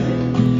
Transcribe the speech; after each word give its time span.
Tem 0.00 0.59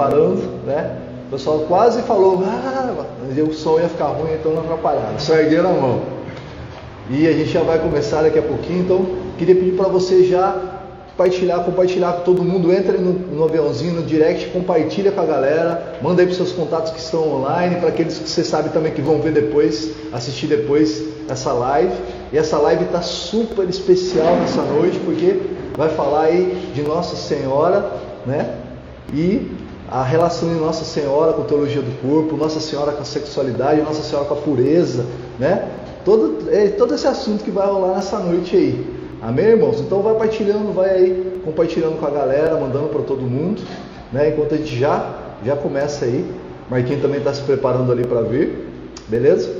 preparando, 0.00 0.64
né? 0.66 0.96
O 1.28 1.30
pessoal 1.30 1.60
quase 1.68 2.02
falou, 2.02 2.42
ah, 2.44 3.04
o 3.46 3.52
som 3.52 3.78
ia 3.78 3.88
ficar 3.88 4.06
ruim, 4.06 4.32
então 4.32 4.52
não 4.52 4.62
atrapalharam. 4.62 5.18
Só 5.18 5.34
ergueram 5.34 5.70
a 5.70 5.74
mão. 5.74 6.00
E 7.10 7.26
a 7.26 7.32
gente 7.32 7.50
já 7.50 7.62
vai 7.62 7.78
começar 7.78 8.22
daqui 8.22 8.38
a 8.38 8.42
pouquinho, 8.42 8.80
então 8.80 9.06
queria 9.38 9.54
pedir 9.54 9.72
para 9.72 9.88
você 9.88 10.24
já 10.24 10.78
compartilhar, 11.10 11.58
compartilhar 11.60 12.12
com 12.14 12.22
todo 12.22 12.42
mundo. 12.42 12.72
Entre 12.72 12.98
no, 12.98 13.12
no, 13.12 13.44
aviãozinho, 13.44 13.94
no 13.94 14.02
direct, 14.02 14.48
compartilha 14.50 15.12
com 15.12 15.20
a 15.20 15.26
galera, 15.26 15.98
manda 16.02 16.22
aí 16.22 16.26
para 16.26 16.36
seus 16.36 16.52
contatos 16.52 16.90
que 16.92 16.98
estão 16.98 17.28
online, 17.32 17.76
para 17.76 17.90
aqueles 17.90 18.18
que 18.18 18.28
você 18.28 18.42
sabe 18.42 18.70
também 18.70 18.92
que 18.92 19.02
vão 19.02 19.20
ver 19.20 19.32
depois, 19.32 19.92
assistir 20.12 20.46
depois 20.46 21.04
essa 21.28 21.52
live. 21.52 21.94
E 22.32 22.38
essa 22.38 22.58
live 22.58 22.84
está 22.84 23.02
super 23.02 23.68
especial 23.68 24.36
nessa 24.36 24.62
noite, 24.62 24.98
porque 25.04 25.40
vai 25.76 25.90
falar 25.90 26.22
aí 26.22 26.70
de 26.74 26.82
Nossa 26.82 27.14
Senhora, 27.14 27.84
né? 28.26 28.54
E 29.12 29.50
a 29.90 30.04
relação 30.04 30.48
de 30.48 30.54
Nossa 30.54 30.84
Senhora 30.84 31.32
com 31.32 31.42
a 31.42 31.44
teologia 31.44 31.82
do 31.82 31.90
corpo, 32.00 32.36
Nossa 32.36 32.60
Senhora 32.60 32.92
com 32.92 33.02
a 33.02 33.04
sexualidade, 33.04 33.82
Nossa 33.82 34.02
Senhora 34.02 34.26
com 34.26 34.34
a 34.34 34.36
pureza, 34.36 35.04
né? 35.38 35.68
Todo, 36.04 36.48
é, 36.50 36.68
todo 36.68 36.94
esse 36.94 37.06
assunto 37.06 37.42
que 37.42 37.50
vai 37.50 37.66
rolar 37.66 37.96
nessa 37.96 38.18
noite 38.20 38.56
aí. 38.56 38.86
Amém, 39.20 39.46
irmãos? 39.46 39.80
Então 39.80 40.00
vai 40.00 40.12
compartilhando, 40.12 40.72
vai 40.72 40.90
aí 40.90 41.42
compartilhando 41.44 41.98
com 41.98 42.06
a 42.06 42.10
galera, 42.10 42.54
mandando 42.58 42.88
para 42.88 43.02
todo 43.02 43.22
mundo, 43.22 43.62
né? 44.12 44.28
Enquanto 44.28 44.54
a 44.54 44.56
gente 44.58 44.78
já 44.78 45.18
já 45.44 45.56
começa 45.56 46.04
aí. 46.04 46.24
Marquinhos 46.70 47.02
também 47.02 47.18
está 47.18 47.34
se 47.34 47.42
preparando 47.42 47.90
ali 47.90 48.06
para 48.06 48.20
vir, 48.22 48.68
beleza? 49.08 49.50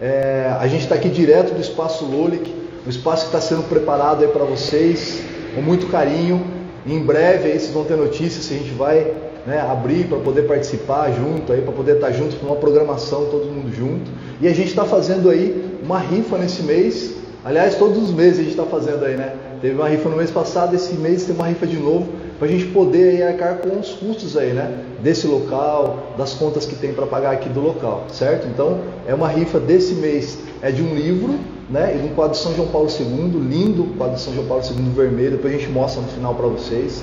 É, 0.00 0.52
a 0.58 0.66
gente 0.66 0.82
está 0.82 0.96
aqui 0.96 1.08
direto 1.08 1.54
do 1.54 1.60
espaço 1.60 2.04
Lolik, 2.04 2.52
o 2.84 2.90
espaço 2.90 3.28
que 3.28 3.36
está 3.36 3.40
sendo 3.40 3.62
preparado 3.68 4.24
aí 4.24 4.28
para 4.28 4.44
vocês 4.44 5.22
com 5.54 5.62
muito 5.62 5.86
carinho. 5.86 6.44
Em 6.84 7.00
breve 7.00 7.52
aí 7.52 7.58
vocês 7.58 7.72
vão 7.72 7.84
ter 7.84 7.96
notícias 7.96 8.50
a 8.50 8.54
gente 8.54 8.70
vai 8.74 9.25
né, 9.46 9.60
abrir 9.60 10.06
para 10.08 10.18
poder 10.18 10.42
participar 10.42 11.12
junto, 11.12 11.52
aí 11.52 11.60
para 11.60 11.72
poder 11.72 11.96
estar 11.96 12.08
tá 12.08 12.12
junto 12.12 12.36
com 12.36 12.46
uma 12.46 12.56
programação, 12.56 13.26
todo 13.26 13.46
mundo 13.46 13.74
junto. 13.74 14.10
E 14.40 14.48
a 14.48 14.52
gente 14.52 14.68
está 14.68 14.84
fazendo 14.84 15.30
aí 15.30 15.78
uma 15.82 15.98
rifa 15.98 16.36
nesse 16.36 16.62
mês. 16.62 17.14
Aliás, 17.44 17.76
todos 17.76 18.02
os 18.02 18.10
meses 18.10 18.40
a 18.40 18.42
gente 18.42 18.50
está 18.50 18.64
fazendo 18.64 19.04
aí, 19.04 19.16
né? 19.16 19.34
Teve 19.60 19.74
uma 19.74 19.88
rifa 19.88 20.08
no 20.08 20.16
mês 20.16 20.30
passado, 20.30 20.74
esse 20.74 20.94
mês 20.94 21.24
tem 21.24 21.34
uma 21.34 21.46
rifa 21.46 21.66
de 21.66 21.76
novo 21.76 22.08
para 22.38 22.48
a 22.48 22.50
gente 22.50 22.66
poder 22.66 23.10
aí 23.10 23.22
arcar 23.22 23.58
com 23.58 23.78
os 23.78 23.90
custos 23.90 24.36
aí, 24.36 24.52
né? 24.52 24.78
Desse 25.02 25.26
local, 25.26 26.14
das 26.18 26.34
contas 26.34 26.66
que 26.66 26.74
tem 26.74 26.92
para 26.92 27.06
pagar 27.06 27.30
aqui 27.30 27.48
do 27.48 27.60
local, 27.60 28.04
certo? 28.08 28.46
Então 28.48 28.80
é 29.06 29.14
uma 29.14 29.28
rifa 29.28 29.60
desse 29.60 29.94
mês, 29.94 30.38
é 30.60 30.70
de 30.70 30.82
um 30.82 30.94
livro 30.94 31.38
né? 31.68 32.00
E 32.00 32.06
um 32.06 32.14
quadro 32.14 32.32
de 32.32 32.38
São 32.38 32.54
João 32.54 32.68
Paulo 32.68 32.88
II, 32.88 33.40
lindo 33.40 33.84
quadro 33.96 34.16
de 34.16 34.20
São 34.20 34.32
João 34.34 34.46
Paulo 34.46 34.62
II 34.64 34.90
vermelho, 34.94 35.32
depois 35.32 35.54
a 35.54 35.58
gente 35.58 35.70
mostra 35.70 36.00
no 36.00 36.08
final 36.08 36.34
para 36.34 36.46
vocês. 36.46 37.02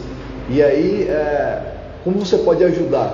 E 0.50 0.62
aí, 0.62 1.08
é, 1.10 1.73
como 2.04 2.20
você 2.20 2.38
pode 2.38 2.64
ajudar? 2.64 3.14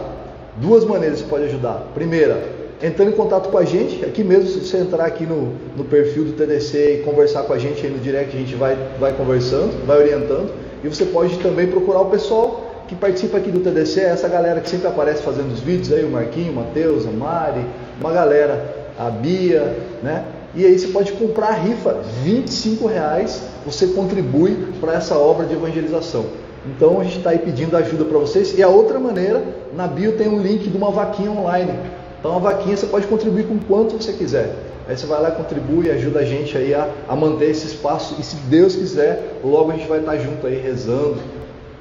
Duas 0.57 0.83
maneiras 0.83 1.19
você 1.19 1.25
pode 1.25 1.45
ajudar. 1.45 1.91
Primeira, 1.93 2.41
entrando 2.81 3.09
em 3.09 3.15
contato 3.15 3.49
com 3.49 3.57
a 3.57 3.65
gente, 3.65 4.03
aqui 4.03 4.23
mesmo, 4.23 4.47
se 4.47 4.59
você 4.59 4.77
entrar 4.77 5.05
aqui 5.05 5.25
no, 5.25 5.53
no 5.77 5.83
perfil 5.83 6.25
do 6.25 6.31
TDC 6.33 7.01
e 7.01 7.03
conversar 7.03 7.43
com 7.43 7.53
a 7.53 7.57
gente 7.57 7.85
aí 7.85 7.91
no 7.91 7.99
direct, 7.99 8.35
a 8.35 8.39
gente 8.39 8.55
vai, 8.55 8.77
vai 8.99 9.13
conversando, 9.13 9.85
vai 9.85 9.99
orientando. 9.99 10.51
E 10.83 10.87
você 10.87 11.05
pode 11.05 11.37
também 11.39 11.67
procurar 11.67 12.01
o 12.01 12.09
pessoal 12.09 12.85
que 12.87 12.95
participa 12.95 13.37
aqui 13.37 13.51
do 13.51 13.59
TDC, 13.59 14.01
essa 14.01 14.27
galera 14.27 14.59
que 14.59 14.69
sempre 14.69 14.87
aparece 14.87 15.21
fazendo 15.21 15.53
os 15.53 15.59
vídeos 15.59 15.91
aí, 15.91 16.03
o 16.03 16.09
Marquinho, 16.09 16.51
o 16.51 16.55
Matheus, 16.55 17.05
a 17.05 17.11
Mari, 17.11 17.63
uma 17.99 18.11
galera, 18.11 18.91
a 18.97 19.11
Bia, 19.11 19.77
né? 20.01 20.25
E 20.55 20.65
aí 20.65 20.79
você 20.79 20.87
pode 20.87 21.11
comprar 21.11 21.49
a 21.49 21.53
rifa, 21.53 21.97
25 22.23 22.87
reais, 22.87 23.43
você 23.63 23.87
contribui 23.87 24.73
para 24.81 24.93
essa 24.93 25.15
obra 25.15 25.45
de 25.45 25.53
evangelização. 25.53 26.25
Então 26.65 26.99
a 26.99 27.03
gente 27.03 27.17
está 27.17 27.31
aí 27.31 27.39
pedindo 27.39 27.75
ajuda 27.75 28.05
para 28.05 28.17
vocês. 28.17 28.57
E 28.57 28.63
a 28.63 28.67
outra 28.67 28.99
maneira, 28.99 29.41
na 29.73 29.87
bio 29.87 30.17
tem 30.17 30.27
um 30.27 30.41
link 30.41 30.69
de 30.69 30.77
uma 30.77 30.91
vaquinha 30.91 31.31
online. 31.31 31.73
Então 32.19 32.35
a 32.35 32.39
vaquinha 32.39 32.75
você 32.75 32.87
pode 32.87 33.07
contribuir 33.07 33.45
com 33.47 33.59
quanto 33.59 33.95
você 33.95 34.13
quiser. 34.13 34.55
Aí 34.87 34.97
você 34.97 35.05
vai 35.05 35.21
lá, 35.21 35.31
contribui 35.31 35.87
e 35.87 35.91
ajuda 35.91 36.19
a 36.19 36.25
gente 36.25 36.57
aí 36.57 36.73
a, 36.73 36.89
a 37.07 37.15
manter 37.15 37.49
esse 37.49 37.67
espaço. 37.67 38.15
E 38.19 38.23
se 38.23 38.35
Deus 38.35 38.75
quiser, 38.75 39.39
logo 39.43 39.71
a 39.71 39.75
gente 39.75 39.87
vai 39.87 39.99
estar 39.99 40.17
junto 40.17 40.47
aí 40.47 40.59
rezando, 40.59 41.17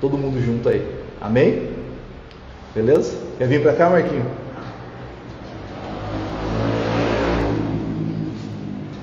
todo 0.00 0.16
mundo 0.16 0.40
junto 0.44 0.68
aí. 0.68 0.86
Amém? 1.20 1.70
Beleza? 2.74 3.16
Quer 3.38 3.48
vir 3.48 3.62
para 3.62 3.72
cá, 3.72 3.90
Marquinho? 3.90 4.26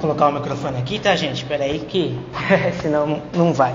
colocar 0.05 0.27
o 0.27 0.31
microfone 0.33 0.77
aqui, 0.77 0.99
tá, 0.99 1.15
gente? 1.15 1.41
Espera 1.41 1.63
aí 1.63 1.79
que 1.79 2.15
senão 2.81 3.21
não 3.33 3.51
vai. 3.51 3.73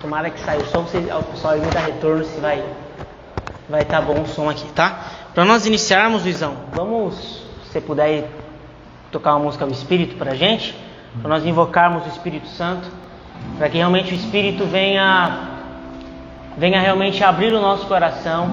Tomara 0.00 0.30
que 0.30 0.38
saia 0.40 0.60
o 0.60 0.66
som, 0.66 0.80
o 0.80 1.22
pessoal 1.24 1.54
aí 1.54 1.60
me 1.60 1.66
dá 1.68 1.80
retorno 1.80 2.24
se 2.24 2.38
vai 2.40 2.62
vai 3.68 3.82
estar 3.82 4.00
tá 4.00 4.02
bom 4.02 4.22
o 4.22 4.26
som 4.26 4.48
aqui, 4.48 4.66
tá? 4.72 5.00
Para 5.34 5.44
nós 5.44 5.66
iniciarmos, 5.66 6.22
Luizão, 6.22 6.54
vamos, 6.72 7.42
se 7.70 7.80
puder 7.80 8.28
tocar 9.10 9.34
uma 9.34 9.44
música 9.44 9.66
do 9.66 9.72
Espírito 9.72 10.16
para 10.16 10.34
gente, 10.34 10.76
para 11.20 11.28
nós 11.28 11.44
invocarmos 11.44 12.04
o 12.04 12.08
Espírito 12.08 12.46
Santo, 12.48 12.88
para 13.58 13.68
que 13.68 13.76
realmente 13.76 14.12
o 14.12 14.14
Espírito 14.14 14.64
venha 14.64 15.50
venha 16.56 16.80
realmente 16.80 17.22
abrir 17.22 17.52
o 17.52 17.60
nosso 17.60 17.86
coração, 17.86 18.50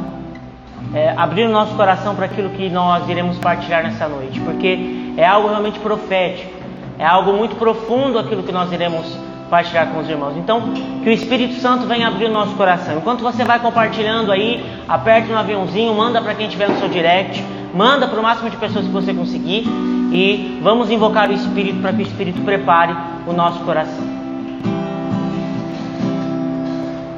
é, 0.94 1.14
abrir 1.16 1.46
o 1.46 1.50
nosso 1.50 1.74
coração 1.76 2.16
para 2.16 2.26
aquilo 2.26 2.50
que 2.50 2.70
nós 2.70 3.08
iremos 3.08 3.38
partilhar 3.38 3.84
nessa 3.84 4.08
noite, 4.08 4.40
porque 4.42 5.14
é 5.16 5.26
algo 5.26 5.48
realmente 5.48 5.80
profético. 5.80 6.52
É 7.00 7.06
algo 7.06 7.34
muito 7.34 7.56
profundo 7.56 8.20
aquilo 8.20 8.44
que 8.44 8.52
nós 8.52 8.72
iremos 8.72 9.06
partilhar 9.50 9.88
com 9.88 10.00
os 10.00 10.10
irmãos. 10.10 10.36
Então, 10.38 10.62
que 11.04 11.10
o 11.10 11.12
Espírito 11.12 11.56
Santo 11.56 11.86
venha 11.86 12.08
abrir 12.08 12.26
o 12.26 12.32
nosso 12.32 12.56
coração. 12.56 12.98
Enquanto 12.98 13.22
você 13.22 13.44
vai 13.44 13.60
compartilhando 13.60 14.32
aí, 14.32 14.64
aperte 14.88 15.30
no 15.30 15.38
aviãozinho, 15.38 15.94
manda 15.94 16.22
para 16.22 16.34
quem 16.34 16.48
estiver 16.48 16.70
no 16.70 16.80
seu 16.80 16.90
direct, 16.90 17.44
manda 17.74 18.08
para 18.08 18.20
o 18.20 18.24
máximo 18.24 18.50
de 18.50 18.58
pessoas 18.58 18.86
que 18.86 18.92
você 18.92 19.14
conseguir 19.14 19.68
e 20.12 20.60
vamos 20.62 20.92
invocar 20.92 21.30
o 21.30 21.34
Espírito 21.34 21.82
para 21.82 21.92
que 21.92 22.00
o 22.00 22.06
Espírito 22.06 22.42
prepare 22.42 22.96
o 23.28 23.34
nosso 23.34 23.60
coração. 23.62 24.04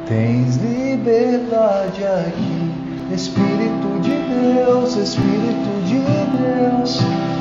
Tens 0.08 0.58
liberdade 0.58 2.04
aqui, 2.04 3.14
Espírito 3.14 4.00
de 4.02 4.12
Deus, 4.12 4.96
Espírito 4.96 5.84
de 5.86 6.00
Deus. 6.38 7.00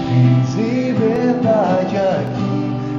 Tens 0.08 0.54
liberdade 0.54 1.96
aqui, 1.96 2.74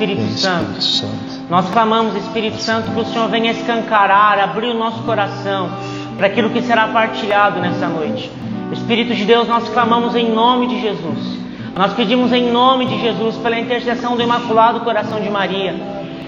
Espírito 0.00 0.32
Santo, 0.38 1.06
nós 1.50 1.68
clamamos, 1.68 2.16
Espírito 2.16 2.56
Santo, 2.56 2.90
que 2.90 3.00
o 3.00 3.04
Senhor 3.04 3.28
venha 3.28 3.50
escancarar, 3.50 4.38
abrir 4.38 4.68
o 4.68 4.78
nosso 4.78 5.02
coração 5.02 5.68
para 6.16 6.26
aquilo 6.26 6.48
que 6.48 6.62
será 6.62 6.88
partilhado 6.88 7.60
nessa 7.60 7.86
noite. 7.86 8.32
Espírito 8.72 9.14
de 9.14 9.26
Deus, 9.26 9.46
nós 9.46 9.68
clamamos 9.68 10.16
em 10.16 10.32
nome 10.32 10.68
de 10.68 10.80
Jesus. 10.80 11.38
Nós 11.76 11.92
pedimos 11.92 12.32
em 12.32 12.50
nome 12.50 12.86
de 12.86 12.98
Jesus, 12.98 13.36
pela 13.36 13.60
intercessão 13.60 14.16
do 14.16 14.22
Imaculado 14.22 14.80
Coração 14.80 15.20
de 15.20 15.28
Maria, 15.28 15.74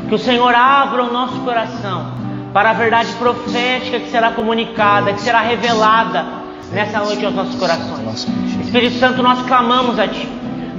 que 0.07 0.15
o 0.15 0.19
Senhor 0.19 0.55
abra 0.55 1.05
o 1.05 1.11
nosso 1.11 1.41
coração 1.41 2.13
para 2.53 2.71
a 2.71 2.73
verdade 2.75 3.11
profética 3.15 4.01
que 4.01 4.11
será 4.11 4.33
comunicada, 4.33 5.15
que 5.15 5.21
será 5.23 5.41
revelada 5.41 6.27
nessa 6.71 6.99
noite 6.99 7.25
aos 7.25 7.35
nossos 7.35 7.55
corações. 7.55 8.29
Espírito 8.61 8.99
Santo, 8.99 9.23
nós 9.23 9.41
clamamos 9.47 9.99
a 9.99 10.07
Ti, 10.07 10.29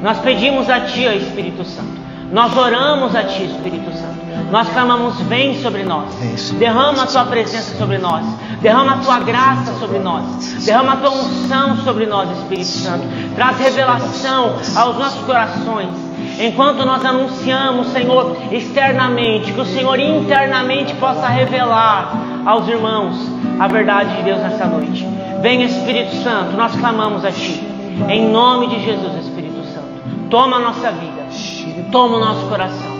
nós 0.04 0.20
pedimos 0.20 0.70
a 0.70 0.82
Ti, 0.82 1.06
Espírito 1.06 1.66
Santo, 1.66 1.93
nós 2.34 2.58
oramos 2.58 3.16
a 3.16 3.24
Ti, 3.24 3.44
Espírito 3.44 3.94
Santo. 3.94 4.24
Nós 4.52 4.68
clamamos, 4.70 5.20
vem 5.22 5.62
sobre 5.62 5.84
nós, 5.84 6.10
derrama 6.58 7.04
a 7.04 7.06
tua 7.06 7.26
presença 7.26 7.78
sobre 7.78 8.00
nós, 8.00 8.26
derrama 8.60 8.94
a 8.94 8.98
tua 8.98 9.20
graça 9.20 9.74
sobre 9.80 10.00
nós, 10.00 10.24
derrama 10.66 10.94
a 10.94 10.96
tua 10.98 11.12
unção 11.12 11.78
sobre 11.78 12.08
nós, 12.08 12.30
Espírito 12.40 12.66
Santo. 12.66 13.06
Traz 13.36 13.60
revelação 13.60 14.56
aos 14.76 14.98
nossos 14.98 15.24
corações. 15.26 15.90
Enquanto 16.40 16.84
nós 16.84 17.06
anunciamos, 17.06 17.88
Senhor, 17.90 18.36
externamente, 18.52 19.54
que 19.54 19.62
o 19.62 19.66
Senhor 19.66 20.00
internamente 20.00 20.96
possa 20.96 21.28
revelar 21.28 22.16
aos 22.46 22.68
irmãos 22.68 23.16
a 23.60 23.68
verdade 23.68 24.16
de 24.18 24.24
Deus 24.24 24.40
nessa 24.40 24.66
noite. 24.66 25.08
Venha, 25.40 25.66
Espírito 25.66 26.16
Santo, 26.24 26.58
nós 26.58 26.76
clamamos 26.76 27.24
a 27.24 27.32
Ti. 27.32 27.62
Em 28.10 28.28
nome 28.28 28.68
de 28.70 28.84
Jesus, 28.84 29.24
Espírito 29.24 29.64
Santo. 29.66 30.30
Toma 30.32 30.58
a 30.58 30.60
nossa 30.60 30.92
vida, 30.92 31.23
toma 31.92 32.18
o 32.18 32.20
nosso 32.20 32.48
coração. 32.48 32.94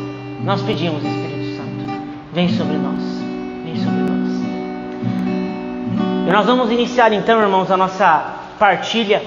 Nós 0.44 0.62
pedimos, 0.62 1.04
Espírito 1.04 1.58
Santo, 1.58 2.02
vem 2.32 2.50
sobre 2.50 2.78
nós, 2.78 3.02
vem 3.64 3.76
sobre 3.78 4.02
nós. 4.02 4.14
E 6.28 6.32
nós 6.32 6.46
vamos 6.46 6.72
iniciar 6.72 7.12
então, 7.14 7.42
irmãos, 7.42 7.72
a 7.72 7.78
nossa 7.78 8.36
partilha. 8.60 9.22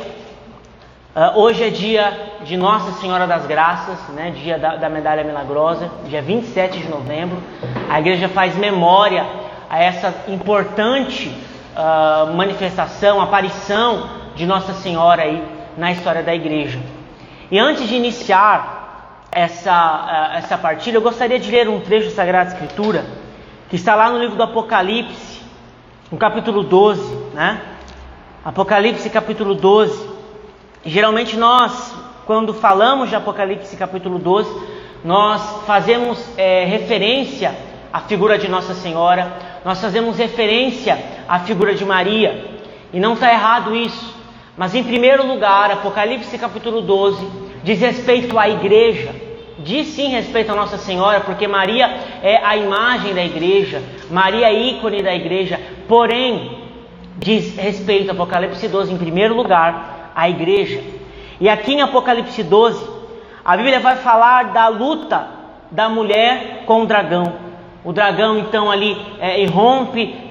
Uh, 1.15 1.41
hoje 1.41 1.65
é 1.65 1.71
dia 1.71 2.37
de 2.45 2.57
Nossa 2.57 2.93
Senhora 3.01 3.27
das 3.27 3.47
Graças, 3.47 3.99
né, 4.15 4.31
dia 4.31 4.59
da, 4.59 4.77
da 4.77 4.91
Medalha 4.91 5.25
Milagrosa, 5.25 5.91
dia 6.07 6.21
27 6.21 6.79
de 6.79 6.89
novembro. 6.89 7.39
A 7.89 7.99
igreja 7.99 8.29
faz 8.29 8.55
memória 8.55 9.27
a 9.69 9.83
essa 9.83 10.15
importante 10.29 11.29
uh, 11.75 12.35
manifestação, 12.35 13.21
aparição 13.21 14.09
de 14.35 14.45
Nossa 14.45 14.75
Senhora 14.75 15.23
aí 15.23 15.43
na 15.77 15.91
história 15.93 16.23
da 16.23 16.35
igreja. 16.35 16.79
E 17.51 17.59
antes 17.59 17.89
de 17.89 17.95
iniciar 17.95 18.76
essa, 19.37 20.33
uh, 20.33 20.39
essa 20.39 20.57
partilha, 20.57 20.97
eu 20.97 21.03
gostaria 21.03 21.39
de 21.39 21.51
ler 21.51 21.69
um 21.69 21.79
trecho 21.79 22.09
da 22.09 22.15
Sagrada 22.15 22.53
Escritura 22.53 23.05
que 23.69 23.77
está 23.77 23.95
lá 23.95 24.09
no 24.09 24.19
livro 24.19 24.35
do 24.35 24.43
Apocalipse, 24.43 25.43
no 26.11 26.17
capítulo 26.17 26.63
12, 26.63 27.15
né? 27.35 27.61
Apocalipse, 28.43 29.11
capítulo 29.11 29.55
12. 29.55 30.09
Geralmente 30.87 31.37
nós, 31.37 31.95
quando 32.25 32.55
falamos 32.55 33.11
de 33.11 33.17
Apocalipse 33.17 33.77
capítulo 33.77 34.19
12, 34.19 34.49
nós 35.05 35.67
fazemos 35.67 36.19
é, 36.39 36.65
referência 36.65 37.55
à 37.93 38.01
figura 38.01 38.39
de 38.39 38.49
Nossa 38.49 38.73
Senhora, 38.73 39.33
nós 39.67 39.79
fazemos 39.83 40.17
referência 40.17 40.99
à 41.29 41.41
figura 41.41 41.75
de 41.75 41.85
Maria, 41.85 42.57
e 42.91 42.99
não 42.99 43.13
está 43.13 43.31
errado 43.31 43.77
isso. 43.77 44.17
Mas 44.57 44.75
em 44.75 44.83
primeiro 44.83 45.27
lugar, 45.27 45.71
Apocalipse 45.71 46.39
capítulo 46.39 46.81
12 46.81 47.29
diz 47.63 47.81
respeito 47.81 48.39
à 48.39 48.49
igreja, 48.49 49.26
diz 49.59 49.89
sim 49.89 50.09
respeito 50.09 50.53
a 50.53 50.55
Nossa 50.55 50.77
Senhora, 50.77 51.21
porque 51.21 51.49
Maria 51.49 51.87
é 52.23 52.37
a 52.45 52.57
imagem 52.57 53.15
da 53.15 53.25
igreja, 53.25 53.83
Maria 54.11 54.47
é 54.47 54.53
ícone 54.53 55.03
da 55.03 55.15
igreja, 55.15 55.61
porém, 55.89 56.67
diz 57.17 57.57
respeito 57.57 58.11
a 58.11 58.13
Apocalipse 58.13 58.69
12 58.69 58.93
em 58.93 58.99
primeiro 58.99 59.35
lugar 59.35 60.13
a 60.15 60.29
igreja. 60.29 60.83
E 61.41 61.49
aqui 61.49 61.75
em 61.75 61.83
Apocalipse 61.83 62.43
12, 62.43 62.89
a 63.45 63.57
Bíblia 63.57 63.81
vai 63.81 63.97
falar 63.97 64.53
da 64.53 64.69
luta 64.69 65.29
da 65.71 65.89
mulher 65.89 66.65
com 66.67 66.83
o 66.83 66.87
dragão. 66.87 67.47
O 67.85 67.93
dragão 67.93 68.39
então 68.39 68.71
ali 68.71 68.97
é, 69.21 69.45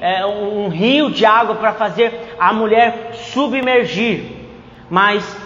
é, 0.02 0.26
um 0.26 0.68
rio 0.68 1.10
de 1.10 1.26
água 1.26 1.56
para 1.56 1.74
fazer 1.74 2.36
a 2.38 2.52
mulher 2.52 3.12
submergir. 3.14 4.24
Mas 4.90 5.38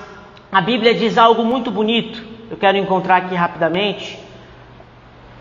a 0.51 0.59
Bíblia 0.59 0.93
diz 0.95 1.17
algo 1.17 1.43
muito 1.43 1.69
bonito. 1.69 2.38
Eu 2.49 2.57
quero 2.57 2.77
encontrar 2.77 3.17
aqui 3.17 3.35
rapidamente. 3.35 4.17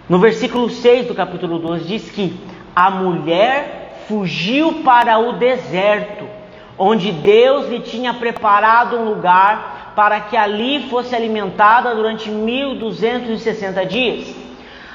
No 0.08 0.18
versículo 0.18 0.68
6 0.68 1.06
do 1.06 1.14
capítulo 1.14 1.58
12 1.58 1.84
diz 1.84 2.10
que 2.10 2.38
a 2.74 2.90
mulher 2.90 4.04
fugiu 4.06 4.82
para 4.82 5.18
o 5.18 5.34
deserto 5.34 6.38
onde 6.78 7.10
Deus 7.10 7.68
lhe 7.68 7.80
tinha 7.80 8.14
preparado 8.14 8.96
um 8.96 9.04
lugar 9.04 9.92
para 9.96 10.20
que 10.20 10.36
ali 10.36 10.88
fosse 10.88 11.14
alimentada 11.14 11.94
durante 11.94 12.30
1260 12.30 13.84
dias. 13.86 14.34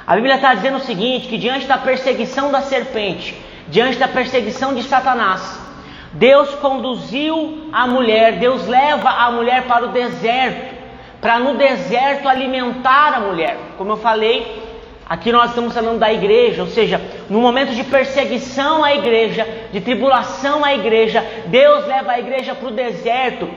A 0.08 0.16
Bíblia 0.16 0.36
está 0.36 0.54
dizendo 0.54 0.78
o 0.78 0.82
seguinte: 0.82 1.28
que 1.28 1.38
diante 1.38 1.66
da 1.66 1.78
perseguição 1.78 2.52
da 2.52 2.62
serpente, 2.62 3.36
diante 3.68 3.98
da 3.98 4.08
perseguição 4.08 4.74
de 4.74 4.84
Satanás, 4.84 5.60
Deus 6.14 6.54
conduziu 6.56 7.70
a 7.74 7.86
mulher, 7.88 8.40
Deus 8.40 8.68
leva 8.68 9.10
a 9.10 9.32
mulher 9.32 9.64
para 9.64 9.86
o 9.86 9.90
deserto, 9.90 10.73
para 11.24 11.40
no 11.40 11.56
deserto 11.56 12.28
alimentar 12.28 13.16
a 13.16 13.20
mulher. 13.22 13.58
Como 13.78 13.94
eu 13.94 13.98
falei, 13.98 14.62
Aqui 15.06 15.34
nós 15.34 15.50
estamos 15.50 15.74
falando 15.74 16.00
da 16.00 16.12
igreja, 16.14 16.62
ou 16.62 16.68
seja, 16.70 17.00
no 17.30 17.42
momento 17.42 17.76
de 17.76 17.84
perseguição 17.84 18.84
à 18.84 18.96
igreja, 18.96 19.46
de 19.72 19.82
tribulação 19.82 20.64
à 20.64 20.74
igreja, 20.74 21.24
Deus 21.48 21.86
leva 21.86 22.14
a 22.14 22.20
igreja 22.20 22.56
para 22.56 22.70
o 22.70 22.72
deserto 22.72 23.48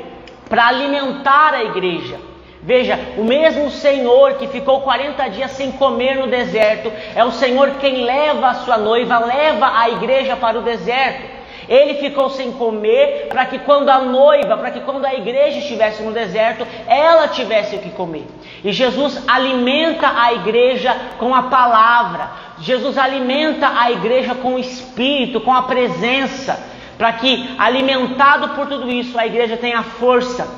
para 0.48 0.66
alimentar 0.66 1.54
a 1.54 1.62
igreja. 1.62 2.18
Veja, 2.62 2.98
o 3.16 3.22
mesmo 3.22 3.70
Senhor 3.70 4.34
que 4.34 4.48
ficou 4.48 4.80
40 4.80 5.28
dias 5.28 5.52
sem 5.52 5.70
comer 5.70 6.16
no 6.16 6.26
deserto, 6.26 6.92
é 7.14 7.24
o 7.24 7.30
Senhor 7.30 7.76
quem 7.80 8.04
leva 8.04 8.48
a 8.48 8.54
sua 8.54 8.76
noiva, 8.76 9.20
leva 9.20 9.70
a 9.78 9.88
igreja 9.88 10.36
para 10.36 10.58
o 10.58 10.62
deserto. 10.62 11.35
Ele 11.68 11.94
ficou 11.94 12.30
sem 12.30 12.52
comer 12.52 13.26
para 13.28 13.44
que 13.46 13.58
quando 13.58 13.88
a 13.88 14.00
noiva, 14.00 14.56
para 14.56 14.70
que 14.70 14.80
quando 14.80 15.04
a 15.04 15.14
igreja 15.14 15.58
estivesse 15.58 16.02
no 16.02 16.12
deserto, 16.12 16.66
ela 16.86 17.28
tivesse 17.28 17.76
o 17.76 17.78
que 17.78 17.90
comer. 17.90 18.26
E 18.64 18.72
Jesus 18.72 19.22
alimenta 19.26 20.12
a 20.16 20.32
igreja 20.32 20.94
com 21.18 21.34
a 21.34 21.44
palavra. 21.44 22.30
Jesus 22.58 22.96
alimenta 22.96 23.68
a 23.78 23.90
igreja 23.90 24.34
com 24.34 24.54
o 24.54 24.58
espírito, 24.58 25.40
com 25.40 25.52
a 25.52 25.62
presença, 25.62 26.58
para 26.96 27.12
que 27.12 27.54
alimentado 27.58 28.50
por 28.50 28.66
tudo 28.66 28.90
isso, 28.90 29.18
a 29.18 29.26
igreja 29.26 29.56
tenha 29.56 29.82
força 29.82 30.48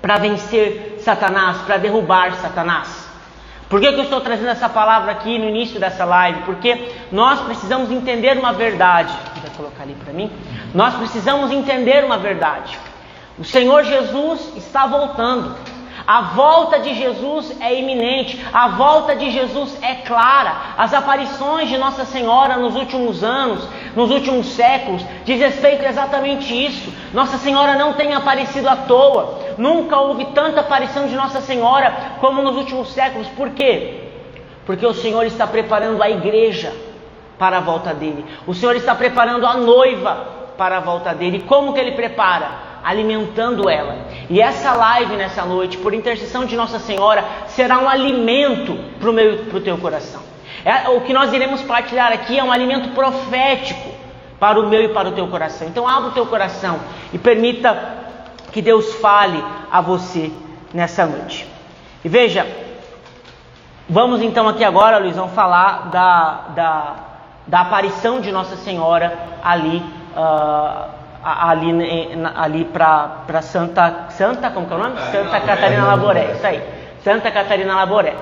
para 0.00 0.18
vencer 0.18 0.98
Satanás, 1.00 1.58
para 1.62 1.76
derrubar 1.76 2.32
Satanás. 2.34 3.08
Por 3.68 3.80
que, 3.80 3.92
que 3.92 3.98
eu 3.98 4.04
estou 4.04 4.20
trazendo 4.22 4.48
essa 4.48 4.68
palavra 4.68 5.12
aqui 5.12 5.38
no 5.38 5.46
início 5.46 5.78
dessa 5.78 6.04
live? 6.04 6.42
Porque 6.42 6.90
nós 7.12 7.40
precisamos 7.40 7.90
entender 7.90 8.38
uma 8.38 8.52
verdade. 8.52 9.12
Vai 9.42 9.50
colocar 9.56 9.82
ali 9.82 9.94
para 10.02 10.12
mim. 10.12 10.30
Nós 10.74 10.94
precisamos 10.94 11.50
entender 11.50 12.04
uma 12.04 12.18
verdade. 12.18 12.78
O 13.38 13.44
Senhor 13.44 13.84
Jesus 13.84 14.52
está 14.56 14.86
voltando. 14.86 15.54
A 16.06 16.22
volta 16.22 16.78
de 16.78 16.94
Jesus 16.94 17.54
é 17.60 17.78
iminente, 17.78 18.42
a 18.52 18.68
volta 18.68 19.14
de 19.14 19.30
Jesus 19.30 19.76
é 19.82 19.96
clara. 19.96 20.56
As 20.78 20.94
aparições 20.94 21.68
de 21.68 21.76
Nossa 21.76 22.04
Senhora 22.06 22.56
nos 22.56 22.74
últimos 22.74 23.22
anos, 23.22 23.68
nos 23.94 24.10
últimos 24.10 24.46
séculos, 24.46 25.04
diz 25.24 25.38
respeito 25.38 25.84
exatamente 25.84 26.54
isso. 26.54 26.90
Nossa 27.12 27.36
Senhora 27.36 27.74
não 27.74 27.92
tem 27.92 28.14
aparecido 28.14 28.68
à 28.68 28.76
toa. 28.76 29.38
Nunca 29.58 29.98
houve 29.98 30.24
tanta 30.26 30.60
aparição 30.60 31.06
de 31.06 31.14
Nossa 31.14 31.42
Senhora 31.42 31.94
como 32.20 32.42
nos 32.42 32.56
últimos 32.56 32.90
séculos. 32.92 33.28
Por 33.28 33.50
quê? 33.50 34.04
Porque 34.64 34.86
o 34.86 34.94
Senhor 34.94 35.26
está 35.26 35.46
preparando 35.46 36.02
a 36.02 36.08
igreja 36.08 36.72
para 37.38 37.58
a 37.58 37.60
volta 37.60 37.92
dele. 37.92 38.24
O 38.46 38.54
Senhor 38.54 38.76
está 38.76 38.94
preparando 38.94 39.46
a 39.46 39.54
noiva 39.58 40.37
para 40.58 40.76
a 40.76 40.80
volta 40.80 41.14
dele. 41.14 41.44
Como 41.46 41.72
que 41.72 41.80
ele 41.80 41.92
prepara? 41.92 42.68
alimentando 42.84 43.68
ela. 43.68 43.96
E 44.30 44.40
essa 44.40 44.72
live 44.72 45.16
nessa 45.16 45.44
noite, 45.44 45.76
por 45.76 45.92
intercessão 45.92 46.46
de 46.46 46.56
Nossa 46.56 46.78
Senhora, 46.78 47.24
será 47.48 47.78
um 47.78 47.88
alimento 47.88 48.78
para 48.98 49.10
o 49.10 49.12
meu 49.12 49.44
para 49.44 49.58
o 49.58 49.60
teu 49.60 49.76
coração. 49.76 50.22
É, 50.64 50.88
o 50.88 51.00
que 51.02 51.12
nós 51.12 51.32
iremos 51.32 51.60
partilhar 51.62 52.12
aqui 52.12 52.38
é 52.38 52.42
um 52.42 52.52
alimento 52.52 52.90
profético 52.90 53.90
para 54.38 54.58
o 54.58 54.68
meu 54.68 54.82
e 54.82 54.88
para 54.88 55.08
o 55.08 55.12
teu 55.12 55.26
coração. 55.28 55.68
Então 55.68 55.86
abra 55.86 56.10
o 56.10 56.12
teu 56.12 56.26
coração 56.26 56.78
e 57.12 57.18
permita 57.18 57.76
que 58.52 58.62
Deus 58.62 58.94
fale 58.94 59.42
a 59.70 59.80
você 59.80 60.32
nessa 60.72 61.04
noite. 61.04 61.46
E 62.04 62.08
veja, 62.08 62.46
vamos 63.88 64.22
então 64.22 64.48
aqui 64.48 64.64
agora, 64.64 64.98
Luizão, 64.98 65.28
falar 65.28 65.90
da, 65.90 66.30
da, 66.54 66.96
da 67.46 67.60
aparição 67.60 68.20
de 68.20 68.32
Nossa 68.32 68.56
Senhora 68.56 69.18
ali, 69.42 69.82
uh, 70.18 70.90
ali, 71.22 71.70
ali 72.34 72.64
para 72.64 73.42
Santa, 73.42 74.06
Santa, 74.10 74.50
como 74.50 74.66
que 74.66 74.72
é 74.72 74.76
o 74.76 74.78
nome? 74.78 74.96
Santa 75.12 75.40
Catarina 75.40 75.86
Laboré, 75.86 76.32
isso 76.32 76.46
aí, 76.46 76.62
Santa 77.04 77.30
Catarina 77.30 77.76
Laboré. 77.76 78.14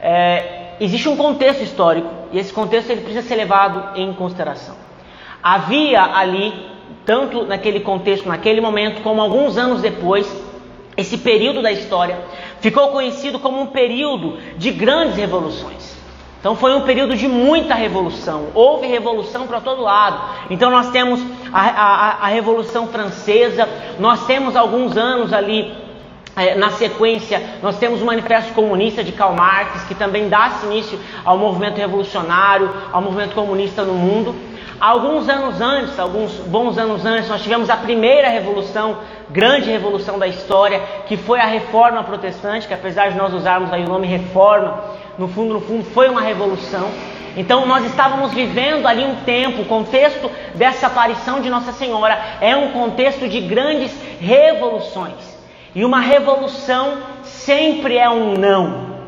É, 0.00 0.74
existe 0.80 1.08
um 1.08 1.16
contexto 1.16 1.62
histórico 1.62 2.08
e 2.32 2.38
esse 2.38 2.52
contexto 2.52 2.90
ele 2.90 3.02
precisa 3.02 3.26
ser 3.26 3.36
levado 3.36 3.98
em 3.98 4.12
consideração. 4.14 4.76
Havia 5.42 6.02
ali 6.02 6.52
tanto 7.04 7.44
naquele 7.44 7.80
contexto, 7.80 8.28
naquele 8.28 8.60
momento, 8.60 9.02
como 9.02 9.20
alguns 9.20 9.56
anos 9.56 9.80
depois, 9.80 10.30
esse 10.96 11.18
período 11.18 11.62
da 11.62 11.72
história 11.72 12.18
ficou 12.60 12.88
conhecido 12.88 13.38
como 13.38 13.60
um 13.60 13.66
período 13.66 14.38
de 14.56 14.70
grandes 14.70 15.16
revoluções. 15.16 15.97
Então 16.40 16.54
foi 16.54 16.74
um 16.74 16.82
período 16.82 17.16
de 17.16 17.26
muita 17.26 17.74
revolução, 17.74 18.46
houve 18.54 18.86
revolução 18.86 19.46
para 19.46 19.60
todo 19.60 19.82
lado. 19.82 20.20
Então 20.50 20.70
nós 20.70 20.90
temos 20.90 21.20
a, 21.52 21.60
a, 21.60 22.10
a 22.24 22.26
Revolução 22.28 22.86
Francesa, 22.86 23.68
nós 23.98 24.24
temos 24.24 24.54
alguns 24.54 24.96
anos 24.96 25.32
ali 25.32 25.74
é, 26.36 26.54
na 26.54 26.70
sequência, 26.70 27.42
nós 27.60 27.76
temos 27.78 28.00
o 28.00 28.04
Manifesto 28.04 28.52
Comunista 28.52 29.02
de 29.02 29.10
Karl 29.10 29.34
Marx, 29.34 29.82
que 29.88 29.94
também 29.96 30.28
dá 30.28 30.52
início 30.62 30.96
ao 31.24 31.36
movimento 31.36 31.76
revolucionário, 31.76 32.70
ao 32.92 33.02
movimento 33.02 33.34
comunista 33.34 33.82
no 33.82 33.94
mundo. 33.94 34.32
Alguns 34.80 35.28
anos 35.28 35.60
antes, 35.60 35.98
alguns 35.98 36.34
bons 36.34 36.78
anos 36.78 37.04
antes, 37.04 37.28
nós 37.28 37.42
tivemos 37.42 37.68
a 37.68 37.76
primeira 37.76 38.28
revolução, 38.28 38.98
grande 39.28 39.68
revolução 39.68 40.20
da 40.20 40.28
história, 40.28 40.80
que 41.08 41.16
foi 41.16 41.40
a 41.40 41.46
reforma 41.46 42.04
protestante, 42.04 42.68
que 42.68 42.74
apesar 42.74 43.10
de 43.10 43.18
nós 43.18 43.34
usarmos 43.34 43.72
aí 43.72 43.82
o 43.82 43.88
nome 43.88 44.06
reforma, 44.06 44.97
no 45.18 45.28
fundo, 45.28 45.54
no 45.54 45.60
fundo, 45.60 45.84
foi 45.84 46.08
uma 46.08 46.20
revolução. 46.20 46.90
Então 47.36 47.66
nós 47.66 47.84
estávamos 47.84 48.32
vivendo 48.32 48.86
ali 48.86 49.04
um 49.04 49.16
tempo, 49.16 49.62
o 49.62 49.66
contexto 49.66 50.30
dessa 50.54 50.86
aparição 50.86 51.40
de 51.40 51.50
Nossa 51.50 51.72
Senhora 51.72 52.18
é 52.40 52.56
um 52.56 52.72
contexto 52.72 53.28
de 53.28 53.40
grandes 53.40 53.92
revoluções. 54.20 55.38
E 55.74 55.84
uma 55.84 56.00
revolução 56.00 56.98
sempre 57.22 57.96
é 57.96 58.08
um 58.08 58.34
não. 58.34 58.98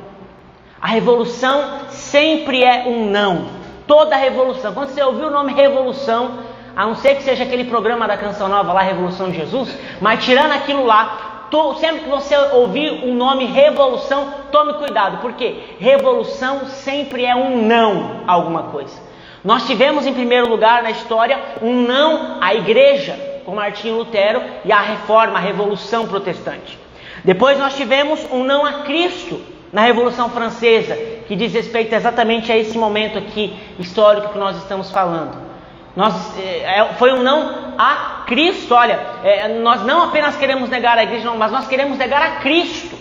A 0.80 0.88
revolução 0.88 1.80
sempre 1.88 2.62
é 2.62 2.84
um 2.86 3.08
não 3.08 3.60
toda 3.90 4.14
revolução. 4.14 4.72
Quando 4.72 4.90
você 4.90 5.02
ouviu 5.02 5.26
o 5.26 5.30
nome 5.30 5.52
revolução, 5.52 6.38
a 6.76 6.86
não 6.86 6.94
ser 6.94 7.16
que 7.16 7.24
seja 7.24 7.42
aquele 7.42 7.64
programa 7.64 8.06
da 8.06 8.16
Canção 8.16 8.48
Nova 8.48 8.72
lá, 8.72 8.82
Revolução 8.82 9.32
de 9.32 9.38
Jesus, 9.38 9.76
mas 10.00 10.24
tirando 10.24 10.52
aquilo 10.52 10.86
lá, 10.86 11.29
to, 11.50 11.74
sempre 11.74 12.04
que 12.04 12.08
você 12.08 12.36
ouvir 12.36 13.04
o 13.04 13.12
nome 13.12 13.46
revolução, 13.46 14.32
tome 14.50 14.74
cuidado, 14.74 15.18
porque 15.18 15.56
revolução 15.78 16.66
sempre 16.66 17.24
é 17.24 17.34
um 17.34 17.62
não 17.66 18.22
a 18.26 18.32
alguma 18.32 18.64
coisa. 18.64 18.96
Nós 19.44 19.66
tivemos 19.66 20.06
em 20.06 20.14
primeiro 20.14 20.48
lugar 20.48 20.82
na 20.82 20.90
história 20.90 21.38
um 21.60 21.82
não 21.82 22.38
à 22.40 22.54
igreja, 22.54 23.18
com 23.44 23.54
Martinho 23.54 23.96
Lutero 23.96 24.42
e 24.64 24.70
a 24.70 24.80
reforma, 24.80 25.38
a 25.38 25.40
revolução 25.40 26.06
protestante. 26.06 26.78
Depois 27.24 27.58
nós 27.58 27.74
tivemos 27.74 28.24
um 28.30 28.44
não 28.44 28.64
a 28.64 28.82
Cristo 28.84 29.40
na 29.72 29.82
Revolução 29.82 30.30
Francesa, 30.30 30.96
que 31.26 31.36
diz 31.36 31.52
respeito 31.52 31.94
exatamente 31.94 32.50
a 32.50 32.56
esse 32.56 32.76
momento 32.76 33.18
aqui 33.18 33.56
histórico 33.78 34.30
que 34.30 34.38
nós 34.38 34.56
estamos 34.56 34.90
falando. 34.90 35.49
Nós, 35.96 36.38
é, 36.38 36.78
é, 36.78 36.94
foi 36.98 37.12
um 37.12 37.22
não 37.22 37.74
a 37.76 38.24
Cristo. 38.26 38.74
Olha, 38.74 38.98
é, 39.24 39.48
nós 39.48 39.82
não 39.82 40.04
apenas 40.04 40.36
queremos 40.36 40.68
negar 40.68 40.96
a 40.98 41.02
igreja, 41.02 41.24
não, 41.24 41.36
mas 41.36 41.50
nós 41.50 41.66
queremos 41.66 41.98
negar 41.98 42.22
a 42.22 42.30
Cristo. 42.36 42.96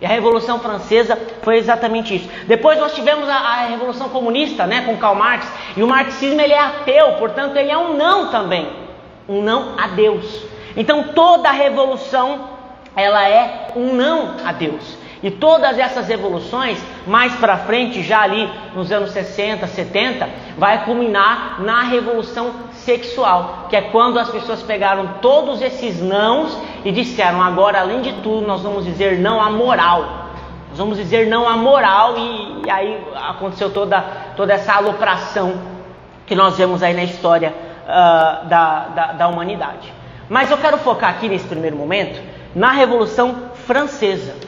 E 0.00 0.04
a 0.04 0.08
Revolução 0.08 0.60
Francesa 0.60 1.18
foi 1.42 1.56
exatamente 1.56 2.14
isso. 2.14 2.28
Depois 2.46 2.78
nós 2.78 2.94
tivemos 2.94 3.28
a, 3.28 3.34
a, 3.34 3.66
Revolução 3.66 4.10
Comunista, 4.10 4.66
né, 4.66 4.82
com 4.82 4.96
Karl 4.98 5.14
Marx, 5.14 5.50
e 5.74 5.82
o 5.82 5.86
marxismo 5.86 6.40
ele 6.40 6.52
é 6.52 6.58
ateu, 6.58 7.12
portanto 7.14 7.56
ele 7.56 7.70
é 7.70 7.78
um 7.78 7.96
não 7.96 8.30
também, 8.30 8.68
um 9.26 9.40
não 9.40 9.72
a 9.78 9.88
Deus. 9.88 10.42
Então 10.76 11.04
toda 11.14 11.50
revolução 11.50 12.56
ela 12.94 13.26
é 13.26 13.68
um 13.74 13.94
não 13.94 14.36
a 14.44 14.52
Deus. 14.52 14.98
E 15.26 15.30
todas 15.32 15.76
essas 15.76 16.08
evoluções, 16.08 16.80
mais 17.04 17.34
para 17.34 17.56
frente, 17.56 18.00
já 18.00 18.20
ali 18.20 18.48
nos 18.76 18.92
anos 18.92 19.10
60, 19.10 19.66
70, 19.66 20.28
vai 20.56 20.84
culminar 20.84 21.60
na 21.62 21.82
revolução 21.82 22.52
sexual, 22.70 23.66
que 23.68 23.74
é 23.74 23.80
quando 23.80 24.20
as 24.20 24.30
pessoas 24.30 24.62
pegaram 24.62 25.14
todos 25.20 25.60
esses 25.60 26.00
nãos 26.00 26.56
e 26.84 26.92
disseram: 26.92 27.42
agora, 27.42 27.80
além 27.80 28.02
de 28.02 28.12
tudo, 28.22 28.46
nós 28.46 28.62
vamos 28.62 28.84
dizer 28.84 29.18
não 29.18 29.42
à 29.42 29.50
moral. 29.50 30.28
Nós 30.68 30.78
vamos 30.78 30.96
dizer 30.96 31.26
não 31.26 31.48
à 31.48 31.56
moral, 31.56 32.16
e, 32.16 32.62
e 32.64 32.70
aí 32.70 33.04
aconteceu 33.16 33.68
toda, 33.70 34.00
toda 34.36 34.52
essa 34.52 34.74
alopração 34.74 35.60
que 36.24 36.36
nós 36.36 36.56
vemos 36.56 36.84
aí 36.84 36.94
na 36.94 37.02
história 37.02 37.52
uh, 37.52 38.46
da, 38.46 38.86
da, 38.94 39.06
da 39.12 39.26
humanidade. 39.26 39.92
Mas 40.28 40.52
eu 40.52 40.58
quero 40.58 40.78
focar 40.78 41.10
aqui 41.10 41.28
nesse 41.28 41.48
primeiro 41.48 41.74
momento 41.74 42.22
na 42.54 42.70
Revolução 42.70 43.50
Francesa. 43.66 44.45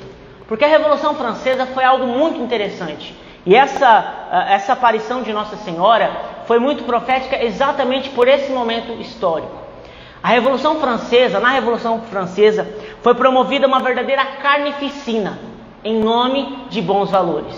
Porque 0.48 0.64
a 0.64 0.68
Revolução 0.68 1.14
Francesa 1.14 1.66
foi 1.66 1.84
algo 1.84 2.06
muito 2.06 2.40
interessante. 2.40 3.14
E 3.44 3.54
essa, 3.54 4.46
essa 4.48 4.72
aparição 4.72 5.22
de 5.22 5.32
Nossa 5.32 5.56
Senhora 5.56 6.10
foi 6.46 6.58
muito 6.58 6.84
profética 6.84 7.44
exatamente 7.44 8.08
por 8.10 8.26
esse 8.26 8.50
momento 8.50 8.92
histórico. 9.00 9.52
A 10.22 10.28
Revolução 10.28 10.80
Francesa, 10.80 11.38
na 11.38 11.50
Revolução 11.50 12.00
Francesa, 12.02 12.66
foi 13.02 13.14
promovida 13.14 13.66
uma 13.66 13.78
verdadeira 13.78 14.24
carnificina 14.42 15.38
em 15.84 16.00
nome 16.00 16.66
de 16.70 16.82
bons 16.82 17.10
valores. 17.10 17.54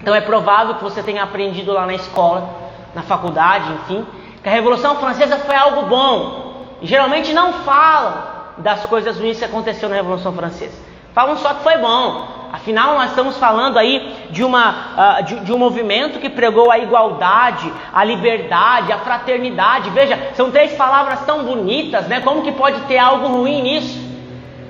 Então 0.00 0.14
é 0.14 0.20
provável 0.20 0.74
que 0.76 0.82
você 0.82 1.02
tenha 1.02 1.22
aprendido 1.22 1.72
lá 1.72 1.86
na 1.86 1.94
escola, 1.94 2.48
na 2.94 3.02
faculdade, 3.02 3.72
enfim, 3.72 4.06
que 4.42 4.48
a 4.48 4.52
Revolução 4.52 4.96
Francesa 4.96 5.36
foi 5.38 5.54
algo 5.54 5.82
bom. 5.82 6.64
Geralmente 6.82 7.32
não 7.32 7.52
falam 7.52 8.14
das 8.58 8.84
coisas 8.86 9.18
ruins 9.18 9.38
que 9.38 9.44
aconteceu 9.44 9.88
na 9.88 9.96
Revolução 9.96 10.32
Francesa. 10.32 10.85
Falam 11.16 11.38
só 11.38 11.54
que 11.54 11.62
foi 11.62 11.78
bom. 11.78 12.28
Afinal, 12.52 12.98
nós 12.98 13.08
estamos 13.08 13.38
falando 13.38 13.78
aí 13.78 14.14
de, 14.28 14.44
uma, 14.44 15.20
uh, 15.20 15.22
de, 15.24 15.40
de, 15.40 15.50
um 15.50 15.56
movimento 15.56 16.18
que 16.18 16.28
pregou 16.28 16.70
a 16.70 16.78
igualdade, 16.78 17.72
a 17.90 18.04
liberdade, 18.04 18.92
a 18.92 18.98
fraternidade. 18.98 19.88
Veja, 19.88 20.32
são 20.34 20.50
três 20.50 20.74
palavras 20.74 21.24
tão 21.24 21.42
bonitas, 21.42 22.06
né? 22.06 22.20
Como 22.20 22.42
que 22.42 22.52
pode 22.52 22.82
ter 22.82 22.98
algo 22.98 23.28
ruim 23.28 23.62
nisso? 23.62 23.98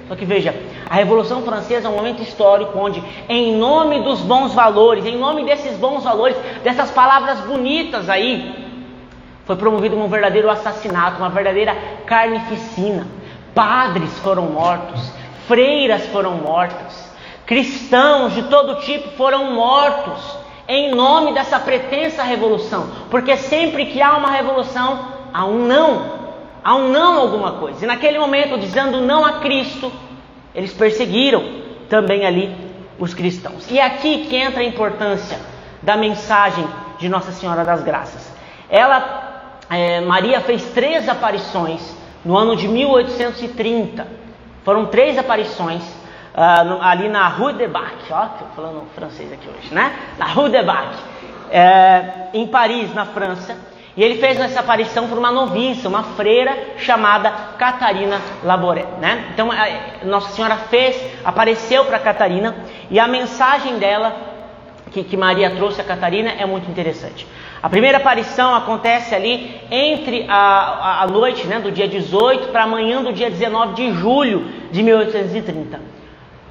Só 0.07 0.15
que 0.15 0.25
veja, 0.25 0.55
a 0.89 0.95
Revolução 0.95 1.43
Francesa 1.43 1.89
é 1.89 1.91
um 1.91 1.97
momento 1.97 2.23
histórico 2.23 2.79
onde, 2.79 3.03
em 3.29 3.57
nome 3.57 4.03
dos 4.03 4.21
bons 4.21 4.55
valores, 4.55 5.05
em 5.05 5.19
nome 5.19 5.45
desses 5.45 5.77
bons 5.77 6.05
valores, 6.05 6.37
dessas 6.63 6.93
palavras 6.93 7.41
bonitas 7.41 8.09
aí, 8.09 8.55
foi 9.45 9.57
promovido 9.57 9.97
um 9.97 10.07
verdadeiro 10.07 10.49
assassinato, 10.49 11.19
uma 11.19 11.29
verdadeira 11.29 11.77
carnificina. 12.07 13.05
Padres 13.53 14.17
foram 14.21 14.45
mortos, 14.45 15.16
freiras 15.47 16.07
foram 16.07 16.35
mortas, 16.35 17.11
cristãos 17.47 18.35
de 18.35 18.43
todo 18.45 18.81
tipo 18.81 19.11
foram 19.11 19.53
mortos 19.53 20.37
em 20.69 20.95
nome 20.95 21.33
dessa 21.33 21.61
pretensa 21.61 22.23
revolução, 22.23 22.91
porque 23.11 23.37
sempre 23.37 23.87
que 23.87 24.03
há 24.03 24.17
uma 24.17 24.31
revolução, 24.31 25.07
há 25.33 25.45
um 25.45 25.67
não, 25.67 26.05
há 26.63 26.75
um 26.75 26.89
não 26.89 27.15
a 27.15 27.21
alguma 27.21 27.53
coisa. 27.53 27.85
E 27.85 27.87
naquele 27.87 28.19
momento, 28.19 28.59
dizendo 28.59 29.01
não 29.01 29.25
a 29.25 29.35
Cristo, 29.35 29.93
eles 30.55 30.73
perseguiram 30.73 31.45
também 31.89 32.27
ali 32.27 32.53
os 32.99 33.15
cristãos. 33.15 33.71
E 33.71 33.79
é 33.79 33.85
aqui 33.85 34.27
que 34.27 34.37
entra 34.37 34.61
a 34.61 34.65
importância 34.65 35.39
da 35.83 35.97
mensagem 35.97 36.67
de 36.99 37.09
Nossa 37.09 37.31
Senhora 37.31 37.65
das 37.65 37.83
Graças. 37.85 38.33
Ela, 38.69 39.61
é, 39.71 40.01
Maria 40.01 40.41
fez 40.41 40.65
três 40.73 41.09
aparições 41.09 41.95
no 42.25 42.37
ano 42.37 42.57
de 42.57 42.67
1830 42.67 44.27
foram 44.67 44.87
três 44.87 45.17
aparições 45.17 45.81
uh, 46.35 46.83
ali 46.83 47.09
na 47.09 47.29
Rue 47.29 47.53
de 47.53 47.69
Bac, 47.69 47.95
ó, 48.11 48.25
estou 48.25 48.49
falando 48.57 48.83
francês 48.97 49.33
aqui 49.33 49.49
hoje, 49.49 49.73
né? 49.73 49.95
Na 50.19 50.27
Rue 50.27 50.51
de 50.51 50.61
Bac, 50.61 50.89
é, 51.53 52.31
em 52.35 52.49
Paris, 52.49 52.93
na 52.93 53.07
França. 53.07 53.57
E 53.97 54.03
ele 54.03 54.19
fez 54.19 54.41
essa 54.41 54.59
aparição 54.59 55.09
por 55.09 55.17
uma 55.17 55.31
noviça, 55.31 55.89
uma 55.89 56.03
freira 56.03 56.75
chamada 56.79 57.31
Catarina 57.57 58.21
Laboré, 58.43 58.85
né? 59.01 59.29
Então 59.33 59.51
Nossa 60.03 60.33
Senhora 60.33 60.57
fez, 60.57 61.01
apareceu 61.25 61.85
para 61.85 62.01
Catarina 62.01 62.57
e 62.91 62.99
a 62.99 63.07
mensagem 63.07 63.79
dela 63.79 64.17
que, 64.91 65.05
que 65.05 65.17
Maria 65.17 65.51
trouxe 65.51 65.81
a 65.81 65.85
Catarina 65.85 66.31
é 66.31 66.45
muito 66.45 66.69
interessante. 66.69 67.25
A 67.67 67.69
primeira 67.69 67.99
aparição 67.99 68.55
acontece 68.55 69.13
ali 69.13 69.61
entre 69.73 70.25
a, 70.29 70.37
a, 70.37 71.03
a 71.03 71.07
noite 71.09 71.49
né, 71.49 71.59
do 71.59 71.73
dia 71.73 71.89
18 71.89 72.53
para 72.53 72.63
amanhã 72.63 73.03
do 73.03 73.13
dia 73.13 73.29
19 73.29 73.75
de 73.75 73.93
julho 73.93 74.47
de 74.71 74.85
1830. 74.85 75.81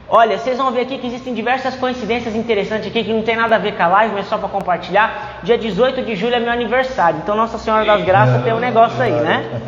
Olha, 0.09 0.37
vocês 0.37 0.57
vão 0.57 0.71
ver 0.71 0.81
aqui 0.81 0.97
que 0.97 1.07
existem 1.07 1.33
diversas 1.33 1.73
coincidências 1.77 2.35
interessantes 2.35 2.87
aqui 2.87 3.01
que 3.01 3.13
não 3.13 3.21
tem 3.21 3.37
nada 3.37 3.55
a 3.55 3.57
ver 3.57 3.77
com 3.77 3.83
a 3.83 3.87
live, 3.87 4.13
mas 4.13 4.27
só 4.27 4.37
para 4.37 4.49
compartilhar. 4.49 5.39
Dia 5.41 5.57
18 5.57 6.01
de 6.01 6.17
julho 6.17 6.35
é 6.35 6.39
meu 6.41 6.51
aniversário, 6.51 7.17
então 7.23 7.33
Nossa 7.33 7.57
Senhora 7.57 7.85
das 7.85 8.03
Graças 8.03 8.43
tem 8.43 8.51
um 8.51 8.59
negócio 8.59 9.01
aí, 9.01 9.13
né? 9.13 9.61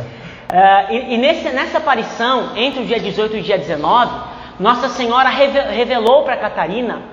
Uh, 0.51 0.91
e, 0.93 1.13
e 1.13 1.17
nesse, 1.17 1.47
nessa 1.51 1.77
aparição, 1.77 2.57
entre 2.57 2.81
o 2.81 2.85
dia 2.85 2.99
18 2.99 3.37
e 3.37 3.39
o 3.39 3.43
dia 3.43 3.57
19, 3.57 4.11
Nossa 4.59 4.89
Senhora 4.89 5.29
revelou 5.29 6.23
para 6.23 6.35
Catarina 6.35 7.03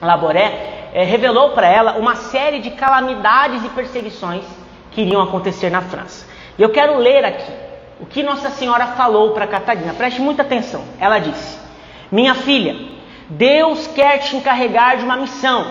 Laboré, 0.00 0.81
é, 0.92 1.04
revelou 1.04 1.50
para 1.50 1.66
ela 1.66 1.98
uma 1.98 2.16
série 2.16 2.58
de 2.58 2.70
calamidades 2.70 3.64
e 3.64 3.68
perseguições 3.70 4.44
que 4.90 5.00
iriam 5.00 5.22
acontecer 5.22 5.70
na 5.70 5.80
França. 5.80 6.26
E 6.58 6.62
eu 6.62 6.70
quero 6.70 6.98
ler 6.98 7.24
aqui 7.24 7.52
o 8.00 8.06
que 8.06 8.22
Nossa 8.22 8.50
Senhora 8.50 8.88
falou 8.88 9.32
para 9.32 9.46
Catarina. 9.46 9.94
Preste 9.94 10.20
muita 10.20 10.42
atenção. 10.42 10.84
Ela 11.00 11.18
disse: 11.18 11.58
Minha 12.10 12.34
filha, 12.34 12.76
Deus 13.28 13.86
quer 13.86 14.18
te 14.18 14.36
encarregar 14.36 14.98
de 14.98 15.04
uma 15.04 15.16
missão. 15.16 15.64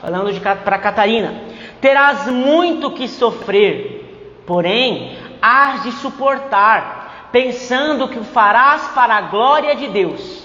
Falando 0.00 0.30
para 0.64 0.78
Catarina: 0.78 1.34
Terás 1.80 2.26
muito 2.26 2.90
que 2.90 3.06
sofrer, 3.06 4.42
porém 4.46 5.16
hás 5.40 5.82
de 5.82 5.92
suportar, 5.92 7.28
pensando 7.30 8.08
que 8.08 8.18
o 8.18 8.24
farás 8.24 8.88
para 8.88 9.14
a 9.14 9.20
glória 9.20 9.76
de 9.76 9.88
Deus. 9.88 10.42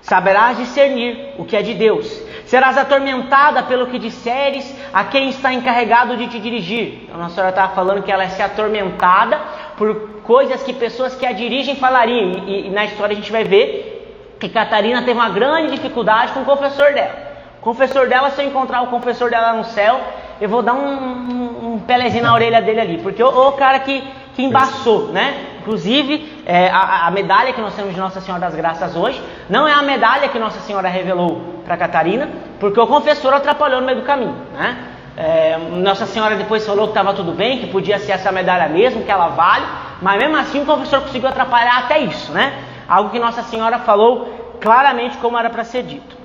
Saberás 0.00 0.56
discernir 0.56 1.34
o 1.36 1.44
que 1.44 1.56
é 1.56 1.62
de 1.62 1.74
Deus. 1.74 2.29
Serás 2.50 2.76
atormentada 2.76 3.62
pelo 3.62 3.86
que 3.86 3.96
disseres 3.96 4.74
a 4.92 5.04
quem 5.04 5.28
está 5.28 5.52
encarregado 5.52 6.16
de 6.16 6.26
te 6.26 6.40
dirigir. 6.40 7.04
Então, 7.04 7.14
a 7.14 7.18
Nossa 7.18 7.36
Senhora 7.36 7.50
estava 7.50 7.72
falando 7.76 8.02
que 8.02 8.10
ela 8.10 8.24
é 8.24 8.28
ser 8.28 8.42
atormentada 8.42 9.40
por 9.76 10.20
coisas 10.24 10.60
que 10.60 10.72
pessoas 10.72 11.14
que 11.14 11.24
a 11.24 11.30
dirigem 11.30 11.76
falariam. 11.76 12.42
E, 12.48 12.66
e 12.66 12.70
na 12.70 12.84
história 12.86 13.12
a 13.12 13.16
gente 13.16 13.30
vai 13.30 13.44
ver 13.44 14.34
que 14.40 14.48
Catarina 14.48 15.00
teve 15.02 15.12
uma 15.12 15.28
grande 15.28 15.76
dificuldade 15.76 16.32
com 16.32 16.40
o 16.40 16.44
confessor 16.44 16.92
dela. 16.92 17.14
O 17.60 17.62
confessor 17.62 18.08
dela, 18.08 18.30
se 18.30 18.42
eu 18.42 18.48
encontrar 18.48 18.82
o 18.82 18.88
confessor 18.88 19.30
dela 19.30 19.52
no 19.52 19.62
céu, 19.62 20.00
eu 20.40 20.48
vou 20.48 20.60
dar 20.60 20.72
um, 20.72 20.88
um, 20.88 21.74
um 21.74 21.78
pelezinho 21.78 22.24
na 22.24 22.34
orelha 22.34 22.60
dele 22.60 22.80
ali. 22.80 22.98
Porque 22.98 23.22
o, 23.22 23.28
o 23.28 23.52
cara 23.52 23.78
que 23.78 24.02
que 24.34 24.42
embaçou, 24.42 25.08
né? 25.08 25.46
Inclusive, 25.60 26.42
é, 26.46 26.68
a, 26.70 27.06
a, 27.06 27.10
medalha 27.10 27.52
que 27.52 27.60
nós 27.60 27.74
temos 27.74 27.92
de 27.92 28.00
Nossa 28.00 28.20
Senhora 28.20 28.40
das 28.40 28.54
Graças 28.54 28.96
hoje 28.96 29.22
não 29.48 29.68
é 29.68 29.72
a 29.72 29.82
medalha 29.82 30.28
que 30.28 30.38
Nossa 30.38 30.60
Senhora 30.60 30.88
revelou 30.88 31.59
para 31.70 31.76
Catarina, 31.76 32.28
porque 32.58 32.80
o 32.80 32.86
confessor 32.86 33.32
atrapalhou 33.32 33.80
no 33.80 33.86
meio 33.86 34.00
do 34.00 34.04
caminho, 34.04 34.34
né? 34.52 34.76
É, 35.16 35.56
Nossa 35.70 36.04
Senhora 36.04 36.34
depois 36.34 36.66
falou 36.66 36.86
que 36.86 36.90
estava 36.90 37.14
tudo 37.14 37.30
bem, 37.30 37.58
que 37.58 37.68
podia 37.68 37.96
ser 38.00 38.10
essa 38.12 38.32
medalha 38.32 38.68
mesmo, 38.68 39.04
que 39.04 39.10
ela 39.10 39.28
vale, 39.28 39.64
mas 40.02 40.18
mesmo 40.18 40.36
assim 40.36 40.60
o 40.62 40.66
confessor 40.66 41.02
conseguiu 41.02 41.28
atrapalhar 41.28 41.78
até 41.78 42.00
isso, 42.00 42.32
né? 42.32 42.58
Algo 42.88 43.10
que 43.10 43.20
Nossa 43.20 43.42
Senhora 43.44 43.78
falou 43.78 44.56
claramente 44.60 45.16
como 45.18 45.38
era 45.38 45.48
para 45.48 45.62
ser 45.62 45.84
dito. 45.84 46.16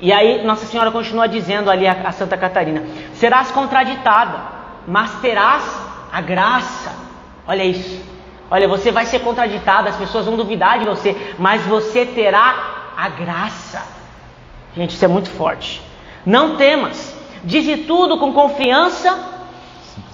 E 0.00 0.12
aí 0.12 0.42
Nossa 0.44 0.66
Senhora 0.66 0.90
continua 0.90 1.28
dizendo 1.28 1.70
ali 1.70 1.86
a, 1.86 1.92
a 2.04 2.10
Santa 2.10 2.36
Catarina: 2.36 2.82
serás 3.14 3.52
contraditada, 3.52 4.38
mas 4.84 5.12
terás 5.20 5.62
a 6.12 6.20
graça 6.20 6.90
Olha 7.46 7.64
isso. 7.64 8.02
Olha, 8.50 8.68
você 8.68 8.90
vai 8.92 9.06
ser 9.06 9.20
contraditado, 9.20 9.88
as 9.88 9.96
pessoas 9.96 10.26
vão 10.26 10.36
duvidar 10.36 10.78
de 10.78 10.84
você, 10.84 11.34
mas 11.38 11.62
você 11.66 12.04
terá 12.04 12.92
a 12.96 13.08
graça. 13.08 13.99
Gente, 14.76 14.94
isso 14.94 15.04
é 15.04 15.08
muito 15.08 15.30
forte. 15.30 15.82
Não 16.24 16.56
temas, 16.56 17.14
dize 17.44 17.78
tudo 17.78 18.18
com 18.18 18.32
confiança 18.32 19.18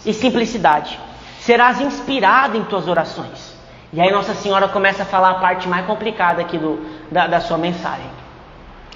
e 0.05 0.13
simplicidade. 0.13 0.99
Serás 1.41 1.81
inspirado 1.81 2.57
em 2.57 2.65
tuas 2.65 2.89
orações. 2.89 3.55
E 3.93 4.01
aí 4.01 4.11
Nossa 4.11 4.35
Senhora 4.35 4.69
começa 4.69 5.03
a 5.03 5.07
falar 5.07 5.31
a 5.31 5.35
parte 5.35 5.69
mais 5.69 5.87
complicada 5.87 6.43
aqui 6.43 6.59
do, 6.59 6.85
da, 7.11 7.27
da 7.27 7.41
sua 7.41 7.59
mensagem. 7.59 8.11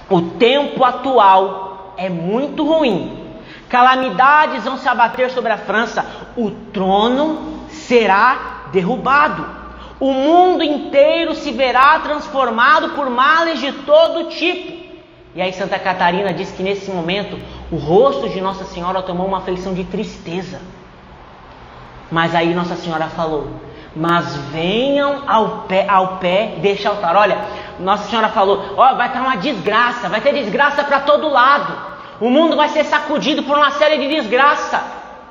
O 0.09 0.23
tempo 0.23 0.85
atual 0.85 1.95
é 1.97 2.09
muito 2.09 2.67
ruim. 2.67 3.31
Calamidades 3.69 4.65
vão 4.65 4.77
se 4.77 4.89
abater 4.89 5.31
sobre 5.31 5.53
a 5.53 5.59
França. 5.59 6.05
O 6.37 6.51
trono 6.51 7.67
será 7.69 8.65
derrubado. 8.73 9.47
O 10.01 10.13
mundo 10.13 10.65
inteiro 10.65 11.35
se 11.35 11.53
verá 11.53 11.99
transformado 12.01 12.91
por 12.91 13.09
males 13.11 13.61
de 13.61 13.71
todo 13.73 14.31
tipo. 14.31 14.80
E 15.35 15.41
aí 15.41 15.53
Santa 15.53 15.79
Catarina 15.79 16.33
diz 16.33 16.51
que 16.51 16.63
nesse 16.63 16.91
momento 16.91 17.39
o 17.71 17.77
rosto 17.77 18.29
de 18.29 18.41
Nossa 18.41 18.65
Senhora 18.65 19.01
tomou 19.03 19.27
uma 19.27 19.43
feição 19.43 19.73
de 19.73 19.85
tristeza. 19.85 20.61
Mas 22.11 22.35
aí 22.35 22.53
Nossa 22.53 22.75
Senhora 22.75 23.07
falou: 23.07 23.49
Mas 23.95 24.37
venham 24.53 25.23
ao 25.29 25.63
pé, 25.63 25.87
ao 25.89 26.17
pé 26.17 26.57
deste 26.59 26.89
altar. 26.89 27.15
Olha, 27.15 27.39
Nossa 27.79 28.09
Senhora 28.09 28.29
falou: 28.29 28.75
Ó, 28.77 28.93
oh, 28.93 28.97
vai 28.97 29.07
estar 29.07 29.21
uma 29.21 29.37
desgraça, 29.37 30.09
vai 30.09 30.21
ter 30.21 30.35
desgraça 30.35 30.83
para 30.83 31.01
todo 31.01 31.29
lado. 31.29 31.91
O 32.21 32.29
mundo 32.29 32.57
vai 32.57 32.69
ser 32.69 32.85
sacudido 32.85 33.45
por 33.45 33.57
uma 33.57 33.71
série 33.71 33.99
de 33.99 34.09
desgraça. 34.09 34.83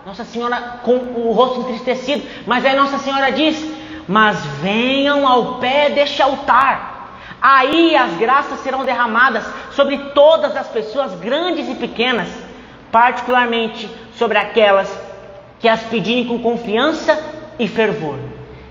Nossa 0.05 0.23
Senhora 0.23 0.79
com 0.81 0.93
o 0.93 1.31
rosto 1.33 1.59
entristecido, 1.59 2.25
mas 2.47 2.65
aí 2.65 2.75
Nossa 2.75 2.99
Senhora 2.99 3.31
diz: 3.33 3.61
Mas 4.07 4.45
venham 4.61 5.27
ao 5.27 5.55
pé 5.55 5.89
deste 5.89 6.21
altar, 6.21 6.88
aí 7.41 7.95
as 7.95 8.17
graças 8.17 8.59
serão 8.59 8.85
derramadas 8.85 9.43
sobre 9.71 9.97
todas 10.13 10.55
as 10.55 10.67
pessoas, 10.67 11.13
grandes 11.15 11.69
e 11.69 11.75
pequenas, 11.75 12.29
particularmente 12.91 13.89
sobre 14.15 14.37
aquelas 14.37 14.89
que 15.59 15.67
as 15.67 15.81
pedirem 15.83 16.25
com 16.25 16.39
confiança 16.39 17.17
e 17.57 17.67
fervor. 17.67 18.17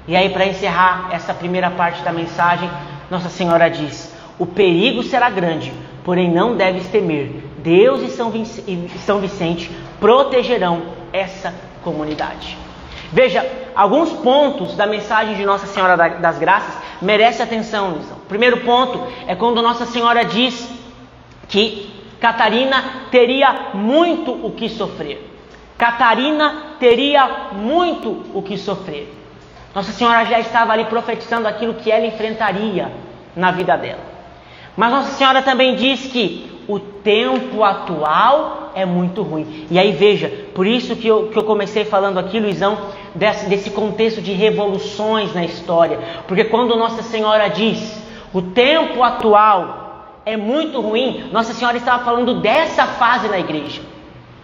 E 0.07 0.17
aí, 0.17 0.31
para 0.31 0.47
encerrar 0.47 1.11
essa 1.13 1.35
primeira 1.35 1.71
parte 1.71 2.03
da 2.03 2.13
mensagem, 2.13 2.71
Nossa 3.11 3.29
Senhora 3.29 3.69
diz: 3.69 4.15
O 4.39 4.47
perigo 4.47 5.03
será 5.03 5.29
grande, 5.29 5.73
porém 6.03 6.31
não 6.31 6.57
deves 6.57 6.89
temer. 6.89 7.45
Deus 7.59 8.01
e 8.03 8.11
São 8.11 9.21
Vicente 9.21 9.71
protegerão 10.01 10.83
essa 11.13 11.53
comunidade. 11.83 12.57
Veja, 13.13 13.47
alguns 13.75 14.13
pontos 14.13 14.75
da 14.77 14.87
mensagem 14.87 15.35
de 15.35 15.45
Nossa 15.45 15.67
Senhora 15.67 15.97
das 15.97 16.39
Graças 16.39 16.75
merecem 17.01 17.45
atenção, 17.45 17.91
Luizão. 17.91 18.18
Primeiro 18.29 18.59
ponto 18.59 19.07
é 19.27 19.35
quando 19.35 19.63
Nossa 19.63 19.87
Senhora 19.87 20.25
diz 20.25 20.69
que 21.49 21.91
Catarina 22.21 23.07
teria 23.11 23.71
muito 23.75 24.33
o 24.33 24.51
que 24.51 24.69
sofrer. 24.69 25.27
Catarina 25.79 26.75
teria 26.79 27.49
muito 27.53 28.25
o 28.35 28.43
que 28.43 28.59
sofrer. 28.59 29.15
Nossa 29.75 29.93
Senhora 29.93 30.25
já 30.25 30.41
estava 30.41 30.73
ali 30.73 30.85
profetizando 30.85 31.47
aquilo 31.47 31.75
que 31.75 31.91
ela 31.91 32.07
enfrentaria 32.07 32.91
na 33.37 33.51
vida 33.53 33.77
dela. 33.77 34.01
Mas 34.77 34.91
Nossa 34.91 35.13
Senhora 35.13 35.41
também 35.43 35.77
diz 35.77 36.07
que 36.07 36.65
o 36.69 36.79
tempo 36.79 37.65
atual 37.65 38.73
é 38.75 38.85
muito 38.85 39.23
ruim. 39.23 39.67
E 39.71 39.79
aí 39.79 39.93
veja, 39.93 40.31
por 40.55 40.67
isso 40.67 40.97
que 40.97 41.09
eu, 41.09 41.29
que 41.29 41.39
eu 41.39 41.45
comecei 41.45 41.85
falando 41.85 42.19
aqui, 42.19 42.39
Luizão, 42.39 42.77
desse, 43.15 43.49
desse 43.49 43.71
contexto 43.71 44.21
de 44.21 44.33
revoluções 44.33 45.33
na 45.35 45.45
história. 45.45 45.99
Porque 46.27 46.45
quando 46.45 46.77
Nossa 46.77 47.03
Senhora 47.03 47.49
diz 47.49 48.08
o 48.39 48.43
tempo 48.43 49.03
atual 49.03 50.21
é 50.25 50.37
muito 50.37 50.81
ruim, 50.81 51.29
Nossa 51.33 51.53
Senhora 51.53 51.77
estava 51.77 52.05
falando 52.05 52.41
dessa 52.41 52.87
fase 52.87 53.29
na 53.29 53.39
igreja. 53.39 53.83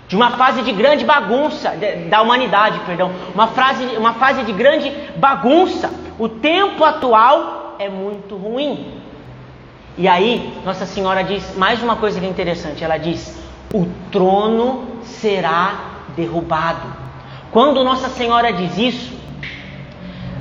De 0.09 0.16
uma 0.16 0.33
fase 0.33 0.62
de 0.62 0.72
grande 0.72 1.04
bagunça 1.04 1.72
da 2.11 2.20
humanidade, 2.20 2.80
perdão, 2.80 3.12
uma, 3.33 3.46
frase, 3.48 3.85
uma 3.96 4.14
fase 4.14 4.42
de 4.42 4.52
grande 4.52 4.90
bagunça. 5.16 5.90
O 6.18 6.28
tempo 6.28 6.83
atual 6.85 7.76
é 7.78 7.88
muito 7.88 8.37
ruim. 8.37 9.00
E 9.96 10.09
aí, 10.09 10.52
Nossa 10.64 10.87
Senhora 10.87 11.22
diz 11.22 11.57
mais 11.57 11.80
uma 11.80 11.94
coisa 11.94 12.18
que 12.18 12.26
é 12.26 12.28
interessante: 12.28 12.83
ela 12.83 12.96
diz, 12.96 13.40
o 13.72 13.87
trono 14.11 14.88
será 15.04 15.74
derrubado. 16.16 16.87
Quando 17.52 17.85
Nossa 17.85 18.09
Senhora 18.09 18.52
diz 18.52 18.76
isso, 18.76 19.14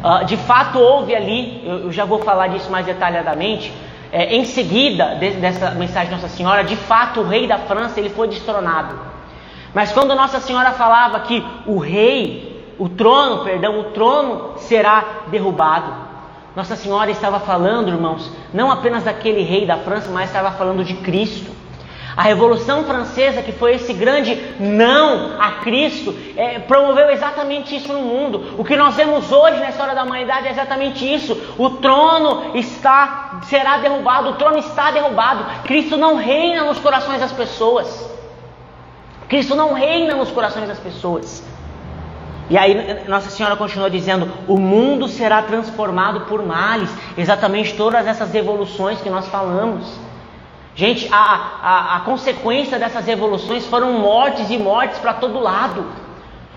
uh, 0.03 0.25
de 0.25 0.37
fato 0.37 0.79
houve 0.79 1.15
ali, 1.15 1.63
eu, 1.65 1.85
eu, 1.85 1.91
já 1.91 2.05
vou 2.05 2.19
falar 2.19 2.47
disso 2.47 2.69
mais 2.69 2.85
detalhadamente, 2.85 3.71
é, 4.11 4.35
em 4.35 4.45
seguida 4.45 5.15
de, 5.15 5.31
dessa 5.31 5.71
mensagem 5.71 6.09
de 6.09 6.15
Nossa 6.15 6.27
Senhora, 6.27 6.63
de 6.63 6.75
fato 6.75 7.21
o 7.21 7.27
rei 7.27 7.47
da 7.47 7.57
França 7.57 7.99
ele 7.99 8.09
foi 8.09 8.27
destronado. 8.27 8.95
Mas 9.73 9.91
quando 9.91 10.13
Nossa 10.13 10.39
Senhora 10.39 10.71
falava 10.73 11.19
que 11.21 11.43
o 11.65 11.79
rei, 11.79 12.63
o 12.77 12.89
trono, 12.89 13.43
perdão, 13.43 13.79
o 13.79 13.83
trono 13.85 14.53
será 14.57 15.03
derrubado, 15.27 15.91
Nossa 16.55 16.75
Senhora 16.75 17.09
estava 17.09 17.39
falando, 17.39 17.89
irmãos, 17.89 18.31
não 18.53 18.71
apenas 18.71 19.03
daquele 19.03 19.41
rei 19.41 19.65
da 19.65 19.77
França, 19.77 20.11
mas 20.11 20.29
estava 20.29 20.51
falando 20.51 20.83
de 20.83 20.93
Cristo. 20.95 21.52
A 22.15 22.21
Revolução 22.21 22.83
Francesa, 22.83 23.41
que 23.41 23.51
foi 23.51 23.75
esse 23.75 23.91
grande 23.93 24.39
não 24.59 25.41
a 25.41 25.53
Cristo, 25.63 26.15
é, 26.37 26.59
promoveu 26.59 27.09
exatamente 27.09 27.75
isso 27.75 27.91
no 27.91 28.01
mundo. 28.01 28.55
O 28.57 28.63
que 28.63 28.75
nós 28.75 28.95
vemos 28.95 29.31
hoje 29.31 29.59
na 29.59 29.69
história 29.69 29.95
da 29.95 30.03
humanidade 30.03 30.47
é 30.47 30.51
exatamente 30.51 31.11
isso. 31.11 31.55
O 31.57 31.71
trono 31.71 32.55
está 32.55 33.39
será 33.43 33.77
derrubado, 33.77 34.29
o 34.29 34.33
trono 34.33 34.59
está 34.59 34.91
derrubado. 34.91 35.63
Cristo 35.63 35.97
não 35.97 36.15
reina 36.15 36.63
nos 36.63 36.77
corações 36.79 37.19
das 37.19 37.31
pessoas. 37.31 38.09
Cristo 39.27 39.55
não 39.55 39.73
reina 39.73 40.15
nos 40.15 40.29
corações 40.29 40.67
das 40.67 40.79
pessoas. 40.79 41.43
E 42.49 42.57
aí 42.57 43.05
Nossa 43.07 43.29
Senhora 43.31 43.55
continua 43.55 43.89
dizendo: 43.89 44.31
o 44.47 44.59
mundo 44.59 45.07
será 45.07 45.41
transformado 45.41 46.21
por 46.21 46.45
males, 46.45 46.89
exatamente 47.17 47.73
todas 47.75 48.05
essas 48.05 48.31
revoluções 48.31 49.01
que 49.01 49.09
nós 49.09 49.27
falamos. 49.27 50.12
Gente, 50.75 51.07
a, 51.11 51.51
a, 51.61 51.95
a 51.97 51.99
consequência 51.99 52.79
dessas 52.79 53.05
revoluções 53.05 53.65
foram 53.65 53.93
mortes 53.93 54.49
e 54.49 54.57
mortes 54.57 54.97
para 54.97 55.13
todo 55.13 55.39
lado. 55.39 55.85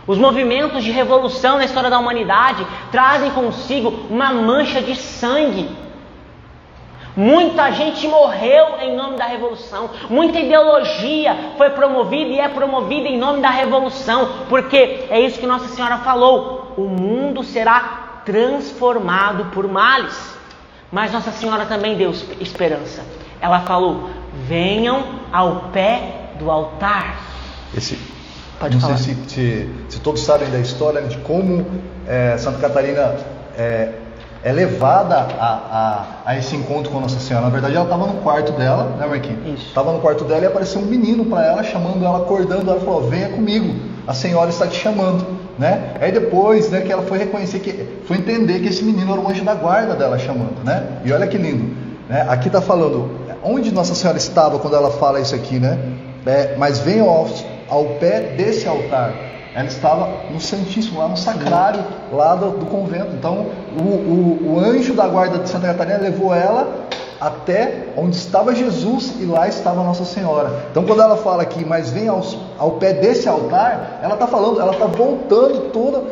Os 0.07 0.17
movimentos 0.17 0.85
de 0.85 0.91
revolução 0.91 1.59
na 1.59 1.65
história 1.65 1.91
da 1.91 1.99
humanidade 1.99 2.67
trazem 2.91 3.31
consigo 3.33 3.91
uma 4.09 4.33
mancha 4.33 4.81
de 4.81 4.95
sangue. 4.95 5.69
Muita 7.17 7.71
gente 7.73 8.07
morreu 8.07 8.79
em 8.81 8.95
nome 8.95 9.17
da 9.17 9.25
revolução, 9.25 9.89
muita 10.11 10.39
ideologia 10.39 11.35
foi 11.57 11.71
promovida 11.71 12.31
e 12.31 12.39
é 12.39 12.49
promovida 12.49 13.09
em 13.09 13.19
nome 13.19 13.41
da 13.41 13.49
revolução, 13.49 14.45
porque 14.51 15.07
é 15.09 15.19
isso 15.21 15.41
que 15.41 15.47
Nossa 15.47 15.69
Senhora 15.69 15.97
falou: 15.99 16.75
o 16.77 16.83
mundo 16.83 17.43
será 17.43 18.21
transformado 18.25 19.47
por 19.47 19.67
males. 19.67 20.37
Mas 20.93 21.13
Nossa 21.13 21.33
Senhora 21.33 21.65
também 21.67 21.97
deu 21.97 22.11
esperança. 22.39 23.03
Ela 23.41 23.61
falou: 23.61 24.11
venham 24.47 25.05
ao 25.33 25.71
pé 25.73 26.33
do 26.39 26.51
altar. 26.51 27.21
Esse, 27.77 27.99
Pode 28.59 28.75
não 28.75 28.81
falar. 28.81 28.97
sei 28.97 29.15
se, 29.15 29.21
se, 29.29 29.71
se, 29.89 30.01
todos 30.01 30.23
sabem 30.23 30.49
da 30.49 30.59
história 30.59 31.03
de 31.03 31.19
como 31.19 31.67
é, 32.07 32.37
Santa 32.39 32.59
Catarina 32.59 33.17
é, 33.57 33.91
é 34.43 34.53
levada 34.53 35.17
a, 35.39 35.47
a, 35.47 36.31
a, 36.31 36.39
esse 36.39 36.57
encontro 36.57 36.91
com 36.91 37.01
Nossa 37.01 37.19
Senhora. 37.19 37.47
Na 37.47 37.51
verdade, 37.51 37.75
ela 37.75 37.85
estava 37.85 38.07
no 38.07 38.21
quarto 38.23 38.53
dela, 38.53 38.97
né, 38.99 39.07
Marquinhos? 39.07 39.47
Isso. 39.47 39.69
Estava 39.69 39.93
no 39.93 40.01
quarto 40.01 40.25
dela 40.25 40.43
e 40.43 40.47
apareceu 40.47 40.81
um 40.81 40.87
menino 40.87 41.27
para 41.27 41.45
ela, 41.45 41.63
chamando 41.63 42.05
ela, 42.05 42.19
acordando 42.19 42.71
ela, 42.71 42.81
falou: 42.81 43.11
Venha 43.11 43.29
comigo, 43.29 43.75
a 44.07 44.15
Senhora 44.15 44.49
está 44.49 44.67
te 44.67 44.79
chamando. 44.79 45.37
Né? 45.59 45.95
Aí 46.01 46.13
depois, 46.13 46.71
né, 46.71 46.83
que 46.83 46.93
ela 46.93 47.03
foi 47.03 47.17
reconhecer 47.17 47.61
que, 47.61 47.89
foi 48.07 48.19
entender 48.19 48.61
que 48.61 48.69
esse 48.69 48.85
menino 48.85 49.11
era 49.11 49.21
o 49.21 49.27
anjo 49.27 49.43
da 49.43 49.55
guarda 49.55 49.95
dela 49.95 50.19
chamando, 50.19 50.63
né? 50.63 51.01
E 51.03 51.11
olha 51.11 51.27
que 51.27 51.39
lindo, 51.39 51.75
né? 52.11 52.27
Aqui 52.29 52.49
está 52.49 52.61
falando 52.61 53.26
onde 53.47 53.73
Nossa 53.73 53.95
Senhora 53.95 54.19
estava 54.19 54.59
quando 54.59 54.75
ela 54.75 54.91
fala 54.91 55.21
isso 55.21 55.35
aqui, 55.35 55.59
né? 55.59 55.79
É, 56.27 56.57
mas 56.59 56.81
venham 56.81 57.09
ao, 57.09 57.29
ao 57.69 57.85
pé 58.01 58.21
desse 58.37 58.67
altar. 58.67 59.13
Ela 59.55 59.69
estava 59.69 60.09
no 60.31 60.41
Santíssimo, 60.41 60.99
lá 60.99 61.09
no 61.09 61.17
Sacrário, 61.17 61.83
lá 62.13 62.35
do, 62.35 62.51
do 62.59 62.67
convento. 62.67 63.15
Então, 63.15 63.47
o, 63.79 63.83
o, 63.83 64.55
o, 64.55 64.61
anjo 64.61 64.93
da 64.93 65.07
guarda 65.07 65.39
de 65.39 65.49
Santa 65.49 65.69
Catarina 65.69 65.99
levou 65.99 66.35
ela 66.35 66.87
até 67.19 67.87
onde 67.97 68.17
estava 68.17 68.55
Jesus 68.55 69.15
e 69.19 69.25
lá 69.25 69.49
estava 69.49 69.83
Nossa 69.83 70.05
Senhora. 70.05 70.67
Então, 70.71 70.85
quando 70.85 71.01
ela 71.01 71.17
fala 71.17 71.43
aqui, 71.43 71.65
mas 71.65 71.91
vem 71.91 72.09
ao, 72.09 72.23
ao 72.59 72.73
pé 72.73 72.93
desse 72.93 73.29
altar, 73.29 74.01
ela 74.03 74.15
está 74.15 74.27
falando, 74.27 74.61
ela 74.61 74.73
está 74.73 74.87
voltando 74.87 75.71
toda. 75.71 76.03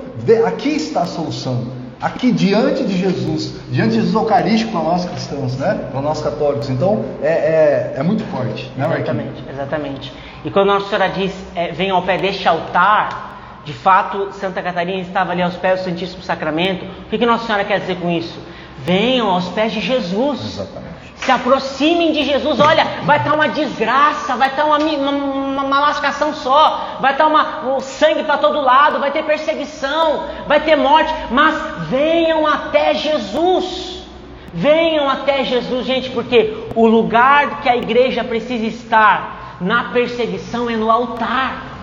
Aqui 0.47 0.71
está 0.71 1.03
a 1.03 1.07
solução. 1.07 1.84
Aqui 2.05 2.33
diante 2.33 2.85
de 2.85 2.99
Jesus, 2.99 3.59
diante 3.71 3.93
de 3.93 3.95
Jesus 3.95 4.13
Eucarístico 4.13 4.73
para 4.73 4.83
nós 4.83 5.07
cristãos, 5.07 5.57
né? 5.57 5.89
Para 5.91 6.03
nós 6.03 6.21
católicos. 6.21 6.69
Então, 6.69 7.03
é, 7.23 7.29
é, 7.29 7.95
é 7.97 8.03
muito 8.03 8.23
forte, 8.25 8.71
né, 8.77 8.85
Exatamente, 8.85 9.43
exatamente. 9.49 10.13
E 10.45 10.51
quando 10.51 10.67
Nossa 10.67 10.87
Senhora 10.87 11.09
diz, 11.09 11.33
é, 11.55 11.73
vem 11.73 11.89
ao 11.89 12.03
pé 12.03 12.19
deste 12.19 12.47
altar, 12.47 13.63
de 13.65 13.73
fato, 13.73 14.33
Santa 14.33 14.61
Catarina 14.61 15.01
estava 15.01 15.33
ali 15.33 15.41
aos 15.41 15.57
pés 15.57 15.81
do 15.81 15.85
Santíssimo 15.87 16.23
Sacramento. 16.23 16.85
O 16.85 17.09
que, 17.09 17.17
que 17.17 17.25
Nossa 17.25 17.47
Senhora 17.47 17.65
quer 17.65 17.81
dizer 17.81 17.97
com 17.97 18.11
isso? 18.11 18.39
Venham 18.85 19.31
aos 19.31 19.49
pés 19.49 19.73
de 19.73 19.81
Jesus. 19.81 20.45
Exatamente. 20.45 20.94
Se 21.17 21.31
aproximem 21.31 22.13
de 22.13 22.25
Jesus. 22.25 22.61
Olha, 22.61 22.85
vai 23.05 23.19
estar 23.19 23.33
uma 23.33 23.49
desgraça, 23.49 24.37
vai 24.37 24.49
estar 24.49 24.65
uma, 24.65 24.79
uma, 24.79 25.11
uma, 25.11 25.63
uma 25.63 25.81
lascação 25.81 26.35
só, 26.35 26.99
vai 27.01 27.13
estar 27.13 27.27
uma, 27.27 27.75
o 27.75 27.81
sangue 27.81 28.25
para 28.25 28.39
todo 28.39 28.61
lado, 28.61 28.99
vai 28.99 29.11
ter 29.11 29.25
perseguição, 29.25 30.25
vai 30.47 30.61
ter 30.61 30.77
morte. 30.77 31.13
Mas 31.31 31.55
venham 31.89 32.47
até 32.47 32.95
Jesus. 32.95 33.95
Venham 34.57 35.09
até 35.09 35.43
Jesus, 35.43 35.85
gente, 35.85 36.11
porque 36.11 36.69
o 36.77 36.87
lugar 36.87 37.61
que 37.61 37.69
a 37.69 37.77
igreja 37.77 38.23
precisa 38.23 38.65
estar 38.67 39.57
na 39.61 39.85
perseguição 39.85 40.71
é 40.71 40.77
no 40.77 40.89
altar. 40.91 41.75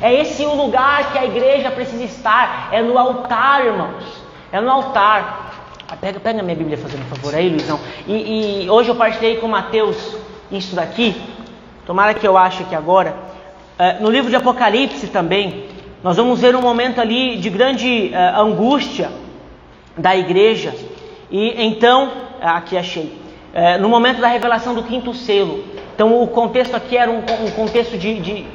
É 0.00 0.14
esse 0.14 0.44
o 0.44 0.54
lugar 0.54 1.12
que 1.12 1.18
a 1.18 1.24
igreja 1.24 1.70
precisa 1.70 2.04
estar, 2.04 2.68
é 2.72 2.82
no 2.82 2.98
altar, 2.98 3.64
irmãos. 3.64 4.04
É 4.52 4.60
no 4.60 4.70
altar. 4.70 5.45
Pega, 5.94 6.18
pega 6.18 6.42
minha 6.42 6.56
Bíblia 6.56 6.76
fazendo 6.76 7.02
um 7.02 7.14
favor 7.14 7.34
aí, 7.34 7.48
Luizão. 7.48 7.78
E, 8.08 8.64
e, 8.64 8.70
hoje 8.70 8.88
eu 8.88 8.96
partilhei 8.96 9.36
com 9.36 9.46
Mateus 9.46 10.16
isso 10.50 10.74
daqui. 10.74 11.14
Tomara 11.86 12.12
que 12.12 12.26
eu 12.26 12.36
ache 12.36 12.64
que 12.64 12.74
agora. 12.74 13.14
Uh, 13.78 14.02
no 14.02 14.10
livro 14.10 14.28
de 14.28 14.36
Apocalipse 14.36 15.06
também, 15.06 15.66
nós 16.02 16.16
vamos 16.16 16.40
ver 16.40 16.56
um 16.56 16.60
momento 16.60 17.00
ali 17.00 17.36
de 17.36 17.48
grande 17.50 18.10
uh, 18.12 18.40
angústia 18.40 19.10
da 19.96 20.16
igreja. 20.16 20.74
E 21.30 21.64
então, 21.64 22.10
aqui 22.40 22.76
achei. 22.76 23.04
Uh, 23.54 23.80
no 23.80 23.88
momento 23.88 24.20
da 24.20 24.26
revelação 24.26 24.74
do 24.74 24.82
quinto 24.82 25.14
selo. 25.14 25.64
Então 25.94 26.20
o 26.20 26.26
contexto 26.26 26.74
aqui 26.74 26.96
era 26.96 27.10
um, 27.10 27.18
um 27.18 27.50
contexto 27.52 27.96
de, 27.96 28.20
de 28.20 28.46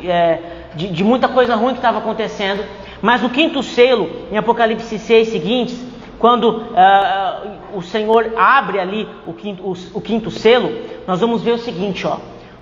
de, 0.76 0.88
de 0.88 1.04
muita 1.04 1.28
coisa 1.28 1.56
ruim 1.56 1.74
que 1.74 1.80
estava 1.80 1.98
acontecendo. 2.00 2.64
Mas 3.02 3.22
no 3.22 3.30
quinto 3.30 3.64
selo, 3.64 4.10
em 4.32 4.38
Apocalipse 4.38 4.98
6 4.98 5.30
seguintes, 5.30 5.91
quando 6.22 6.50
uh, 6.52 7.78
o 7.78 7.82
Senhor 7.82 8.34
abre 8.38 8.80
ali 8.80 9.10
o 9.26 9.34
quinto, 9.34 9.64
o, 9.64 9.76
o 9.96 10.00
quinto, 10.00 10.30
selo, 10.30 10.72
nós 11.08 11.20
vamos 11.20 11.42
ver 11.42 11.54
o 11.54 11.58
seguinte, 11.58 12.06
ó. 12.06 12.20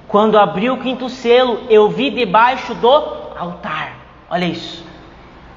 Quando 0.07 0.39
abriu 0.39 0.75
o 0.75 0.79
quinto 0.79 1.09
selo, 1.09 1.63
eu 1.69 1.89
vi 1.89 2.09
debaixo 2.09 2.73
do 2.73 2.87
altar. 2.87 3.97
Olha 4.29 4.45
isso. 4.45 4.81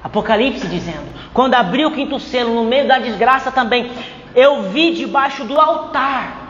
Apocalipse 0.03 0.67
dizendo. 0.67 1.07
Quando 1.33 1.53
abriu 1.53 1.87
o 1.87 1.91
quinto 1.91 2.19
selo, 2.19 2.53
no 2.53 2.65
meio 2.65 2.85
da 2.89 2.99
desgraça 2.99 3.53
também, 3.53 3.89
eu 4.35 4.63
vi 4.63 4.93
debaixo 4.93 5.45
do 5.45 5.57
altar 5.57 6.42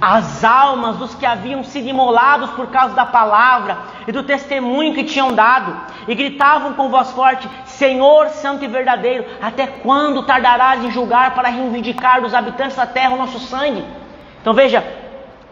as 0.00 0.44
almas 0.44 0.96
dos 0.96 1.14
que 1.14 1.26
haviam 1.26 1.64
sido 1.64 1.88
imolados 1.88 2.50
por 2.50 2.68
causa 2.68 2.94
da 2.94 3.04
palavra 3.04 3.78
e 4.06 4.12
do 4.12 4.22
testemunho 4.22 4.94
que 4.94 5.04
tinham 5.04 5.32
dado, 5.32 5.76
e 6.06 6.14
gritavam 6.14 6.74
com 6.74 6.88
voz 6.88 7.10
forte: 7.10 7.48
Senhor 7.64 8.28
Santo 8.28 8.64
e 8.64 8.68
Verdadeiro, 8.68 9.24
até 9.42 9.66
quando 9.66 10.22
tardarás 10.22 10.84
em 10.84 10.90
julgar 10.90 11.34
para 11.34 11.48
reivindicar 11.48 12.20
dos 12.20 12.34
habitantes 12.34 12.76
da 12.76 12.86
terra 12.86 13.14
o 13.14 13.18
nosso 13.18 13.38
sangue? 13.40 13.84
Então 14.40 14.54
veja, 14.54 14.84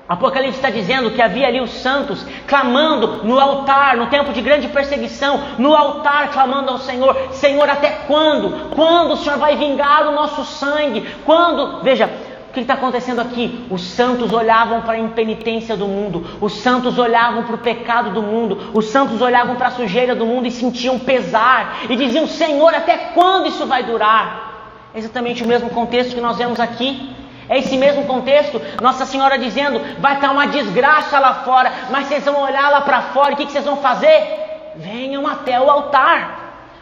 Apocalipse 0.09 0.57
está 0.57 0.71
dizendo 0.71 1.11
que 1.11 1.21
havia 1.21 1.49
ali 1.49 1.61
os 1.61 1.71
santos 1.71 2.25
clamando 2.47 3.25
no 3.25 3.41
altar, 3.41 3.97
no 3.97 4.07
tempo 4.07 4.33
de 4.33 4.41
grande 4.41 4.69
perseguição, 4.69 5.41
no 5.59 5.75
altar 5.75 6.31
clamando 6.31 6.71
ao 6.71 6.79
Senhor: 6.79 7.17
Senhor, 7.33 7.69
até 7.69 7.91
quando? 8.07 8.71
Quando 8.77 9.15
o 9.15 9.17
Senhor 9.17 9.39
vai 9.39 9.57
vingar 9.57 10.07
o 10.07 10.13
nosso 10.13 10.45
sangue? 10.45 11.01
Quando? 11.25 11.83
Veja, 11.83 12.09
que 12.57 12.63
está 12.63 12.75
acontecendo 12.75 13.21
aqui? 13.21 13.67
Os 13.71 13.83
santos 13.83 14.33
olhavam 14.33 14.83
para 14.83 14.95
a 14.95 14.99
impenitência 14.99 15.77
do 15.77 15.87
mundo, 15.87 16.27
os 16.41 16.55
santos 16.55 16.99
olhavam 16.99 17.45
para 17.45 17.55
o 17.55 17.59
pecado 17.59 18.11
do 18.11 18.23
mundo, 18.23 18.71
os 18.73 18.87
santos 18.87 19.21
olhavam 19.21 19.57
para 19.57 19.69
a 19.69 19.71
sujeira 19.71 20.15
do 20.15 20.25
mundo 20.25 20.47
e 20.47 20.51
sentiam 20.51 20.99
pesar 20.99 21.79
e 21.89 21.97
diziam: 21.97 22.27
Senhor, 22.27 22.75
até 22.75 22.97
quando 23.15 23.49
isso 23.49 23.67
vai 23.67 23.83
durar? 23.83 24.91
Exatamente 24.95 25.45
o 25.45 25.47
mesmo 25.47 25.69
contexto 25.71 26.15
que 26.15 26.21
nós 26.21 26.39
vemos 26.39 26.59
aqui. 26.59 27.15
É 27.49 27.59
esse 27.59 27.77
mesmo 27.77 28.05
contexto, 28.07 28.61
Nossa 28.81 29.05
Senhora 29.05 29.39
dizendo: 29.39 29.81
vai 30.01 30.15
estar 30.15 30.31
uma 30.31 30.47
desgraça 30.47 31.19
lá 31.19 31.35
fora, 31.45 31.73
mas 31.91 32.07
vocês 32.07 32.25
vão 32.25 32.43
olhar 32.43 32.71
lá 32.71 32.81
para 32.81 33.03
fora 33.03 33.35
o 33.35 33.37
que 33.37 33.47
vocês 33.47 33.65
vão 33.65 33.77
fazer? 33.77 34.73
Venham 34.77 35.27
até 35.27 35.61
o 35.61 35.71
altar. 35.71 36.36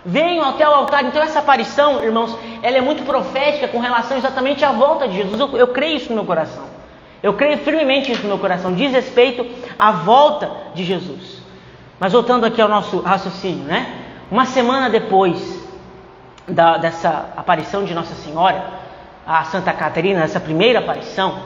Venham 0.04 0.48
até 0.48 0.68
o 0.68 0.72
altar. 0.72 1.04
Então, 1.04 1.22
essa 1.22 1.38
aparição, 1.38 2.04
irmãos, 2.04 2.36
ela 2.62 2.76
é 2.76 2.80
muito 2.80 3.04
profética 3.04 3.68
com 3.68 3.78
relação 3.78 4.16
exatamente 4.16 4.64
à 4.64 4.72
volta 4.72 5.08
de 5.08 5.16
Jesus. 5.16 5.40
Eu, 5.40 5.56
eu 5.56 5.68
creio 5.68 5.96
isso 5.96 6.10
no 6.10 6.16
meu 6.16 6.24
coração. 6.24 6.64
Eu 7.22 7.32
creio 7.32 7.56
firmemente 7.58 8.12
isso 8.12 8.22
no 8.22 8.28
meu 8.28 8.38
coração. 8.38 8.74
Diz 8.74 8.92
respeito 8.92 9.46
à 9.78 9.92
volta 9.92 10.50
de 10.74 10.84
Jesus. 10.84 11.42
Mas 11.98 12.12
voltando 12.12 12.44
aqui 12.44 12.60
ao 12.60 12.68
nosso 12.68 13.00
raciocínio, 13.00 13.64
né? 13.64 14.02
Uma 14.30 14.44
semana 14.44 14.90
depois 14.90 15.64
da, 16.46 16.76
dessa 16.76 17.30
aparição 17.36 17.84
de 17.84 17.94
Nossa 17.94 18.14
Senhora, 18.14 18.62
a 19.26 19.44
Santa 19.44 19.72
Catarina, 19.72 20.22
essa 20.22 20.38
primeira 20.38 20.80
aparição, 20.80 21.38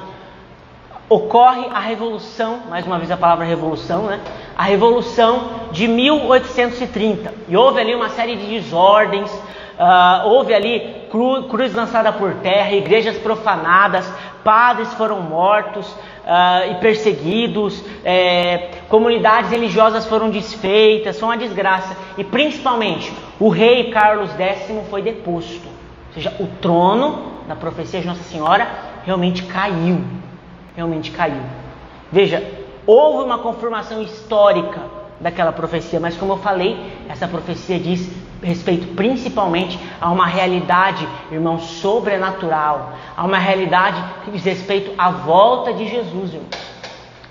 ocorre 1.09 1.67
a 1.73 1.81
revolução, 1.81 2.61
mais 2.69 2.87
uma 2.87 2.99
vez 2.99 3.11
a 3.11 3.17
palavra 3.17 3.45
revolução, 3.45 4.05
né? 4.05 4.21
A 4.57 4.65
revolução 4.65 5.69
de 5.73 5.89
1830. 5.89 7.33
E 7.49 7.57
houve 7.57 7.81
ali 7.81 7.95
uma 7.95 8.11
série 8.11 8.37
de 8.37 8.47
desordens, 8.47 9.33
uh, 9.33 10.27
houve 10.27 10.53
ali 10.53 11.07
cru, 11.11 11.45
cruz 11.45 11.75
lançada 11.75 12.13
por 12.13 12.35
terra, 12.35 12.73
igrejas 12.73 13.17
profanadas, 13.17 14.11
padres 14.45 14.93
foram 14.95 15.23
mortos 15.23 15.87
uh, 15.89 16.73
e 16.73 16.75
perseguidos, 16.75 17.83
é, 18.05 18.71
comunidades 18.89 19.51
religiosas 19.51 20.07
foram 20.07 20.29
desfeitas, 20.29 21.19
foi 21.19 21.29
uma 21.29 21.39
desgraça. 21.39 21.97
E 22.19 22.25
principalmente, 22.25 23.11
o 23.41 23.49
rei 23.49 23.91
Carlos 23.91 24.31
X 24.39 24.71
foi 24.91 25.01
deposto. 25.01 25.67
Ou 26.09 26.15
seja, 26.15 26.35
o 26.39 26.47
trono 26.61 27.39
da 27.47 27.57
profecia 27.57 28.01
de 28.01 28.07
Nossa 28.07 28.23
Senhora 28.25 28.69
realmente 29.05 29.45
caiu 29.45 30.01
realmente 30.79 31.11
caiu. 31.11 31.43
Veja, 32.13 32.41
houve 32.87 33.25
uma 33.25 33.39
confirmação 33.39 34.01
histórica 34.01 34.81
daquela 35.19 35.51
profecia, 35.51 35.99
mas 35.99 36.17
como 36.17 36.35
eu 36.35 36.37
falei, 36.37 36.79
essa 37.09 37.27
profecia 37.27 37.81
diz 37.81 38.09
respeito 38.41 38.95
principalmente 38.95 39.77
a 40.01 40.09
uma 40.09 40.29
realidade, 40.29 41.09
irmão, 41.33 41.59
sobrenatural, 41.59 42.93
a 43.17 43.25
uma 43.25 43.39
realidade 43.39 44.01
que 44.25 44.31
diz 44.31 44.45
respeito 44.45 44.93
à 44.97 45.11
volta 45.11 45.73
de 45.73 45.89
Jesus, 45.89 46.35
irmão. 46.35 46.49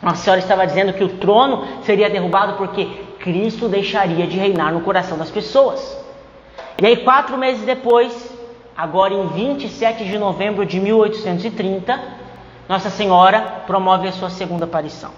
Nossa 0.01 0.23
Senhora 0.23 0.41
estava 0.41 0.67
dizendo 0.67 0.91
que 0.91 1.03
o 1.05 1.10
trono 1.15 1.65
seria 1.83 2.10
derrubado 2.10 2.57
porque 2.57 2.86
Cristo 3.21 3.69
deixaria 3.69 4.27
de 4.27 4.38
reinar 4.38 4.73
no 4.73 4.81
coração 4.81 5.17
das 5.17 5.31
pessoas. 5.31 5.97
E 6.81 6.86
aí, 6.86 6.97
quatro 6.97 7.38
meses 7.38 7.65
depois, 7.65 8.29
agora 8.75 9.13
em 9.13 9.25
27 9.27 10.03
de 10.03 10.17
novembro 10.17 10.65
de 10.65 10.81
1830, 10.81 12.26
Nossa 12.67 12.89
Senhora 12.89 13.41
promove 13.65 14.08
a 14.08 14.12
sua 14.12 14.30
segunda 14.30 14.65
aparição. 14.65 15.12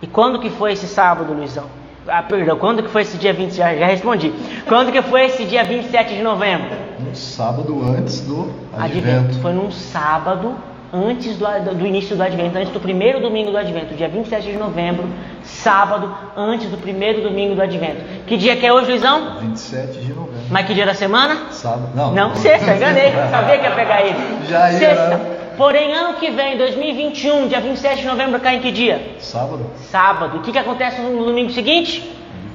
E 0.00 0.06
quando 0.06 0.38
que 0.38 0.50
foi 0.50 0.72
esse 0.72 0.86
sábado, 0.86 1.32
Luizão? 1.32 1.64
Ah, 2.06 2.22
perdão, 2.22 2.58
quando 2.58 2.82
que 2.82 2.90
foi 2.90 3.02
esse 3.02 3.16
dia 3.16 3.32
20? 3.32 3.54
Já, 3.54 3.74
já 3.74 3.86
respondi. 3.86 4.32
Quando 4.68 4.92
que 4.92 5.00
foi 5.02 5.26
esse 5.26 5.44
dia 5.44 5.64
27 5.64 6.14
de 6.14 6.22
novembro? 6.22 6.70
No 7.00 7.14
sábado 7.14 7.82
antes 7.82 8.20
do 8.20 8.52
Advento. 8.76 9.08
Advento. 9.08 9.40
Foi 9.40 9.52
num 9.52 9.70
sábado 9.70 10.54
antes 10.92 11.36
do, 11.36 11.46
do, 11.74 11.86
início 11.86 12.14
do 12.14 12.22
Advento, 12.22 12.56
antes 12.56 12.72
do 12.72 12.78
primeiro 12.78 13.20
domingo 13.20 13.50
do 13.50 13.56
Advento, 13.56 13.94
dia 13.94 14.08
27 14.08 14.52
de 14.52 14.56
novembro, 14.56 15.08
sábado, 15.42 16.14
antes 16.36 16.68
do 16.68 16.76
primeiro 16.76 17.22
domingo 17.22 17.54
do 17.54 17.62
Advento. 17.62 18.02
Que 18.26 18.36
dia 18.36 18.54
que 18.56 18.64
é 18.64 18.72
hoje, 18.72 18.90
Luizão? 18.90 19.38
27 19.40 19.98
de 19.98 20.12
novembro. 20.12 20.40
Mas 20.50 20.66
que 20.66 20.74
dia 20.74 20.86
da 20.86 20.94
semana? 20.94 21.50
Sábado. 21.50 21.88
Não, 21.94 22.12
Não, 22.12 22.36
sexta, 22.36 22.76
enganei. 22.76 23.12
Sabia 23.30 23.58
que 23.58 23.64
ia 23.64 23.70
pegar 23.72 24.02
ele. 24.02 24.46
Já 24.46 24.70
ia, 24.70 24.78
Sexta. 24.78 25.43
Porém, 25.56 25.92
ano 25.92 26.14
que 26.14 26.30
vem, 26.30 26.56
2021, 26.56 27.48
dia 27.48 27.60
27 27.60 28.00
de 28.02 28.06
novembro, 28.06 28.40
cai 28.40 28.56
em 28.56 28.60
que 28.60 28.70
dia? 28.72 29.00
Sábado? 29.18 29.66
Sábado. 29.90 30.38
O 30.38 30.40
que, 30.40 30.52
que 30.52 30.58
acontece 30.58 31.00
no 31.00 31.24
domingo 31.24 31.50
seguinte? 31.50 32.10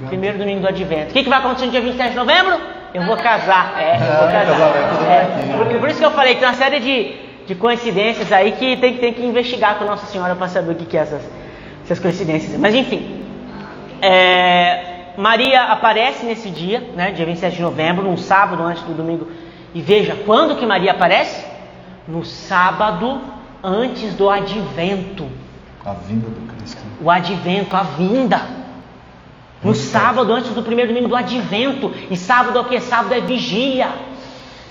Primeiro 0.07 0.37
domingo 0.37 0.61
do 0.61 0.67
Advento. 0.67 1.11
O 1.11 1.13
que, 1.13 1.23
que 1.23 1.29
vai 1.29 1.39
acontecer 1.39 1.65
no 1.65 1.71
dia 1.71 1.81
27 1.81 2.11
de 2.11 2.15
novembro? 2.15 2.57
Eu 2.93 3.03
vou 3.03 3.17
casar. 3.17 3.75
É, 3.79 3.95
eu 3.95 3.99
vou 3.99 4.27
Ah, 4.27 4.31
casar. 4.31 4.55
do 4.55 5.05
É, 5.05 5.23
Marquinhos. 5.27 5.57
por, 5.71 5.79
por 5.79 5.89
isso 5.89 5.99
que 5.99 6.05
eu 6.05 6.11
falei 6.11 6.33
que 6.35 6.39
tem 6.39 6.49
uma 6.49 6.55
série 6.55 6.79
de, 6.79 7.15
de 7.47 7.55
coincidências 7.55 8.31
aí 8.31 8.53
que 8.53 8.77
tem, 8.77 8.93
que- 8.93 8.99
tem 8.99 9.13
que 9.13 9.25
investigar 9.25 9.75
com 9.77 9.85
Nossa 9.85 10.05
Senhora 10.07 10.35
para 10.35 10.47
saber 10.47 10.71
o 10.71 10.75
que, 10.75 10.85
que 10.85 10.97
é 10.97 11.01
essas, 11.01 11.21
essas 11.85 11.99
coincidências. 11.99 12.57
Mas 12.59 12.73
enfim. 12.73 13.23
É, 14.01 15.13
Maria 15.17 15.63
aparece 15.63 16.25
nesse 16.25 16.49
dia, 16.49 16.81
né, 16.95 17.11
dia 17.11 17.25
27 17.25 17.57
de 17.57 17.61
novembro, 17.61 18.03
num 18.03 18.15
sábado 18.17 18.63
antes 18.63 18.83
do 18.83 18.93
domingo. 18.93 19.27
E 19.75 19.81
veja, 19.81 20.15
quando 20.25 20.55
que 20.55 20.65
Maria 20.65 20.91
aparece? 20.91 21.45
No 22.09 22.25
sábado 22.25 23.21
antes 23.63 24.15
do 24.15 24.29
advento. 24.29 25.29
A 25.85 25.93
vinda 25.93 26.27
do 26.27 26.53
Cristo. 26.53 26.81
O 26.99 27.09
advento, 27.09 27.75
a 27.75 27.83
vinda. 27.83 28.41
No 29.63 29.75
sábado, 29.75 30.33
antes 30.33 30.51
do 30.53 30.63
primeiro 30.63 30.91
domingo 30.91 31.09
do 31.09 31.15
advento. 31.15 31.93
E 32.09 32.17
sábado 32.17 32.57
é 32.57 32.61
o 32.61 32.65
que? 32.65 32.79
Sábado 32.79 33.13
é 33.13 33.19
vigília. 33.19 33.89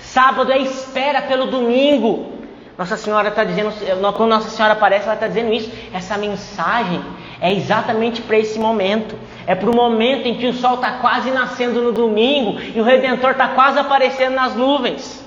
Sábado 0.01 0.51
é 0.51 0.57
espera 0.57 1.21
pelo 1.21 1.47
domingo. 1.47 2.33
Nossa 2.77 2.97
Senhora 2.97 3.29
está 3.29 3.43
dizendo, 3.43 3.71
quando 4.13 4.29
Nossa 4.29 4.49
Senhora 4.49 4.73
aparece, 4.73 5.05
ela 5.05 5.13
está 5.13 5.27
dizendo 5.27 5.53
isso. 5.53 5.71
Essa 5.93 6.17
mensagem 6.17 7.01
é 7.39 7.53
exatamente 7.53 8.21
para 8.21 8.37
esse 8.37 8.59
momento. 8.59 9.15
É 9.47 9.55
para 9.55 9.69
o 9.69 9.75
momento 9.75 10.27
em 10.27 10.35
que 10.35 10.47
o 10.47 10.53
sol 10.53 10.75
está 10.75 10.93
quase 10.93 11.31
nascendo 11.31 11.81
no 11.81 11.91
domingo 11.91 12.59
e 12.59 12.81
o 12.81 12.83
Redentor 12.83 13.31
está 13.31 13.49
quase 13.49 13.79
aparecendo 13.79 14.33
nas 14.33 14.55
nuvens. 14.55 15.18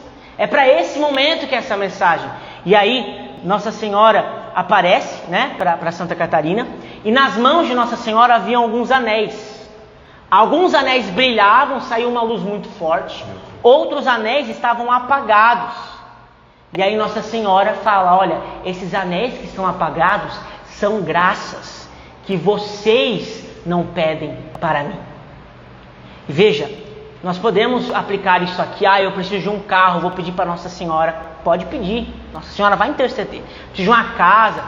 É 0.43 0.47
para 0.49 0.67
esse 0.67 0.99
momento 0.99 1.47
que 1.47 1.55
é 1.55 1.59
essa 1.59 1.77
mensagem. 1.77 2.29
E 2.67 2.75
aí, 2.75 3.39
Nossa 3.45 3.71
Senhora 3.71 4.51
aparece, 4.57 5.31
né, 5.31 5.55
para 5.57 5.93
Santa 5.93 6.17
Catarina, 6.17 6.67
e 7.05 7.13
nas 7.13 7.37
mãos 7.37 7.69
de 7.69 7.75
Nossa 7.75 7.95
Senhora 7.95 8.35
haviam 8.35 8.65
alguns 8.65 8.91
anéis. 8.91 9.71
Alguns 10.29 10.75
anéis 10.75 11.09
brilhavam, 11.11 11.81
saiu 11.83 12.09
uma 12.09 12.23
luz 12.23 12.43
muito 12.43 12.69
forte. 12.71 13.25
Outros 13.63 14.05
anéis 14.09 14.49
estavam 14.49 14.91
apagados. 14.91 15.77
E 16.77 16.83
aí 16.83 16.97
Nossa 16.97 17.23
Senhora 17.23 17.75
fala: 17.75 18.19
Olha, 18.19 18.41
esses 18.65 18.93
anéis 18.97 19.39
que 19.39 19.45
estão 19.45 19.65
apagados 19.65 20.37
são 20.71 21.03
graças 21.03 21.89
que 22.27 22.37
vocês 22.37 23.47
não 23.65 23.87
pedem 23.87 24.37
para 24.61 24.83
mim. 24.83 24.99
Veja, 26.27 26.69
nós 27.23 27.39
podemos 27.39 27.93
aplicar 27.95 28.43
isso 28.43 28.61
aqui. 28.61 28.85
Ah, 28.85 29.01
eu 29.01 29.13
preciso 29.13 29.43
de 29.43 29.49
um 29.49 29.61
carro, 29.61 30.01
vou 30.01 30.11
pedir 30.11 30.33
para 30.33 30.45
Nossa 30.45 30.69
Senhora. 30.69 31.15
Pode 31.45 31.67
pedir, 31.67 32.13
Nossa 32.33 32.51
Senhora 32.53 32.77
vai 32.77 32.89
interceder. 32.89 33.43
Preciso 33.69 33.85
de 33.85 33.89
uma 33.89 34.05
casa, 34.15 34.63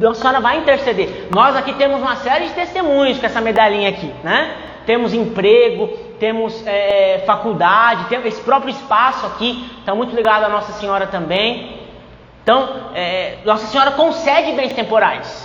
Nossa 0.00 0.20
Senhora 0.20 0.40
vai 0.40 0.58
interceder. 0.58 1.28
Nós 1.34 1.56
aqui 1.56 1.72
temos 1.74 2.00
uma 2.00 2.16
série 2.16 2.46
de 2.46 2.54
testemunhos 2.54 3.18
com 3.18 3.26
essa 3.26 3.40
medalhinha 3.40 3.88
aqui, 3.88 4.12
né? 4.22 4.56
Temos 4.86 5.14
emprego, 5.14 5.88
temos 6.20 6.62
é, 6.66 7.22
faculdade, 7.26 8.04
temos 8.04 8.26
esse 8.26 8.42
próprio 8.42 8.70
espaço 8.70 9.26
aqui, 9.26 9.68
está 9.78 9.94
muito 9.94 10.14
ligado 10.14 10.44
à 10.44 10.48
Nossa 10.48 10.72
Senhora 10.72 11.06
também. 11.06 11.80
Então, 12.42 12.90
é, 12.94 13.38
Nossa 13.44 13.66
Senhora 13.66 13.92
concede 13.92 14.52
bens 14.52 14.72
temporais. 14.74 15.43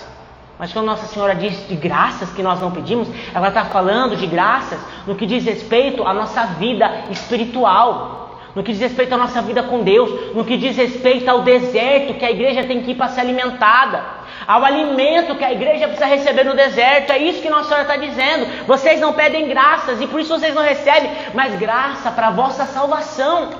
Mas 0.60 0.74
quando 0.74 0.88
Nossa 0.88 1.06
Senhora 1.06 1.34
diz 1.34 1.70
de 1.70 1.76
graças 1.76 2.34
que 2.34 2.44
nós 2.44 2.60
não 2.60 2.70
pedimos, 2.70 3.08
ela 3.34 3.48
está 3.48 3.64
falando 3.64 4.18
de 4.18 4.28
graças 4.28 4.78
no 5.08 5.16
que 5.16 5.26
diz 5.26 5.46
respeito 5.46 6.06
à 6.06 6.14
nossa 6.14 6.44
vida 6.48 7.06
espiritual, 7.10 8.38
no 8.54 8.62
que 8.62 8.74
diz 8.74 8.82
respeito 8.82 9.16
à 9.16 9.18
nossa 9.18 9.42
vida 9.42 9.64
com 9.64 9.84
Deus, 9.84 10.36
no 10.36 10.44
que 10.44 10.58
diz 10.58 10.76
respeito 10.76 11.30
ao 11.30 11.44
deserto 11.44 12.16
que 12.16 12.26
a 12.26 12.32
igreja 12.32 12.66
tem 12.66 12.82
que 12.82 12.92
ir 12.92 12.96
para 12.96 13.08
ser 13.08 13.22
alimentada, 13.22 14.04
ao 14.46 14.66
alimento 14.66 15.36
que 15.36 15.46
a 15.46 15.54
igreja 15.54 15.88
precisa 15.88 16.08
receber 16.08 16.44
no 16.44 16.54
deserto. 16.54 17.14
É 17.14 17.20
isso 17.20 17.42
que 17.42 17.50
Nossa 17.50 17.70
Senhora 17.70 17.84
está 17.84 17.96
dizendo. 17.96 18.66
Vocês 18.68 19.00
não 19.00 19.14
pedem 19.14 19.48
graças 19.48 20.02
e 20.02 20.08
por 20.08 20.20
isso 20.20 20.38
vocês 20.38 20.54
não 20.54 20.62
recebem, 20.62 21.10
mas 21.34 21.56
graça 21.58 22.12
para 22.12 22.28
a 22.28 22.32
vossa 22.32 22.66
salvação. 22.66 23.52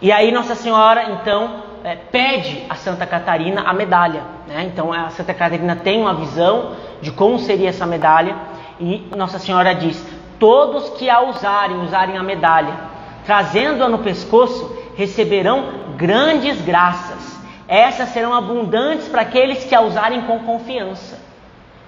E 0.00 0.10
aí 0.10 0.32
Nossa 0.32 0.54
Senhora 0.54 1.10
então 1.10 1.69
é, 1.84 1.96
pede 1.96 2.64
a 2.68 2.74
Santa 2.74 3.06
Catarina 3.06 3.62
a 3.62 3.72
medalha. 3.72 4.22
Né? 4.46 4.64
Então 4.64 4.92
a 4.92 5.10
Santa 5.10 5.34
Catarina 5.34 5.76
tem 5.76 6.00
uma 6.00 6.14
visão 6.14 6.72
de 7.00 7.10
como 7.10 7.38
seria 7.38 7.68
essa 7.68 7.86
medalha 7.86 8.36
e 8.78 9.06
Nossa 9.16 9.38
Senhora 9.38 9.74
diz: 9.74 10.04
todos 10.38 10.90
que 10.98 11.08
a 11.08 11.20
usarem, 11.22 11.82
usarem 11.82 12.16
a 12.16 12.22
medalha, 12.22 12.74
trazendo-a 13.24 13.88
no 13.88 13.98
pescoço, 13.98 14.76
receberão 14.96 15.64
grandes 15.96 16.60
graças. 16.62 17.38
Essas 17.68 18.08
serão 18.08 18.34
abundantes 18.34 19.06
para 19.08 19.22
aqueles 19.22 19.64
que 19.64 19.74
a 19.74 19.80
usarem 19.80 20.22
com 20.22 20.40
confiança. 20.40 21.20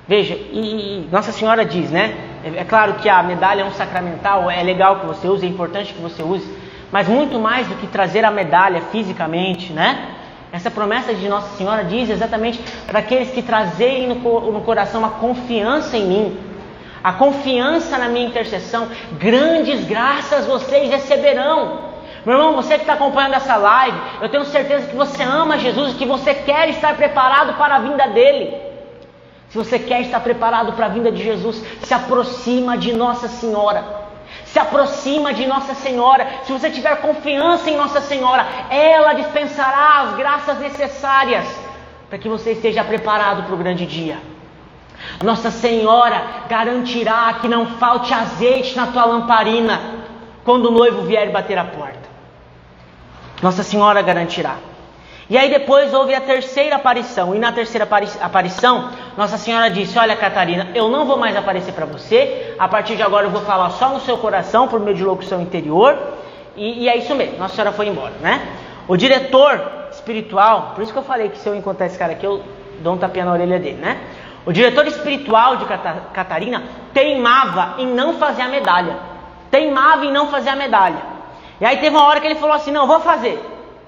Veja, 0.07 0.35
e, 0.35 1.09
Nossa 1.11 1.33
Senhora 1.33 1.65
diz, 1.65 1.91
né? 1.91 2.15
É, 2.45 2.61
é 2.61 2.65
claro 2.65 2.95
que 2.95 3.09
a 3.09 3.23
medalha 3.23 3.63
é 3.63 3.65
um 3.65 3.73
sacramental, 3.73 4.51
é 4.51 4.63
legal 4.63 5.01
que 5.01 5.07
você 5.07 5.27
use, 5.27 5.47
é 5.47 5.49
importante 5.49 5.95
que 5.95 6.01
você 6.01 6.23
use, 6.23 6.47
mas 6.93 7.09
muito 7.09 7.41
mais 7.41 7.67
do 7.67 7.75
que 7.77 7.87
trazer 7.87 8.25
a 8.25 8.31
medalha 8.31 8.83
fisicamente, 8.93 9.73
né? 9.73 10.11
Essa 10.53 10.71
promessa 10.71 11.15
de 11.15 11.27
Nossa 11.27 11.57
Senhora 11.57 11.83
diz 11.83 12.11
exatamente 12.11 12.63
para 12.87 12.99
aqueles 12.99 13.31
que 13.31 13.41
trazerem 13.41 14.07
no, 14.09 14.53
no 14.53 14.61
coração 14.61 15.03
a 15.03 15.09
confiança 15.09 15.97
em 15.97 16.05
mim, 16.07 16.39
a 17.03 17.15
confiança 17.15 17.97
na 17.97 18.09
minha 18.09 18.27
intercessão, 18.27 18.89
grandes 19.19 19.85
graças 19.87 20.47
vocês 20.47 20.91
receberão. 20.91 21.91
Meu 22.27 22.37
irmão, 22.37 22.55
você 22.55 22.75
que 22.75 22.83
está 22.83 22.93
acompanhando 22.93 23.35
essa 23.35 23.57
live, 23.57 23.99
eu 24.21 24.29
tenho 24.29 24.45
certeza 24.45 24.87
que 24.87 24.95
você 24.95 25.23
ama 25.23 25.59
Jesus 25.59 25.93
e 25.93 25.97
que 25.97 26.05
você 26.07 26.35
quer 26.35 26.69
estar 26.69 26.95
preparado 26.95 27.55
para 27.57 27.77
a 27.77 27.79
vinda 27.81 28.07
dele. 28.09 28.55
Se 29.49 29.57
você 29.57 29.79
quer 29.79 30.03
estar 30.03 30.21
preparado 30.21 30.75
para 30.75 30.87
a 30.87 30.89
vinda 30.91 31.11
de 31.11 31.23
Jesus, 31.23 31.65
se 31.83 31.93
aproxima 31.93 32.77
de 32.77 32.93
Nossa 32.93 33.27
Senhora. 33.27 34.02
Se 34.53 34.59
aproxima 34.59 35.33
de 35.33 35.47
Nossa 35.47 35.75
Senhora. 35.75 36.27
Se 36.45 36.53
você 36.53 36.71
tiver 36.71 36.97
confiança 37.01 37.71
em 37.71 37.77
Nossa 37.77 38.01
Senhora, 38.03 38.45
ela 38.71 39.15
dispensará 39.15 40.03
as 40.03 40.17
graças 40.17 40.59
necessárias 40.59 41.47
para 42.09 42.19
que 42.19 42.29
você 42.29 42.53
esteja 42.53 42.85
preparado 42.85 43.45
para 43.45 43.55
o 43.55 43.57
grande 43.57 43.87
dia. 43.87 44.19
Nossa 45.23 45.51
Senhora 45.51 46.23
garantirá 46.49 47.35
que 47.41 47.49
não 47.49 47.67
falte 47.79 48.13
azeite 48.13 48.77
na 48.77 48.89
tua 48.89 49.07
lamparina 49.07 49.81
quando 50.45 50.67
o 50.67 50.71
noivo 50.71 51.03
vier 51.03 51.31
bater 51.31 51.57
a 51.59 51.65
porta. 51.65 52.11
Nossa 53.41 53.63
Senhora 53.63 54.03
garantirá. 54.03 54.57
E 55.31 55.39
aí 55.39 55.49
depois 55.49 55.95
houve 55.95 56.15
a 56.15 56.21
terceira 56.21 56.77
aparição. 56.77 57.35
E 57.35 57.39
na 57.39 57.53
terceira 57.53 57.85
apari- 57.85 58.09
aparição, 58.21 58.91
Nossa 59.17 59.37
Senhora 59.37 59.71
disse: 59.71 59.99
Olha, 59.99 60.17
Catarina, 60.17 60.69
eu 60.75 60.89
não 60.89 61.05
vou 61.05 61.17
mais 61.17 61.37
aparecer 61.37 61.73
para 61.73 61.87
você. 61.87 62.55
A 62.59 62.67
partir 62.69 62.97
de 62.97 63.03
agora 63.03 63.27
eu 63.27 63.31
vou 63.31 63.43
falar 63.43 63.71
só 63.71 63.91
no 63.91 64.01
seu 64.01 64.17
coração, 64.19 64.69
por 64.69 64.81
meio 64.81 64.97
de 64.97 65.05
locução 65.05 65.41
interior. 65.41 65.99
E, 66.57 66.85
e 66.85 66.89
é 66.89 66.97
isso 66.97 67.15
mesmo. 67.15 67.39
Nossa 67.39 67.55
Senhora 67.55 67.73
foi 67.73 67.89
embora, 67.89 68.15
né? 68.21 68.41
O 68.89 68.97
diretor 68.97 69.61
espiritual, 69.93 70.73
por 70.75 70.83
isso 70.83 70.93
que 70.93 70.99
eu 70.99 71.03
falei 71.03 71.29
que 71.29 71.39
se 71.39 71.49
eu 71.49 71.55
encontrar 71.55 71.87
esse 71.87 71.99
cara 71.99 72.13
aqui, 72.13 72.25
eu 72.25 72.43
dou 72.81 72.95
um 72.95 72.99
tapinha 72.99 73.25
na 73.25 73.33
orelha 73.33 73.59
dele, 73.59 73.77
né? 73.77 73.99
O 74.45 74.53
diretor 74.53 74.87
espiritual 74.87 75.57
de 75.57 75.65
Cata- 75.67 76.03
Catarina 76.13 76.65
teimava 76.93 77.75
em 77.79 77.87
não 77.87 78.15
fazer 78.15 78.43
a 78.43 78.49
medalha. 78.49 78.97
Teimava 79.51 80.05
em 80.05 80.13
não 80.13 80.29
fazer 80.29 80.51
a 80.51 80.57
medalha. 80.57 81.13
E 81.61 81.65
aí 81.65 81.77
teve 81.77 81.95
uma 81.95 82.07
hora 82.07 82.21
que 82.21 82.27
ele 82.27 82.35
falou 82.37 82.57
assim: 82.57 82.73
Não, 82.73 82.87
vou 82.87 83.01
fazer. 83.01 83.41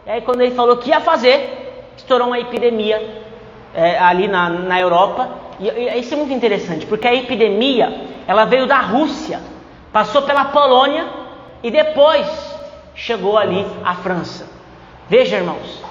E 0.07 0.11
aí, 0.11 0.21
quando 0.21 0.43
ele 0.43 0.55
falou 0.55 0.77
que 0.77 0.91
ia 0.91 1.01
fazer, 1.01 1.91
estourou 1.97 2.27
uma 2.29 2.39
epidemia 2.39 3.01
é, 3.75 3.99
ali 3.99 4.29
na, 4.29 4.49
na 4.49 4.81
Europa 4.81 5.29
e, 5.61 5.69
e 5.69 5.99
isso 5.99 6.15
é 6.15 6.17
muito 6.17 6.33
interessante, 6.33 6.87
porque 6.87 7.07
a 7.07 7.15
epidemia, 7.15 7.93
ela 8.27 8.45
veio 8.45 8.67
da 8.67 8.81
Rússia, 8.81 9.41
passou 9.93 10.23
pela 10.23 10.47
Polônia 10.47 11.07
e 11.63 11.71
depois 11.71 12.27
chegou 12.95 13.37
ali 13.37 13.65
à 13.85 13.95
França. 13.95 14.49
Veja, 15.09 15.37
irmãos, 15.37 15.83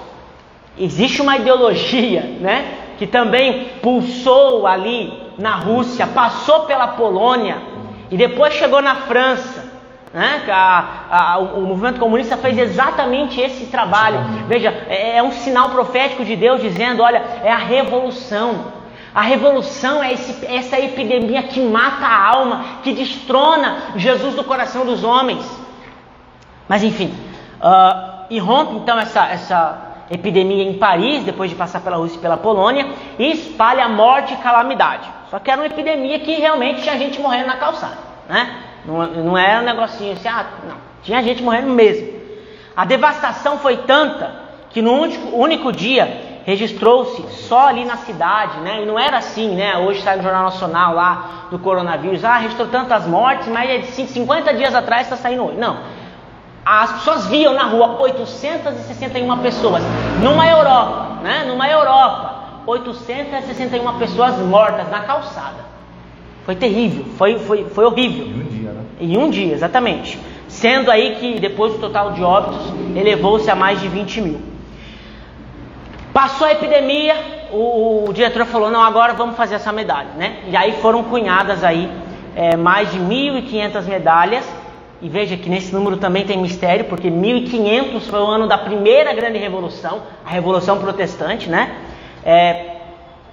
existe 0.78 1.22
uma 1.22 1.36
ideologia, 1.36 2.22
né, 2.40 2.78
que 2.98 3.06
também 3.06 3.70
pulsou 3.82 4.66
ali 4.66 5.12
na 5.38 5.56
Rússia, 5.56 6.06
passou 6.06 6.60
pela 6.60 6.88
Polônia 6.88 7.58
e 8.10 8.16
depois 8.16 8.54
chegou 8.54 8.82
na 8.82 8.94
França. 8.96 9.53
Né? 10.14 10.44
A, 10.48 10.84
a, 11.10 11.38
o, 11.38 11.58
o, 11.58 11.66
movimento 11.66 11.98
comunista 11.98 12.36
fez 12.36 12.56
exatamente 12.56 13.40
esse 13.40 13.66
trabalho. 13.66 14.20
Veja, 14.46 14.68
é, 14.88 15.16
é 15.16 15.22
um 15.24 15.32
sinal 15.32 15.70
profético 15.70 16.24
de 16.24 16.36
Deus 16.36 16.62
dizendo: 16.62 17.02
olha, 17.02 17.20
é 17.42 17.50
a 17.50 17.56
revolução. 17.56 18.72
A 19.12 19.22
revolução 19.22 20.00
é 20.00 20.12
esse, 20.12 20.46
essa 20.46 20.78
epidemia 20.78 21.42
que 21.42 21.60
mata 21.60 22.06
a 22.06 22.28
alma, 22.28 22.64
que 22.84 22.92
destrona 22.92 23.76
Jesus 23.96 24.36
do 24.36 24.44
coração 24.44 24.86
dos 24.86 25.02
homens. 25.02 25.44
Mas 26.68 26.84
enfim, 26.84 27.12
uh, 27.60 28.24
e 28.30 28.38
rompe 28.38 28.76
então 28.76 28.96
essa, 28.96 29.26
essa 29.26 29.78
epidemia 30.12 30.62
em 30.62 30.78
Paris, 30.78 31.24
depois 31.24 31.50
de 31.50 31.56
passar 31.56 31.80
pela 31.80 31.96
Rússia 31.96 32.18
e 32.18 32.20
pela 32.20 32.36
Polônia, 32.36 32.86
e 33.18 33.32
espalha 33.32 33.88
morte 33.88 34.34
e 34.34 34.36
calamidade. 34.36 35.08
Só 35.28 35.40
que 35.40 35.50
era 35.50 35.60
uma 35.60 35.66
epidemia 35.66 36.20
que 36.20 36.34
realmente 36.34 36.82
tinha 36.82 36.96
gente 36.98 37.20
morrendo 37.20 37.48
na 37.48 37.56
calçada, 37.56 37.98
né? 38.28 38.73
Não, 38.84 39.06
não 39.06 39.38
era 39.38 39.62
um 39.62 39.64
negocinho 39.64 40.12
assim, 40.12 40.28
ah, 40.28 40.46
não, 40.68 40.76
tinha 41.02 41.22
gente 41.22 41.42
morrendo 41.42 41.68
mesmo. 41.68 42.12
A 42.76 42.84
devastação 42.84 43.58
foi 43.58 43.78
tanta 43.78 44.44
que 44.70 44.82
no 44.82 44.92
único, 44.92 45.36
único 45.36 45.72
dia 45.72 46.40
registrou-se 46.44 47.22
só 47.46 47.68
ali 47.68 47.84
na 47.84 47.96
cidade, 47.98 48.58
né? 48.60 48.82
E 48.82 48.86
não 48.86 48.98
era 48.98 49.18
assim, 49.18 49.54
né? 49.54 49.78
Hoje 49.78 50.02
sai 50.02 50.16
no 50.16 50.22
Jornal 50.22 50.44
Nacional 50.44 50.94
lá 50.94 51.46
do 51.50 51.58
coronavírus, 51.58 52.24
ah, 52.24 52.36
registrou 52.36 52.68
tantas 52.68 53.06
mortes, 53.06 53.48
mas 53.48 53.70
é 53.70 53.78
de 53.78 53.86
50 53.86 54.52
dias 54.52 54.74
atrás 54.74 55.06
está 55.06 55.16
saindo 55.16 55.44
hoje. 55.44 55.56
Não. 55.56 55.78
As 56.66 56.92
pessoas 56.92 57.26
viam 57.26 57.54
na 57.54 57.64
rua 57.64 58.00
861 58.00 59.38
pessoas, 59.38 59.82
numa 60.22 60.46
Europa, 60.46 61.18
né? 61.22 61.44
Numa 61.46 61.68
Europa, 61.68 62.34
861 62.66 63.98
pessoas 63.98 64.38
mortas 64.38 64.90
na 64.90 65.00
calçada. 65.00 65.64
Foi 66.44 66.54
terrível, 66.54 67.04
foi, 67.16 67.38
foi, 67.38 67.64
foi 67.70 67.84
horrível. 67.84 68.26
Em 69.00 69.16
um 69.16 69.30
dia, 69.30 69.52
exatamente. 69.52 70.18
Sendo 70.48 70.90
aí 70.90 71.16
que 71.16 71.40
depois 71.40 71.74
o 71.74 71.78
total 71.78 72.12
de 72.12 72.22
óbitos 72.22 72.72
elevou-se 72.96 73.50
a 73.50 73.54
mais 73.54 73.80
de 73.80 73.88
20 73.88 74.20
mil. 74.20 74.40
Passou 76.12 76.46
a 76.46 76.52
epidemia, 76.52 77.16
o, 77.50 78.04
o, 78.08 78.12
diretor 78.12 78.46
falou: 78.46 78.70
não, 78.70 78.80
agora 78.80 79.14
vamos 79.14 79.36
fazer 79.36 79.56
essa 79.56 79.72
medalha, 79.72 80.10
né? 80.16 80.38
E 80.48 80.56
aí 80.56 80.72
foram 80.80 81.02
cunhadas 81.02 81.64
aí 81.64 81.90
é, 82.36 82.56
mais 82.56 82.90
de 82.92 82.98
1.500 82.98 83.84
medalhas 83.84 84.44
e 85.02 85.08
veja 85.08 85.36
que 85.36 85.50
nesse 85.50 85.72
número 85.72 85.96
também 85.96 86.24
tem 86.24 86.38
mistério, 86.38 86.84
porque 86.86 87.10
1500 87.10 88.06
foi 88.06 88.20
o 88.20 88.26
ano 88.26 88.46
da 88.46 88.56
primeira 88.56 89.12
grande 89.12 89.38
revolução, 89.38 90.02
a 90.24 90.30
Revolução 90.30 90.78
Protestante, 90.78 91.48
né? 91.50 91.74
É, 92.24 92.76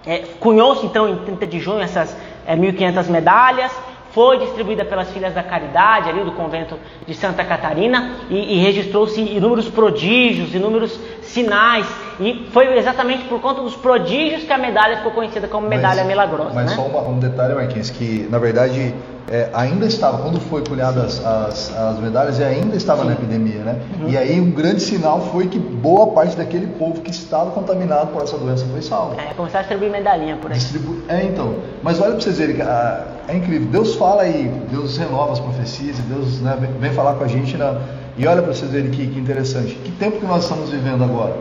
é, 0.05 0.17
Cunhou-se 0.39 0.85
então 0.85 1.07
em 1.07 1.15
30 1.17 1.47
de 1.47 1.59
junho 1.59 1.79
essas 1.79 2.17
é, 2.45 2.55
1500 2.55 3.07
medalhas, 3.07 3.71
foi 4.13 4.39
distribuída 4.39 4.85
pelas 4.85 5.11
Filhas 5.11 5.33
da 5.33 5.43
Caridade, 5.43 6.09
ali 6.09 6.23
do 6.23 6.31
convento 6.33 6.77
de 7.07 7.13
Santa 7.13 7.43
Catarina, 7.43 8.17
e, 8.29 8.55
e 8.55 8.59
registrou-se 8.59 9.19
inúmeros 9.19 9.69
prodígios, 9.69 10.53
inúmeros 10.53 10.99
sinais, 11.31 11.85
e 12.19 12.47
foi 12.51 12.77
exatamente 12.77 13.23
por 13.25 13.41
conta 13.41 13.61
dos 13.61 13.75
prodígios 13.75 14.43
que 14.43 14.53
a 14.53 14.57
medalha 14.57 14.97
ficou 14.97 15.11
conhecida 15.11 15.47
como 15.47 15.67
medalha 15.67 16.01
mas, 16.01 16.07
milagrosa. 16.07 16.51
Mas 16.53 16.69
né? 16.69 16.75
só 16.75 16.83
uma, 16.83 17.01
um 17.01 17.19
detalhe, 17.19 17.55
Marquinhos, 17.55 17.89
que 17.89 18.27
na 18.29 18.37
verdade 18.37 18.93
é, 19.29 19.49
ainda 19.53 19.85
estava, 19.85 20.17
quando 20.21 20.39
foi 20.41 20.61
cunhadas 20.61 21.25
as, 21.25 21.75
as 21.75 21.99
medalhas, 21.99 22.39
ainda 22.41 22.75
estava 22.75 23.01
Sim. 23.01 23.07
na 23.07 23.13
epidemia, 23.13 23.63
né? 23.63 23.79
Uhum. 24.01 24.09
E 24.09 24.17
aí 24.17 24.41
um 24.41 24.51
grande 24.51 24.81
sinal 24.81 25.21
foi 25.21 25.47
que 25.47 25.57
boa 25.57 26.07
parte 26.07 26.35
daquele 26.35 26.67
povo 26.67 27.01
que 27.01 27.11
estava 27.11 27.49
contaminado 27.51 28.07
por 28.07 28.21
essa 28.23 28.37
doença 28.37 28.65
foi 28.65 28.81
salvo. 28.81 29.19
É, 29.19 29.33
começar 29.33 29.59
a 29.59 29.61
distribuir 29.61 29.89
medalhinha 29.89 30.35
por 30.35 30.51
aí. 30.51 30.57
Distribu... 30.57 31.01
É, 31.07 31.23
então. 31.23 31.55
Mas 31.81 31.99
olha 32.01 32.11
para 32.11 32.21
vocês 32.21 32.37
verem, 32.37 32.61
ah, 32.61 33.05
é 33.27 33.37
incrível. 33.37 33.67
Deus 33.69 33.95
fala 33.95 34.23
aí, 34.23 34.51
Deus 34.69 34.97
renova 34.97 35.31
as 35.31 35.39
profecias, 35.39 35.97
Deus 35.99 36.41
né, 36.41 36.57
vem 36.79 36.91
falar 36.91 37.13
com 37.13 37.23
a 37.23 37.27
gente. 37.27 37.55
Né? 37.55 37.81
E 38.17 38.27
olha 38.27 38.41
para 38.41 38.53
vocês 38.53 38.71
verem 38.71 38.91
que, 38.91 39.07
que 39.07 39.19
interessante. 39.19 39.75
Que 39.75 39.91
tempo 39.91 40.19
que 40.19 40.25
nós 40.25 40.43
estamos 40.43 40.69
vivendo 40.69 41.03
agora? 41.03 41.35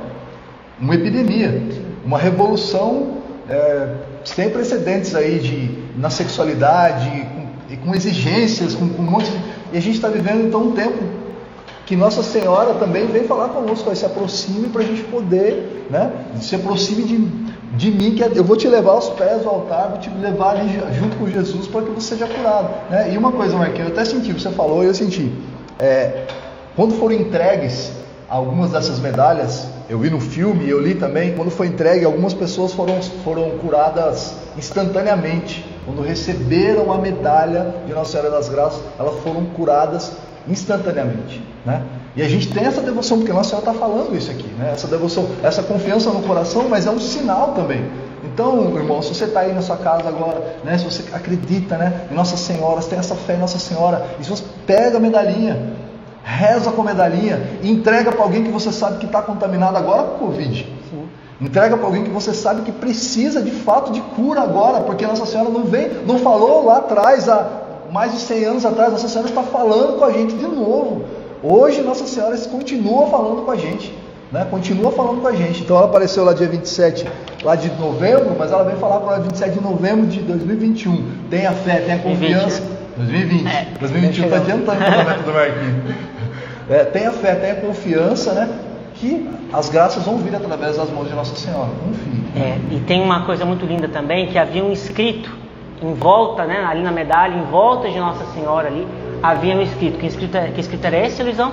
Uma 0.80 0.94
epidemia, 0.94 1.62
uma 2.04 2.18
revolução 2.18 3.18
é, 3.48 3.88
sem 4.24 4.50
precedentes 4.50 5.14
aí 5.14 5.38
de, 5.38 6.00
na 6.00 6.11
sexualidade, 6.11 7.26
e 7.70 7.76
com 7.76 7.94
exigências, 7.94 8.74
com, 8.74 8.88
com 8.88 9.02
um 9.02 9.11
monte 9.11 9.30
de... 9.30 9.38
E 9.72 9.78
a 9.78 9.80
gente 9.80 9.94
está 9.94 10.09
vivendo 10.09 10.46
então 10.46 10.62
um 10.62 10.72
tempo 10.72 10.98
que 11.87 11.96
Nossa 11.96 12.22
Senhora 12.22 12.74
também 12.74 13.06
vem 13.06 13.24
falar 13.24 13.48
conosco, 13.48 13.94
se 13.94 14.04
aproxime 14.04 14.68
para 14.68 14.83
a 14.83 14.85
gente 14.85 15.02
poder, 15.04 15.87
né? 15.90 16.12
Se 16.40 16.54
aproxime 16.54 17.02
de, 17.04 17.18
de 17.76 17.90
mim, 17.90 18.14
que 18.14 18.22
é, 18.22 18.30
eu 18.35 18.44
vou 18.44 18.56
te 18.56 18.68
levar 18.68 18.92
aos 18.92 19.09
pés 19.11 19.42
do 19.42 19.48
altar, 19.48 19.88
vou 19.90 19.98
te 19.98 20.11
levar 20.11 20.56
junto 20.92 21.16
com 21.16 21.28
Jesus 21.28 21.66
para 21.68 21.83
que 21.83 21.90
você 21.90 22.14
seja 22.14 22.26
curado. 22.26 22.70
Né? 22.90 23.12
E 23.12 23.18
uma 23.18 23.33
coisa, 23.33 23.56
Marquinhos, 23.56 23.88
eu 23.88 23.94
até 23.94 24.04
senti, 24.04 24.33
você 24.33 24.50
falou, 24.50 24.83
eu 24.83 24.94
senti. 24.94 25.33
É, 25.78 26.26
quando 26.76 26.94
foram 26.94 27.14
entregues 27.14 27.92
algumas 28.28 28.70
dessas 28.70 29.00
medalhas, 29.00 29.66
eu 29.88 29.98
vi 29.98 30.09
no 30.09 30.20
filme, 30.20 30.68
eu 30.68 30.80
li 30.80 30.94
também, 30.94 31.35
quando 31.35 31.50
foi 31.50 31.66
entregue, 31.66 32.04
algumas 32.04 32.33
pessoas 32.33 32.72
foram, 32.72 33.02
foram 33.24 33.50
curadas 33.59 34.35
instantaneamente. 34.56 35.64
Quando 35.85 36.00
receberam 36.00 36.92
a 36.92 36.98
medalha 36.98 37.74
de 37.85 37.92
Nossa 37.92 38.12
Senhora 38.12 38.30
das 38.30 38.48
Graças, 38.48 38.80
elas 38.98 39.16
foram 39.24 39.46
curadas 39.46 40.12
instantaneamente. 40.48 41.42
Né? 41.66 41.83
E 42.14 42.22
a 42.22 42.28
gente 42.28 42.52
tem 42.52 42.64
essa 42.64 42.80
devoção, 42.80 43.18
porque 43.18 43.33
Nossa 43.33 43.50
Senhora 43.50 43.68
está 43.68 43.87
falando 43.87 44.16
isso 44.16 44.30
aqui, 44.30 44.46
né? 44.59 44.70
essa 44.72 44.87
devoção, 44.87 45.26
essa 45.42 45.64
confiança 45.64 46.11
no 46.11 46.22
coração, 46.22 46.68
mas 46.68 46.87
é 46.87 46.90
um 46.90 47.00
sinal 47.00 47.52
também. 47.54 47.85
Então, 48.22 48.76
irmão, 48.76 49.02
se 49.02 49.12
você 49.12 49.24
está 49.24 49.40
aí 49.40 49.52
na 49.52 49.62
sua 49.62 49.76
casa 49.76 50.09
agora, 50.09 50.56
né, 50.62 50.76
se 50.78 50.85
você 50.85 51.02
acredita 51.12 51.76
né, 51.76 52.06
em 52.11 52.14
Nossa 52.14 52.37
Senhora, 52.37 52.80
se 52.80 52.88
tem 52.88 52.98
essa 52.98 53.14
fé 53.14 53.35
em 53.35 53.38
Nossa 53.38 53.59
Senhora, 53.59 54.06
e 54.20 54.24
se 54.24 54.30
você 54.30 54.44
pega 54.66 54.98
a 54.98 55.00
medalhinha, 55.00 55.74
reza 56.31 56.71
com 56.71 56.83
a 56.83 56.85
medalhinha 56.85 57.43
e 57.62 57.71
entrega 57.71 58.12
para 58.12 58.23
alguém 58.23 58.45
que 58.45 58.51
você 58.51 58.73
sabe 58.73 58.99
que 58.99 59.07
está 59.07 59.21
contaminado 59.21 59.77
agora 59.77 60.05
com 60.05 60.27
Covid. 60.27 60.81
Entrega 61.40 61.75
para 61.77 61.87
alguém 61.87 62.05
que 62.05 62.11
você 62.11 62.35
sabe 62.35 62.62
que 62.62 62.73
precisa 62.73 63.40
de 63.40 63.51
fato 63.51 63.93
de 63.93 64.01
cura 64.01 64.43
agora, 64.43 64.81
porque 64.81 65.07
Nossa 65.07 65.25
Senhora 65.25 65.49
não 65.49 65.64
vem, 65.64 65.90
não 66.07 66.19
falou 66.19 66.66
lá 66.66 66.79
atrás, 66.79 67.31
há 67.31 67.49
mais 67.90 68.12
de 68.12 68.19
100 68.19 68.45
anos 68.45 68.66
atrás, 68.66 68.93
Nossa 68.93 69.09
Senhora 69.09 69.29
está 69.29 69.43
falando 69.43 69.99
com 69.99 70.05
a 70.05 70.12
gente 70.12 70.35
de 70.35 70.47
novo. 70.47 71.05
Hoje 71.43 71.81
Nossa 71.81 72.07
Senhora 72.07 72.37
continua 72.37 73.07
falando 73.07 73.43
com 73.47 73.51
a 73.51 73.57
gente, 73.57 73.97
né? 74.31 74.47
Continua 74.51 74.93
falando 74.93 75.23
com 75.23 75.29
a 75.29 75.33
gente. 75.33 75.62
Então 75.62 75.79
ela 75.79 75.87
apareceu 75.87 76.25
lá 76.25 76.35
dia 76.35 76.47
27 76.47 77.07
lá 77.43 77.57
de 77.57 77.71
novembro, 77.71 78.37
mas 78.38 78.53
ela 78.53 78.62
vem 78.62 78.77
falar 78.77 79.01
para 79.01 79.16
27 79.21 79.55
de 79.55 79.62
novembro 79.62 80.07
de 80.07 80.21
2021. 80.21 81.05
Tenha 81.31 81.53
fé, 81.53 81.81
tenha 81.81 81.99
confiança. 82.01 82.62
2020. 82.99 83.47
É, 83.47 83.66
2021 83.81 84.25
está 84.25 84.37
adiantando 84.37 84.79
o 84.79 84.85
casamento 84.85 85.23
do 85.23 85.33
Marquinhos. 85.33 86.10
É, 86.70 86.85
tenha 86.85 87.12
fé, 87.12 87.35
tenha 87.35 87.56
confiança, 87.56 88.33
né? 88.33 88.48
que 89.00 89.28
as 89.52 89.68
graças 89.70 90.04
vão 90.04 90.18
vir 90.18 90.35
através 90.37 90.76
das 90.76 90.90
mãos 90.90 91.09
de 91.09 91.14
Nossa 91.14 91.35
Senhora. 91.35 91.70
Confie. 91.83 92.40
É, 92.40 92.59
e 92.70 92.80
tem 92.80 93.02
uma 93.02 93.24
coisa 93.24 93.44
muito 93.44 93.64
linda 93.64 93.88
também, 93.88 94.28
que 94.28 94.38
havia 94.38 94.62
um 94.62 94.72
escrito 94.72 95.30
em 95.83 95.94
volta, 95.94 96.44
né, 96.44 96.62
ali 96.68 96.83
na 96.83 96.92
medalha, 96.92 97.35
em 97.35 97.44
volta 97.44 97.88
de 97.88 97.98
Nossa 97.98 98.24
Senhora 98.35 98.68
ali, 98.68 98.87
havia 99.22 99.56
um 99.56 99.62
escrito. 99.62 99.99
Que 99.99 100.07
escrito, 100.07 100.36
é, 100.36 100.49
que 100.49 100.61
escrito 100.61 100.84
era 100.84 101.07
esse, 101.07 101.22
Luizão? 101.22 101.53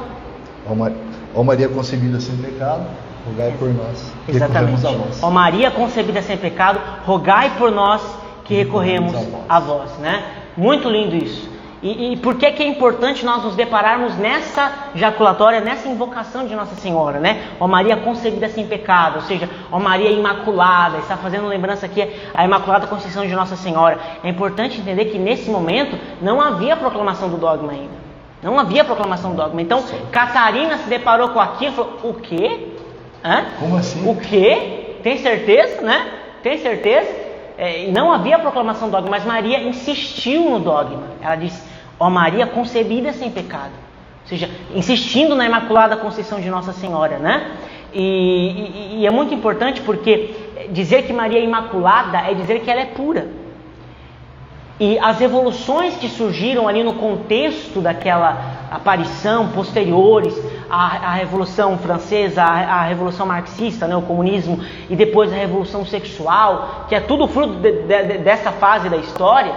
Ó 0.69 0.75
Maria, 0.75 0.97
ó 1.33 1.43
Maria 1.43 1.69
concebida 1.69 2.19
sem 2.19 2.35
pecado, 2.35 2.85
rogai 3.25 3.53
por 3.57 3.73
nós. 3.73 4.13
Exatamente. 4.27 4.85
A 4.85 4.91
vós. 4.91 5.23
Ó 5.23 5.29
Maria 5.31 5.71
concebida 5.71 6.21
sem 6.21 6.37
pecado, 6.37 6.79
rogai 7.05 7.53
por 7.57 7.71
nós 7.71 8.01
que 8.43 8.55
recorremos, 8.55 9.13
a 9.47 9.59
vós, 9.59 9.91
né? 9.99 10.23
Muito 10.55 10.89
lindo 10.89 11.15
isso. 11.15 11.49
E, 11.81 12.13
e, 12.13 12.17
por 12.17 12.35
que, 12.35 12.51
que 12.51 12.63
é 12.63 12.67
importante 12.67 13.23
nós 13.23 13.43
nos 13.43 13.55
depararmos 13.55 14.17
nessa 14.17 14.71
jaculatória, 14.95 15.61
nessa 15.61 15.87
invocação 15.87 16.47
de 16.47 16.55
Nossa 16.55 16.73
Senhora, 16.75 17.19
né? 17.19 17.49
Ó 17.59 17.67
Maria 17.67 17.95
concebida 17.97 18.49
sem 18.49 18.65
pecado, 18.65 19.17
ou 19.17 19.21
seja, 19.21 19.47
ó 19.71 19.79
Maria 19.79 20.09
imaculada, 20.09 20.97
está 20.97 21.15
fazendo 21.15 21.47
lembrança 21.47 21.85
aqui 21.85 22.07
a 22.33 22.43
Imaculada 22.43 22.87
Conceição 22.87 23.27
de 23.27 23.35
Nossa 23.35 23.55
Senhora. 23.55 23.99
É 24.23 24.29
importante 24.29 24.79
entender 24.79 25.05
que 25.05 25.19
nesse 25.19 25.51
momento 25.51 25.97
não 26.19 26.41
havia 26.41 26.75
proclamação 26.75 27.29
do 27.29 27.37
dogma 27.37 27.71
ainda. 27.71 28.07
Não 28.41 28.59
havia 28.59 28.83
proclamação 28.83 29.31
do 29.31 29.37
dogma. 29.37 29.61
Então, 29.61 29.83
Catarina 30.11 30.77
se 30.77 30.89
deparou 30.89 31.29
com 31.29 31.39
aquilo 31.39 31.71
e 31.71 31.75
falou: 31.75 31.99
o 32.03 32.13
quê? 32.15 32.69
Hã? 33.23 33.45
Como 33.59 33.77
assim? 33.77 34.09
O 34.09 34.15
quê? 34.15 34.97
Tem 35.03 35.17
certeza, 35.17 35.81
né? 35.81 36.07
Tem 36.41 36.57
certeza? 36.57 37.26
É, 37.57 37.89
não 37.91 38.11
havia 38.11 38.37
proclamação 38.37 38.87
do 38.87 38.91
dogma, 38.91 39.09
mas 39.09 39.25
Maria 39.25 39.59
insistiu 39.63 40.49
no 40.49 40.59
dogma. 40.59 41.03
Ela 41.21 41.35
disse: 41.35 41.67
Ó 41.99 42.09
Maria 42.09 42.45
concebida 42.45 43.11
sem 43.13 43.31
pecado. 43.31 43.71
Ou 44.23 44.27
seja, 44.27 44.49
insistindo 44.75 45.35
na 45.35 45.45
Imaculada 45.45 45.97
Conceição 45.97 46.39
de 46.39 46.49
Nossa 46.49 46.73
Senhora, 46.73 47.17
né? 47.17 47.51
E, 47.93 48.01
e, 48.01 48.97
e, 48.99 49.07
é 49.07 49.09
muito 49.09 49.33
importante 49.33 49.81
porque 49.81 50.35
dizer 50.69 51.03
que 51.03 51.13
Maria 51.13 51.39
é 51.39 51.43
imaculada 51.43 52.19
é 52.19 52.33
dizer 52.33 52.59
que 52.59 52.69
ela 52.69 52.81
é 52.81 52.85
pura. 52.85 53.27
E 54.79 54.99
as 54.99 55.17
revoluções 55.17 55.95
que 55.95 56.07
surgiram 56.07 56.67
ali 56.67 56.83
no 56.83 56.93
contexto 56.93 57.81
daquela 57.81 58.56
aparição, 58.71 59.49
posteriores 59.49 60.35
à, 60.69 61.11
à 61.11 61.13
Revolução 61.13 61.77
Francesa, 61.77 62.43
à, 62.43 62.81
à, 62.81 62.81
Revolução 62.83 63.25
Marxista, 63.25 63.87
né, 63.87 63.95
o 63.95 64.01
comunismo, 64.01 64.59
e 64.89 64.95
depois 64.95 65.31
a 65.31 65.35
Revolução 65.35 65.85
Sexual, 65.85 66.85
que 66.89 66.95
é 66.95 66.99
tudo 66.99 67.27
fruto 67.27 67.55
de, 67.55 67.71
de, 67.71 68.17
dessa 68.19 68.51
fase 68.51 68.89
da 68.89 68.97
história, 68.97 69.53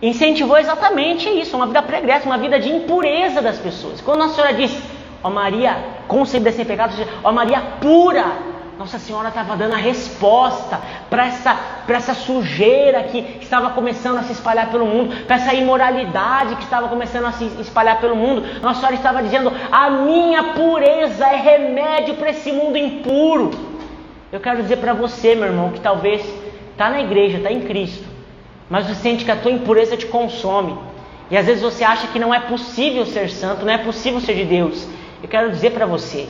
incentivou 0.00 0.56
exatamente 0.56 1.28
isso, 1.28 1.56
uma 1.56 1.66
vida 1.66 1.82
pregressa, 1.82 2.26
uma 2.26 2.38
vida 2.38 2.58
de 2.58 2.70
impureza 2.70 3.42
das 3.42 3.58
pessoas. 3.58 4.00
Quando 4.00 4.20
Nossa 4.20 4.34
Senhora 4.34 4.54
diz, 4.54 4.80
ó 5.22 5.30
Maria, 5.30 5.76
concebida 6.06 6.52
sem 6.52 6.64
pecado, 6.64 6.94
ó 7.22 7.32
Maria 7.32 7.60
pura, 7.80 8.24
nossa 8.78 8.96
Senhora 8.96 9.28
estava 9.28 9.56
dando 9.56 9.74
a 9.74 9.76
resposta 9.76 10.80
para 11.10 11.26
essa, 11.26 11.58
essa 11.88 12.14
sujeira 12.14 13.02
que 13.02 13.38
estava 13.40 13.70
começando 13.70 14.18
a 14.18 14.22
se 14.22 14.32
espalhar 14.32 14.70
pelo 14.70 14.86
mundo, 14.86 15.24
para 15.26 15.34
essa 15.34 15.52
imoralidade 15.52 16.54
que 16.54 16.62
estava 16.62 16.86
começando 16.86 17.26
a 17.26 17.32
se 17.32 17.44
espalhar 17.60 18.00
pelo 18.00 18.14
mundo. 18.14 18.46
Nossa 18.62 18.78
Senhora 18.78 18.94
estava 18.94 19.20
dizendo: 19.20 19.52
a 19.72 19.90
minha 19.90 20.44
pureza 20.54 21.26
é 21.26 21.36
remédio 21.36 22.14
para 22.14 22.30
esse 22.30 22.52
mundo 22.52 22.78
impuro. 22.78 23.50
Eu 24.30 24.38
quero 24.38 24.62
dizer 24.62 24.76
para 24.76 24.92
você, 24.92 25.34
meu 25.34 25.46
irmão, 25.46 25.72
que 25.72 25.80
talvez 25.80 26.24
está 26.70 26.88
na 26.88 27.00
igreja, 27.00 27.38
está 27.38 27.50
em 27.50 27.62
Cristo, 27.62 28.06
mas 28.70 28.86
você 28.86 28.94
sente 28.94 29.24
que 29.24 29.30
a 29.32 29.36
tua 29.36 29.50
impureza 29.50 29.96
te 29.96 30.06
consome. 30.06 30.78
E 31.28 31.36
às 31.36 31.46
vezes 31.46 31.62
você 31.62 31.82
acha 31.82 32.06
que 32.06 32.18
não 32.18 32.32
é 32.32 32.38
possível 32.38 33.04
ser 33.04 33.28
santo, 33.28 33.64
não 33.64 33.72
é 33.72 33.78
possível 33.78 34.20
ser 34.20 34.34
de 34.34 34.44
Deus. 34.44 34.86
Eu 35.20 35.28
quero 35.28 35.50
dizer 35.50 35.72
para 35.72 35.84
você, 35.84 36.28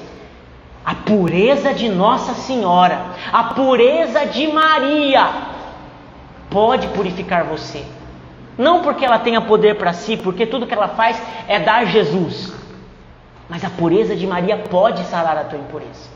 a 0.85 0.95
pureza 0.95 1.75
de 1.75 1.89
Nossa 1.89 2.35
Senhora, 2.35 3.07
a 3.33 3.45
pureza 3.45 4.27
de 4.27 4.47
Maria, 4.47 5.29
pode 6.51 6.89
purificar 6.89 7.45
você. 7.45 7.85
Não 8.57 8.83
porque 8.83 9.05
ela 9.05 9.19
tenha 9.19 9.41
poder 9.41 9.77
para 9.77 9.93
si, 9.93 10.17
porque 10.17 10.47
tudo 10.47 10.67
que 10.67 10.75
ela 10.75 10.89
faz 10.89 11.21
é 11.47 11.61
dar 11.61 11.87
Jesus. 11.87 12.53
Mas 13.49 13.65
a 13.65 13.71
pureza 13.71 14.17
de 14.17 14.27
Maria 14.27 14.57
pode 14.57 15.05
sarar 15.05 15.37
a 15.37 15.45
tua 15.45 15.59
impureza. 15.59 16.11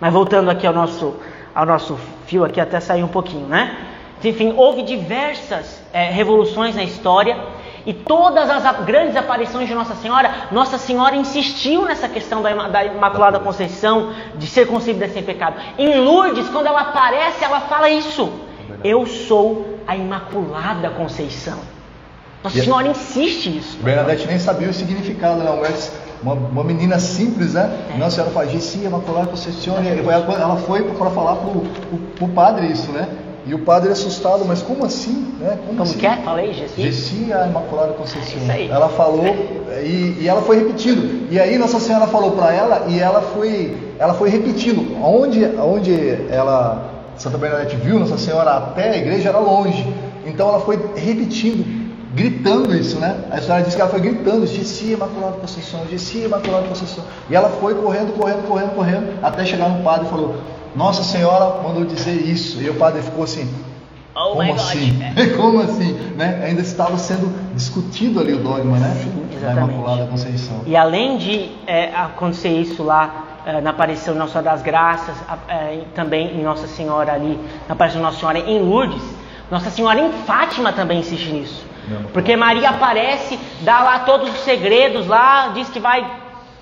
Mas 0.00 0.12
voltando 0.12 0.50
aqui 0.50 0.66
ao 0.66 0.74
nosso, 0.74 1.16
ao 1.54 1.64
nosso 1.64 1.98
fio 2.26 2.44
aqui, 2.44 2.60
até 2.60 2.78
sair 2.80 3.02
um 3.02 3.08
pouquinho, 3.08 3.46
né? 3.46 3.76
Enfim, 4.22 4.54
houve 4.56 4.82
diversas 4.82 5.82
é, 5.92 6.10
revoluções 6.10 6.74
na 6.74 6.82
história 6.82 7.36
e 7.86 7.94
todas 7.94 8.50
as 8.50 8.84
grandes 8.84 9.16
aparições 9.16 9.68
de 9.68 9.74
Nossa 9.74 9.94
Senhora, 9.94 10.48
Nossa 10.50 10.76
Senhora 10.76 11.14
insistiu 11.14 11.84
nessa 11.84 12.08
questão 12.08 12.42
da, 12.42 12.68
da 12.68 12.84
Imaculada 12.84 13.38
Conceição, 13.38 14.12
de 14.34 14.46
ser 14.48 14.66
concebida 14.66 15.08
sem 15.08 15.22
pecado. 15.22 15.54
Em 15.78 16.00
Lourdes, 16.00 16.48
quando 16.48 16.66
ela 16.66 16.80
aparece, 16.80 17.44
ela 17.44 17.60
fala 17.60 17.88
isso: 17.88 18.28
Eu 18.82 19.06
sou 19.06 19.78
a 19.86 19.96
Imaculada 19.96 20.90
Conceição. 20.90 21.58
Nossa 22.42 22.60
Senhora 22.60 22.88
insiste 22.88 23.50
nisso. 23.50 23.78
Bernadette 23.78 24.26
nem 24.26 24.38
sabia 24.38 24.68
o 24.68 24.72
significado, 24.72 25.42
não, 25.42 25.56
mas 25.58 25.92
uma, 26.22 26.34
uma 26.34 26.64
menina 26.64 26.98
simples, 26.98 27.54
né? 27.54 27.86
É. 27.94 27.98
Nossa 27.98 28.16
Senhora 28.16 28.32
fala, 28.32 28.46
Gessia, 28.48 28.88
Imaculada 28.88 29.28
Conceição. 29.28 29.76
Ela 29.76 30.56
foi 30.56 30.82
para 30.82 31.10
falar 31.10 31.36
para 31.36 32.24
o 32.24 32.28
padre 32.34 32.66
isso, 32.66 32.90
né? 32.90 33.08
E 33.46 33.54
o 33.54 33.60
padre 33.60 33.92
assustado, 33.92 34.44
mas 34.44 34.60
como 34.60 34.84
assim? 34.84 35.36
Né? 35.38 35.50
Como, 35.50 35.78
como 35.78 35.82
assim? 35.84 35.98
que 35.98 36.06
é? 36.06 36.16
Falei, 36.16 36.52
Gessi? 36.52 36.82
Gessi, 36.82 37.32
a 37.32 37.46
Imaculada 37.46 37.92
Conceição. 37.92 38.50
É 38.50 38.66
ela 38.66 38.88
falou 38.88 39.24
e, 39.24 40.16
e, 40.20 40.28
ela 40.28 40.42
foi 40.42 40.58
repetindo. 40.58 41.30
E 41.30 41.38
aí 41.38 41.56
Nossa 41.56 41.78
Senhora 41.78 42.08
falou 42.08 42.32
para 42.32 42.52
ela 42.52 42.86
e 42.88 42.98
ela 42.98 43.22
foi, 43.22 43.76
ela 44.00 44.14
foi 44.14 44.30
repetindo. 44.30 45.00
Onde, 45.00 45.44
onde 45.60 45.94
ela, 46.28 46.90
Santa 47.16 47.38
Bernadette 47.38 47.76
viu 47.76 48.00
Nossa 48.00 48.18
Senhora 48.18 48.50
até 48.50 48.90
a 48.90 48.96
igreja 48.96 49.28
era 49.28 49.38
longe. 49.38 49.86
Então 50.24 50.48
ela 50.48 50.60
foi 50.60 50.76
repetindo, 50.96 51.64
gritando 52.14 52.74
isso, 52.74 52.98
né? 52.98 53.16
A 53.30 53.38
história 53.38 53.64
diz 53.64 53.76
que 53.76 53.80
ela 53.80 53.90
foi 53.90 54.00
gritando, 54.00 54.44
Gessi, 54.44 54.90
Imaculada 54.92 55.36
Conceição, 55.36 55.86
Gessi, 55.88 56.24
Imaculada 56.24 56.66
Conceição. 56.66 57.04
E 57.30 57.36
ela 57.36 57.48
foi 57.48 57.76
correndo, 57.76 58.12
correndo, 58.18 58.44
correndo, 58.48 58.74
correndo, 58.74 59.18
até 59.22 59.44
chegar 59.44 59.68
no 59.68 59.84
padre 59.84 60.06
e 60.06 60.10
falou, 60.10 60.34
nossa 60.76 61.02
Senhora 61.02 61.62
mandou 61.62 61.84
dizer 61.84 62.14
isso. 62.14 62.60
E 62.60 62.68
o 62.68 62.74
padre 62.74 63.02
ficou 63.02 63.24
assim. 63.24 63.52
Oh 64.14 64.36
como 64.36 64.54
assim? 64.54 64.98
como 65.36 65.60
assim? 65.60 65.92
Né? 66.16 66.42
Ainda 66.44 66.60
estava 66.60 66.96
sendo 66.96 67.32
discutido 67.54 68.20
ali 68.20 68.34
o 68.34 68.38
dogma, 68.38 68.78
né? 68.78 68.94
Sim, 69.02 69.40
Da 69.40 69.52
Imaculada 69.52 70.06
Conceição. 70.06 70.62
E 70.66 70.76
além 70.76 71.18
de 71.18 71.50
é, 71.66 71.94
acontecer 71.94 72.48
isso 72.48 72.82
lá 72.82 73.24
é, 73.46 73.60
na 73.60 73.70
aparição 73.70 74.14
de 74.14 74.20
Nossa 74.20 74.32
Senhora 74.32 74.50
das 74.50 74.62
Graças, 74.62 75.14
é, 75.48 75.80
também 75.94 76.38
em 76.38 76.42
Nossa 76.42 76.66
Senhora 76.66 77.12
ali, 77.12 77.38
na 77.66 77.74
aparição 77.74 78.00
de 78.00 78.06
Nossa 78.06 78.18
Senhora 78.18 78.38
em 78.38 78.58
Lourdes, 78.60 79.02
Nossa 79.50 79.70
Senhora 79.70 80.00
em 80.00 80.12
Fátima 80.24 80.72
também 80.72 81.00
insiste 81.00 81.30
nisso. 81.30 81.64
Porque 82.12 82.36
Maria 82.36 82.70
aparece, 82.70 83.38
dá 83.60 83.80
lá 83.80 84.00
todos 84.00 84.28
os 84.30 84.40
segredos 84.40 85.06
lá, 85.06 85.52
diz 85.54 85.68
que 85.68 85.78
vai, 85.78 86.04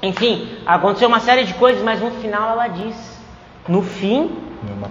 enfim, 0.02 0.48
aconteceu 0.66 1.08
uma 1.08 1.20
série 1.20 1.44
de 1.44 1.54
coisas, 1.54 1.82
mas 1.82 2.00
no 2.00 2.10
final 2.10 2.50
ela 2.50 2.68
diz 2.68 3.13
no 3.68 3.82
fim, 3.82 4.30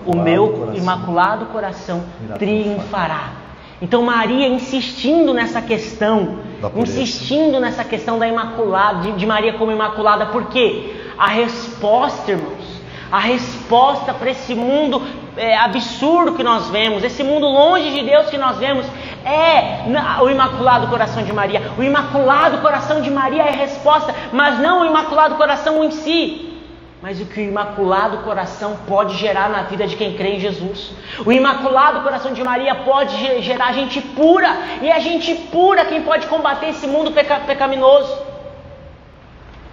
o 0.05 0.15
meu 0.15 0.49
coração. 0.49 0.75
imaculado 0.75 1.45
coração 1.47 2.03
triunfará. 2.37 3.31
Então 3.81 4.01
Maria 4.01 4.47
insistindo 4.47 5.33
nessa 5.33 5.61
questão, 5.61 6.39
insistindo 6.75 7.59
nessa 7.59 7.83
questão 7.83 8.17
da 8.17 8.27
imaculada, 8.27 9.01
de, 9.01 9.11
de 9.13 9.25
Maria 9.25 9.53
como 9.53 9.71
imaculada, 9.71 10.27
porque 10.27 10.95
a 11.17 11.27
resposta, 11.27 12.31
irmãos, 12.31 12.81
a 13.11 13.19
resposta 13.19 14.13
para 14.13 14.31
esse 14.31 14.55
mundo 14.55 15.01
é, 15.35 15.57
absurdo 15.57 16.33
que 16.33 16.43
nós 16.43 16.69
vemos, 16.69 17.03
esse 17.03 17.23
mundo 17.23 17.45
longe 17.45 17.91
de 17.91 18.03
Deus 18.03 18.29
que 18.29 18.37
nós 18.37 18.57
vemos, 18.57 18.85
é 19.25 19.83
o 20.21 20.29
Imaculado 20.29 20.87
Coração 20.87 21.23
de 21.23 21.31
Maria. 21.31 21.61
O 21.77 21.83
Imaculado 21.83 22.59
Coração 22.59 23.01
de 23.01 23.11
Maria 23.11 23.43
é 23.43 23.49
a 23.49 23.55
resposta, 23.55 24.15
mas 24.31 24.59
não 24.59 24.81
o 24.81 24.85
Imaculado 24.85 25.35
Coração 25.35 25.83
em 25.83 25.91
si 25.91 26.52
mas 27.03 27.19
o 27.19 27.25
que 27.25 27.41
o 27.41 27.43
Imaculado 27.43 28.19
Coração 28.19 28.77
pode 28.87 29.17
gerar 29.17 29.49
na 29.49 29.63
vida 29.63 29.85
de 29.85 29.97
quem 29.97 30.15
crê 30.15 30.35
em 30.35 30.39
Jesus. 30.39 30.93
O 31.25 31.33
Imaculado 31.33 31.99
Coração 31.99 32.31
de 32.31 32.41
Maria 32.41 32.73
pode 32.75 33.41
gerar 33.41 33.73
gente 33.73 33.99
pura, 33.99 34.47
e 34.81 34.89
é 34.89 34.97
gente 35.01 35.35
pura 35.51 35.83
quem 35.83 36.01
pode 36.01 36.27
combater 36.27 36.69
esse 36.69 36.87
mundo 36.87 37.11
peca 37.11 37.41
pecaminoso. 37.41 38.17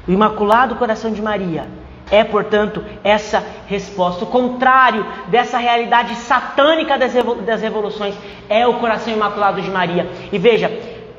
O 0.08 0.10
Imaculado 0.10 0.74
Coração 0.74 1.12
de 1.12 1.22
Maria 1.22 1.68
é, 2.10 2.24
portanto, 2.24 2.84
essa 3.04 3.44
resposta. 3.68 4.24
O 4.24 4.26
contrário 4.26 5.06
dessa 5.28 5.56
realidade 5.56 6.16
satânica 6.16 6.98
das, 6.98 7.12
das 7.46 7.62
revoluções 7.62 8.16
é 8.48 8.66
o 8.66 8.80
coração 8.80 9.12
imaculado 9.12 9.62
de 9.62 9.70
Maria. 9.70 10.10
E 10.32 10.36
veja, 10.36 10.68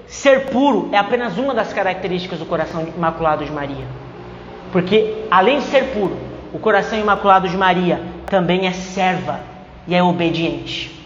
ser 0.08 0.48
puro 0.48 0.90
é 0.92 0.98
apenas 0.98 1.38
uma 1.38 1.54
das 1.54 1.72
características 1.72 2.38
do 2.38 2.46
coração 2.46 2.86
imaculado 2.98 3.46
de 3.46 3.52
Maria. 3.54 4.01
Porque, 4.72 5.26
além 5.30 5.60
de 5.60 5.66
ser 5.66 5.94
puro, 5.94 6.18
o 6.54 6.60
coração 6.60 6.98
imaculado 6.98 7.48
de 7.48 7.58
Maria 7.58 8.02
também 8.26 8.68
é 8.68 8.72
serva 8.72 9.40
e 9.88 9.96
é 9.96 10.02
obediente. 10.02 11.00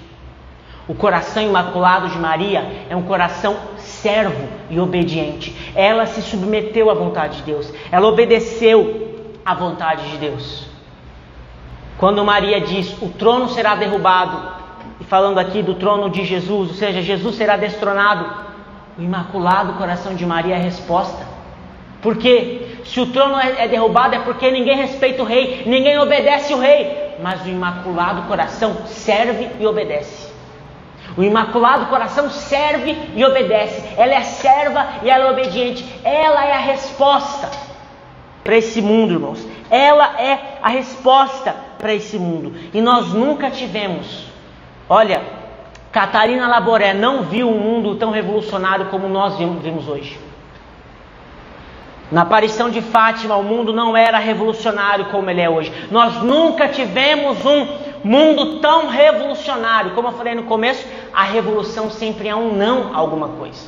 O 0.88 0.94
coração 0.94 1.42
imaculado 1.42 2.10
de 2.10 2.18
Maria 2.18 2.86
é 2.90 2.96
um 2.96 3.02
coração 3.02 3.56
servo 3.78 4.48
e 4.70 4.80
obediente. 4.80 5.56
Ela 5.74 6.06
se 6.06 6.22
submeteu 6.22 6.92
à 6.92 6.94
vontade 6.94 7.38
de 7.38 7.44
Deus, 7.44 7.74
ela 7.92 8.08
obedeceu 8.08 9.34
à 9.44 9.56
vontade 9.56 10.12
de 10.12 10.18
Deus. 10.18 10.68
Quando 11.98 12.24
Maria 12.24 12.62
diz: 12.62 12.96
O 13.02 13.10
trono 13.10 13.50
será 13.50 13.76
derrubado, 13.76 14.56
e 15.00 15.04
falando 15.04 15.40
aqui 15.40 15.64
do 15.64 15.74
trono 15.74 16.10
de 16.10 16.24
Jesus, 16.24 16.70
ou 16.70 16.76
seja, 16.76 17.02
Jesus 17.02 17.36
será 17.36 17.58
destronado, 17.58 18.30
o 18.98 19.02
imaculado 19.02 19.74
coração 19.74 20.14
de 20.14 20.26
Maria 20.26 20.56
é 20.56 20.60
a 20.60 20.62
resposta. 20.62 21.35
Porque 22.06 22.78
se 22.86 23.02
o 23.02 23.08
trono 23.08 23.36
é, 23.36 23.64
é 23.64 23.68
derrubado 23.68 24.14
é 24.14 24.20
porque 24.20 24.52
ninguém 24.52 24.78
respeita 24.78 25.24
o 25.24 25.26
rei, 25.26 25.64
ninguém 25.66 25.98
obedece 25.98 26.54
o 26.54 26.60
rei. 26.60 27.16
Mas 27.20 27.44
o 27.44 27.50
imaculado 27.50 28.28
coração 28.28 28.86
serve 28.86 29.50
e 29.60 29.66
obedece. 29.66 30.32
O 31.18 31.24
imaculado 31.24 31.88
coração 31.88 32.30
serve 32.30 32.96
e 33.16 33.26
obedece. 33.26 33.84
Ela 33.98 34.14
é 34.14 34.22
serva 34.22 34.88
e 35.02 35.10
ela 35.10 35.30
é 35.30 35.32
obediente. 35.32 35.84
Ela 36.04 36.46
é 36.46 36.54
a 36.54 36.60
resposta 36.60 37.50
para 38.44 38.56
esse 38.56 38.84
mundo, 38.84 39.14
irmãos. 39.14 39.44
Ela 39.72 40.22
é 40.22 40.60
a 40.62 40.70
resposta 40.70 41.56
para 41.80 41.92
esse 41.92 42.20
mundo. 42.20 42.54
E 42.72 42.82
nós 42.82 43.16
nunca 43.16 43.50
tivemos. 43.50 44.28
Olha, 44.88 45.24
Catarina 45.92 46.48
Laboré 46.48 46.94
não 46.94 47.24
viu 47.24 47.50
um 47.50 47.58
mundo 47.58 47.96
tão 47.96 48.12
revolucionário 48.12 48.90
como 48.92 49.10
nós 49.10 49.40
vimos 49.40 49.88
hoje. 49.88 50.20
Na 52.12 52.22
aparição 52.22 52.70
de 52.70 52.82
Fátima, 52.82 53.36
o 53.36 53.44
mundo 53.44 53.74
não 53.74 53.98
era 53.98 54.20
revolucionário 54.20 55.06
como 55.06 55.30
ele 55.30 55.42
é 55.42 55.50
hoje. 55.50 55.72
Nós 55.90 56.22
nunca 56.22 56.68
tivemos 56.68 57.44
um 57.46 57.68
mundo 58.04 58.60
tão 58.60 58.88
revolucionário. 58.88 59.92
Como 59.92 60.08
eu 60.08 60.12
falei 60.12 60.36
no 60.36 60.44
começo, 60.44 60.86
a 61.14 61.24
revolução 61.24 61.90
sempre 61.90 62.28
é 62.28 62.36
um 62.36 62.54
não 62.56 62.94
a 62.94 62.98
alguma 62.98 63.30
coisa. 63.30 63.68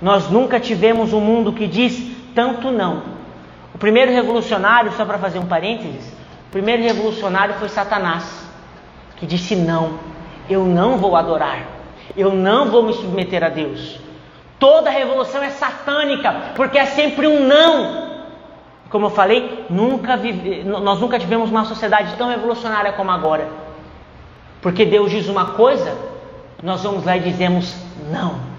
Nós 0.00 0.30
nunca 0.30 0.60
tivemos 0.60 1.12
um 1.12 1.20
mundo 1.20 1.52
que 1.52 1.66
diz 1.66 2.14
tanto 2.34 2.70
não. 2.70 3.02
O 3.74 3.78
primeiro 3.78 4.12
revolucionário, 4.12 4.92
só 4.92 5.04
para 5.04 5.18
fazer 5.18 5.38
um 5.38 5.46
parênteses, 5.46 6.06
o 6.48 6.50
primeiro 6.50 6.82
revolucionário 6.82 7.54
foi 7.54 7.68
Satanás. 7.68 8.48
que 9.16 9.26
disse 9.26 9.54
não, 9.54 9.98
eu 10.48 10.64
não 10.64 10.96
vou 10.96 11.14
adorar, 11.14 11.66
eu 12.16 12.32
não 12.32 12.70
vou 12.70 12.82
me 12.82 12.94
submeter 12.94 13.44
a 13.44 13.50
Deus. 13.50 14.00
Toda 14.60 14.90
revolução 14.90 15.42
é 15.42 15.48
satânica, 15.50 16.52
porque 16.54 16.78
é 16.78 16.84
sempre 16.84 17.26
um 17.26 17.46
não. 17.46 18.10
Como 18.90 19.06
eu 19.06 19.10
falei, 19.10 19.64
nunca 19.70 20.18
vive, 20.18 20.62
nós 20.64 21.00
nunca 21.00 21.18
tivemos 21.18 21.50
uma 21.50 21.64
sociedade 21.64 22.14
tão 22.16 22.28
revolucionária 22.28 22.92
como 22.92 23.10
agora. 23.10 23.48
Porque 24.60 24.84
Deus 24.84 25.10
diz 25.10 25.28
uma 25.28 25.46
coisa, 25.52 25.96
nós 26.62 26.82
vamos 26.82 27.04
lá 27.04 27.16
e 27.16 27.20
dizemos 27.20 27.74
não. 28.10 28.50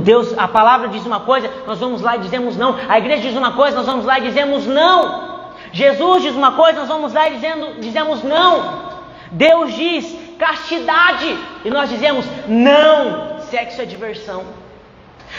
Deus, 0.00 0.36
a 0.36 0.46
palavra 0.46 0.88
diz 0.88 1.06
uma 1.06 1.20
coisa, 1.20 1.48
nós 1.66 1.78
vamos 1.78 2.02
lá 2.02 2.16
e 2.16 2.20
dizemos 2.20 2.54
não. 2.54 2.76
A 2.88 2.98
igreja 2.98 3.22
diz 3.22 3.36
uma 3.36 3.52
coisa, 3.52 3.76
nós 3.76 3.86
vamos 3.86 4.04
lá 4.04 4.18
e 4.18 4.22
dizemos 4.22 4.66
não. 4.66 5.40
Jesus 5.72 6.22
diz 6.22 6.34
uma 6.34 6.52
coisa, 6.52 6.80
nós 6.80 6.88
vamos 6.88 7.14
lá 7.14 7.30
e 7.30 7.34
dizendo, 7.34 7.80
dizemos 7.80 8.22
não. 8.22 8.92
Deus 9.30 9.72
diz 9.72 10.18
castidade 10.38 11.38
e 11.64 11.70
nós 11.70 11.88
dizemos 11.88 12.26
não. 12.46 13.31
Sexo 13.52 13.82
é 13.82 13.84
diversão. 13.84 14.44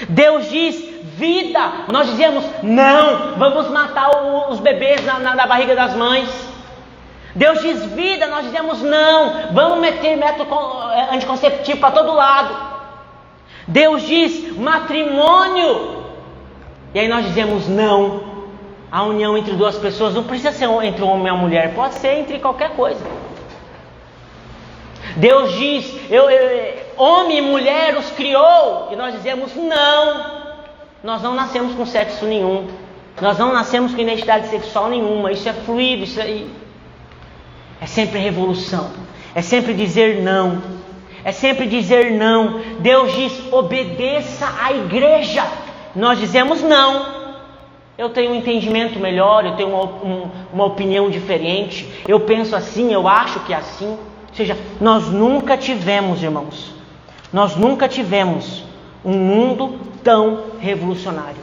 Deus 0.07 0.47
diz 0.47 0.79
vida, 1.17 1.59
nós 1.91 2.07
dizemos 2.11 2.45
não. 2.61 3.37
Vamos 3.37 3.71
matar 3.71 4.07
os 4.51 4.59
bebês 4.59 5.03
na, 5.03 5.17
na, 5.17 5.33
na 5.33 5.47
barriga 5.47 5.75
das 5.75 5.95
mães. 5.95 6.29
Deus 7.33 7.59
diz 7.63 7.83
vida, 7.85 8.27
nós 8.27 8.45
dizemos 8.45 8.83
não. 8.83 9.51
Vamos 9.51 9.79
meter 9.79 10.15
método 10.15 10.53
eh, 10.91 11.07
anticonceptivo 11.15 11.79
para 11.79 11.89
todo 11.89 12.13
lado. 12.13 12.55
Deus 13.67 14.03
diz 14.03 14.55
matrimônio. 14.57 16.03
E 16.93 16.99
aí 16.99 17.07
nós 17.07 17.25
dizemos 17.25 17.67
não. 17.67 18.31
A 18.91 19.01
união 19.01 19.35
entre 19.35 19.53
duas 19.53 19.75
pessoas 19.77 20.13
não 20.13 20.23
precisa 20.23 20.51
ser 20.51 20.69
entre 20.83 21.01
um 21.01 21.09
homem 21.09 21.29
e 21.29 21.31
uma 21.31 21.41
mulher, 21.41 21.73
pode 21.73 21.95
ser 21.95 22.19
entre 22.19 22.37
qualquer 22.37 22.75
coisa. 22.75 23.03
Deus 25.15 25.51
diz, 25.53 26.11
eu, 26.11 26.29
eu, 26.29 26.82
homem 26.97 27.37
e 27.37 27.41
mulher 27.41 27.97
os 27.97 28.09
criou, 28.11 28.89
e 28.91 28.95
nós 28.95 29.13
dizemos 29.13 29.55
não. 29.55 30.43
Nós 31.03 31.21
não 31.21 31.35
nascemos 31.35 31.75
com 31.75 31.85
sexo 31.85 32.25
nenhum. 32.25 32.67
Nós 33.21 33.37
não 33.37 33.51
nascemos 33.53 33.93
com 33.93 34.01
identidade 34.01 34.47
sexual 34.47 34.89
nenhuma. 34.89 35.31
Isso 35.31 35.47
é 35.47 35.53
fluido, 35.53 36.03
isso 36.03 36.19
é, 36.19 36.43
é 37.81 37.85
sempre 37.85 38.19
revolução. 38.19 38.91
É 39.35 39.41
sempre 39.41 39.73
dizer 39.73 40.21
não 40.21 40.83
é 41.23 41.31
sempre 41.31 41.65
dizer 41.67 42.11
não. 42.11 42.59
Deus 42.79 43.13
diz: 43.13 43.53
obedeça 43.53 44.47
à 44.61 44.73
igreja. 44.73 45.45
Nós 45.95 46.19
dizemos 46.19 46.61
não. 46.61 47.23
Eu 47.97 48.09
tenho 48.09 48.31
um 48.31 48.35
entendimento 48.35 48.99
melhor, 48.99 49.45
eu 49.45 49.55
tenho 49.55 49.69
uma, 49.69 49.83
um, 49.83 50.29
uma 50.51 50.65
opinião 50.65 51.11
diferente, 51.11 51.87
eu 52.07 52.21
penso 52.21 52.55
assim, 52.55 52.91
eu 52.91 53.07
acho 53.07 53.39
que 53.41 53.53
é 53.53 53.57
assim. 53.57 53.87
Ou 53.87 54.35
seja, 54.35 54.57
nós 54.81 55.09
nunca 55.09 55.55
tivemos, 55.55 56.23
irmãos, 56.23 56.72
nós 57.33 57.55
nunca 57.55 57.87
tivemos 57.87 58.63
um 59.03 59.17
mundo 59.17 59.79
tão 60.03 60.51
revolucionário. 60.59 61.41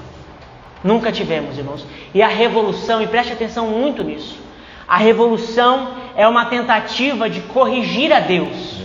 Nunca 0.82 1.12
tivemos, 1.12 1.58
irmãos. 1.58 1.84
E 2.14 2.22
a 2.22 2.28
revolução, 2.28 3.02
e 3.02 3.06
preste 3.06 3.32
atenção 3.32 3.66
muito 3.66 4.02
nisso, 4.02 4.38
a 4.86 4.96
revolução 4.96 5.88
é 6.16 6.26
uma 6.26 6.46
tentativa 6.46 7.28
de 7.28 7.40
corrigir 7.42 8.12
a 8.12 8.20
Deus. 8.20 8.80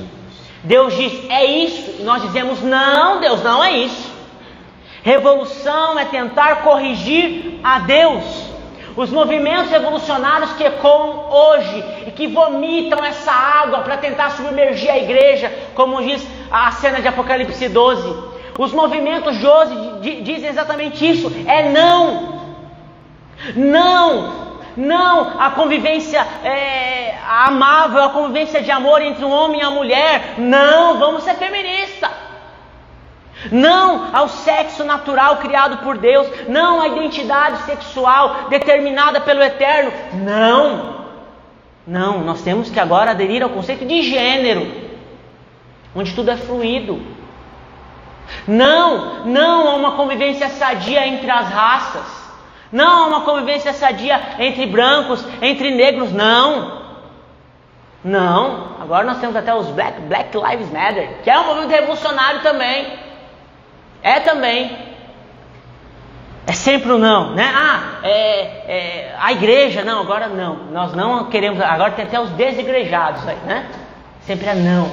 Deus 0.63 0.95
diz 0.95 1.29
é 1.29 1.45
isso, 1.45 1.95
e 1.99 2.03
nós 2.03 2.23
dizemos 2.23 2.61
não, 2.61 3.19
Deus 3.21 3.43
não 3.43 3.63
é 3.63 3.71
isso. 3.77 4.11
Revolução 5.03 5.99
é 5.99 6.05
tentar 6.05 6.63
corrigir 6.63 7.59
a 7.63 7.79
Deus. 7.79 8.23
Os 8.95 9.09
movimentos 9.09 9.69
revolucionários 9.69 10.53
que 10.53 10.63
ecoam 10.63 11.29
hoje 11.29 11.83
e 12.07 12.11
que 12.11 12.27
vomitam 12.27 13.03
essa 13.03 13.31
água 13.31 13.79
para 13.79 13.97
tentar 13.97 14.31
submergir 14.31 14.89
a 14.89 14.97
igreja, 14.97 15.51
como 15.73 16.01
diz 16.01 16.25
a 16.49 16.71
cena 16.71 17.01
de 17.01 17.07
Apocalipse 17.07 17.67
12. 17.67 18.35
Os 18.57 18.71
movimentos 18.71 19.37
de 19.37 19.45
hoje 19.45 19.75
dizem 20.21 20.49
exatamente 20.49 21.05
isso: 21.05 21.29
é 21.45 21.69
não. 21.69 22.35
Não, 23.53 24.33
não 24.77 25.41
a 25.41 25.51
convivência 25.51 26.25
é, 26.41 27.15
amável, 27.27 28.01
a 28.01 28.09
convivência 28.09 28.61
de 28.61 28.71
amor 28.71 29.01
entre 29.01 29.25
um 29.25 29.31
homem 29.31 29.59
e 29.59 29.63
uma 29.63 29.71
mulher. 29.71 30.35
Não, 30.37 30.97
vamos 30.97 31.23
ser 31.23 31.35
feminista. 31.35 32.09
Não 33.51 34.15
ao 34.15 34.27
sexo 34.27 34.83
natural 34.83 35.37
criado 35.37 35.77
por 35.83 35.97
Deus. 35.97 36.27
Não 36.47 36.81
à 36.81 36.87
identidade 36.87 37.63
sexual 37.63 38.47
determinada 38.49 39.21
pelo 39.21 39.41
Eterno. 39.41 39.91
Não. 40.13 41.05
Não, 41.87 42.21
nós 42.21 42.41
temos 42.41 42.69
que 42.69 42.79
agora 42.79 43.11
aderir 43.11 43.43
ao 43.43 43.49
conceito 43.49 43.85
de 43.85 44.01
gênero, 44.01 44.71
onde 45.95 46.13
tudo 46.15 46.31
é 46.31 46.37
fluido. 46.37 46.99
Não, 48.47 49.25
não 49.25 49.69
a 49.69 49.75
uma 49.75 49.91
convivência 49.91 50.49
sadia 50.49 51.07
entre 51.07 51.29
as 51.29 51.47
raças. 51.47 52.25
Não 52.71 53.03
há 53.03 53.07
uma 53.07 53.21
convivência 53.21 53.71
sadia 53.71 54.19
entre 54.39 54.65
brancos, 54.65 55.23
entre 55.41 55.71
negros, 55.75 56.11
não. 56.11 56.81
Não. 58.03 58.75
Agora 58.81 59.05
nós 59.05 59.19
temos 59.19 59.35
até 59.35 59.53
os 59.53 59.67
Black, 59.67 60.01
Black 60.01 60.35
Lives 60.35 60.71
Matter, 60.71 61.21
que 61.23 61.29
é 61.29 61.39
um 61.39 61.45
movimento 61.45 61.69
revolucionário 61.69 62.41
também. 62.41 63.04
É 64.05 64.19
também. 64.19 64.77
É 66.45 66.51
sempre 66.51 66.91
o 66.91 66.95
um 66.95 66.99
não, 66.99 67.33
né? 67.33 67.51
Ah, 67.55 67.99
é, 68.03 68.39
é, 68.67 69.15
a 69.19 69.31
igreja, 69.31 69.83
não, 69.83 70.01
agora 70.01 70.27
não. 70.27 70.67
Nós 70.71 70.93
não 70.93 71.25
queremos, 71.25 71.59
agora 71.59 71.93
tem 71.93 72.05
até 72.05 72.19
os 72.19 72.29
desigrejados 72.29 73.27
aí, 73.27 73.37
né? 73.47 73.65
Sempre 74.21 74.49
é 74.49 74.53
não. 74.53 74.91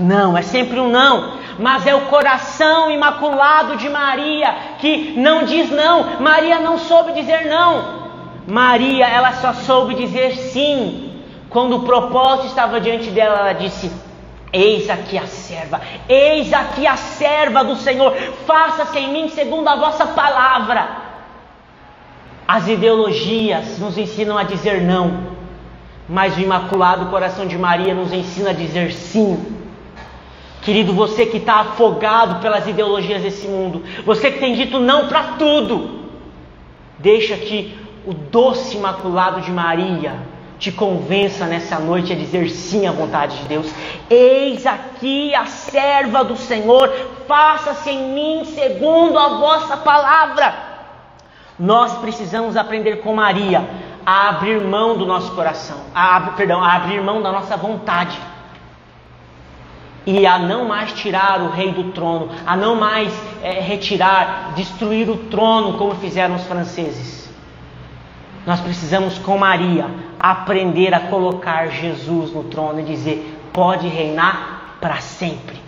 Não, 0.00 0.36
é 0.36 0.40
sempre 0.40 0.80
um 0.80 0.88
não 0.88 1.44
mas 1.58 1.86
é 1.86 1.94
o 1.94 2.02
coração 2.02 2.90
imaculado 2.90 3.76
de 3.76 3.88
Maria 3.88 4.54
que 4.78 5.14
não 5.16 5.44
diz 5.44 5.70
não. 5.70 6.20
Maria 6.20 6.58
não 6.58 6.78
soube 6.78 7.12
dizer 7.12 7.46
não. 7.46 8.02
Maria, 8.46 9.06
ela 9.06 9.32
só 9.34 9.52
soube 9.52 9.94
dizer 9.94 10.36
sim. 10.36 11.12
Quando 11.48 11.76
o 11.76 11.82
propósito 11.82 12.48
estava 12.48 12.80
diante 12.80 13.10
dela, 13.10 13.38
ela 13.38 13.52
disse: 13.52 13.90
Eis 14.56 14.88
aqui 14.88 15.18
a 15.18 15.26
serva, 15.26 15.80
eis 16.08 16.52
aqui 16.52 16.86
a 16.86 16.96
serva 16.96 17.64
do 17.64 17.74
Senhor, 17.74 18.14
faça-se 18.46 18.96
em 18.96 19.12
mim 19.12 19.28
segundo 19.28 19.66
a 19.66 19.74
vossa 19.74 20.06
palavra. 20.06 20.90
As 22.46 22.68
ideologias 22.68 23.80
nos 23.80 23.98
ensinam 23.98 24.38
a 24.38 24.44
dizer 24.44 24.80
não, 24.80 25.26
mas 26.08 26.36
o 26.36 26.40
imaculado 26.40 27.06
coração 27.06 27.48
de 27.48 27.58
Maria 27.58 27.94
nos 27.94 28.12
ensina 28.12 28.50
a 28.50 28.52
dizer 28.52 28.92
sim. 28.92 29.44
Querido, 30.62 30.92
você 30.92 31.26
que 31.26 31.38
está 31.38 31.56
afogado 31.56 32.40
pelas 32.40 32.68
ideologias 32.68 33.22
desse 33.22 33.48
mundo, 33.48 33.82
você 34.06 34.30
que 34.30 34.38
tem 34.38 34.54
dito 34.54 34.78
não 34.78 35.08
para 35.08 35.32
tudo, 35.36 36.10
deixa 37.00 37.36
que 37.36 37.76
o 38.06 38.14
doce 38.14 38.76
imaculado 38.76 39.40
de 39.40 39.50
Maria 39.50 40.14
te 40.58 40.70
convença 40.72 41.46
nessa 41.46 41.78
noite 41.78 42.12
a 42.12 42.16
dizer 42.16 42.48
sim 42.48 42.86
à 42.86 42.92
vontade 42.92 43.36
de 43.38 43.44
Deus. 43.44 43.72
Eis 44.08 44.66
aqui 44.66 45.34
a 45.34 45.46
serva 45.46 46.24
do 46.24 46.36
Senhor, 46.36 46.88
faça-se 47.26 47.90
em 47.90 48.12
mim 48.14 48.44
segundo 48.44 49.18
a 49.18 49.28
vossa 49.38 49.76
palavra. 49.76 50.54
Nós 51.58 51.92
precisamos 51.98 52.56
aprender 52.56 52.96
com 52.96 53.14
Maria 53.14 53.68
a 54.04 54.28
abrir 54.30 54.60
mão 54.60 54.96
do 54.96 55.06
nosso 55.06 55.32
coração, 55.32 55.78
a, 55.94 56.20
perdão, 56.36 56.62
a 56.62 56.74
abrir 56.74 57.00
mão 57.02 57.22
da 57.22 57.32
nossa 57.32 57.56
vontade 57.56 58.18
e 60.06 60.26
a 60.26 60.38
não 60.38 60.66
mais 60.66 60.92
tirar 60.92 61.40
o 61.40 61.50
rei 61.50 61.72
do 61.72 61.84
trono, 61.92 62.28
a 62.46 62.56
não 62.56 62.76
mais 62.76 63.12
é, 63.42 63.60
retirar, 63.60 64.52
destruir 64.54 65.08
o 65.08 65.16
trono 65.16 65.78
como 65.78 65.94
fizeram 65.94 66.34
os 66.34 66.44
franceses. 66.44 67.24
Nós 68.46 68.60
precisamos, 68.60 69.18
com 69.18 69.38
Maria, 69.38 69.86
aprender 70.30 70.94
a 70.94 71.00
colocar 71.00 71.68
Jesus 71.68 72.32
no 72.32 72.44
trono 72.44 72.80
e 72.80 72.84
dizer: 72.84 73.38
pode 73.52 73.86
reinar 73.86 74.76
para 74.80 74.96
sempre. 74.96 75.58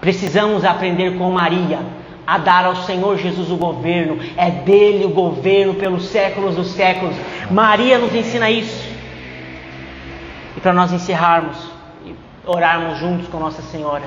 Precisamos 0.00 0.64
aprender 0.64 1.16
com 1.16 1.30
Maria 1.30 1.78
a 2.26 2.38
dar 2.38 2.64
ao 2.64 2.74
Senhor 2.74 3.16
Jesus 3.18 3.50
o 3.50 3.56
governo, 3.56 4.18
é 4.36 4.50
dele 4.50 5.04
o 5.04 5.10
governo 5.10 5.74
pelos 5.74 6.06
séculos 6.06 6.56
dos 6.56 6.72
séculos. 6.72 7.14
Maria 7.50 7.98
nos 7.98 8.12
ensina 8.12 8.50
isso. 8.50 8.90
E 10.56 10.60
para 10.60 10.72
nós 10.72 10.92
encerrarmos, 10.92 11.56
orarmos 12.44 12.98
juntos 12.98 13.28
com 13.28 13.38
Nossa 13.38 13.62
Senhora. 13.62 14.04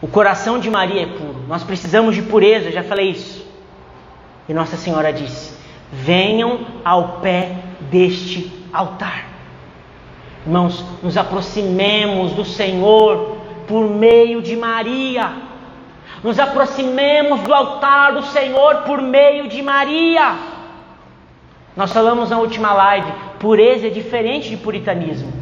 O 0.00 0.08
coração 0.08 0.58
de 0.58 0.70
Maria 0.70 1.02
é 1.02 1.06
puro. 1.06 1.44
Nós 1.46 1.64
precisamos 1.64 2.14
de 2.14 2.22
pureza, 2.22 2.70
já 2.70 2.82
falei 2.82 3.10
isso. 3.10 3.46
E 4.48 4.54
Nossa 4.54 4.78
Senhora 4.78 5.12
disse: 5.12 5.54
Venham 5.92 6.60
ao 6.84 7.20
pé 7.20 7.67
deste 7.90 8.52
altar. 8.72 9.26
Irmãos, 10.46 10.84
nos 11.02 11.16
aproximemos 11.16 12.32
do 12.32 12.44
Senhor 12.44 13.36
por 13.66 13.88
meio 13.88 14.40
de 14.40 14.56
Maria. 14.56 15.32
Nos 16.22 16.38
aproximemos 16.38 17.40
do 17.42 17.52
altar 17.52 18.14
do 18.14 18.22
Senhor 18.22 18.82
por 18.82 19.00
meio 19.00 19.48
de 19.48 19.62
Maria. 19.62 20.36
Nós 21.76 21.92
falamos 21.92 22.30
na 22.30 22.38
última 22.38 22.72
live: 22.72 23.12
pureza 23.38 23.86
é 23.86 23.90
diferente 23.90 24.48
de 24.48 24.56
puritanismo. 24.56 25.32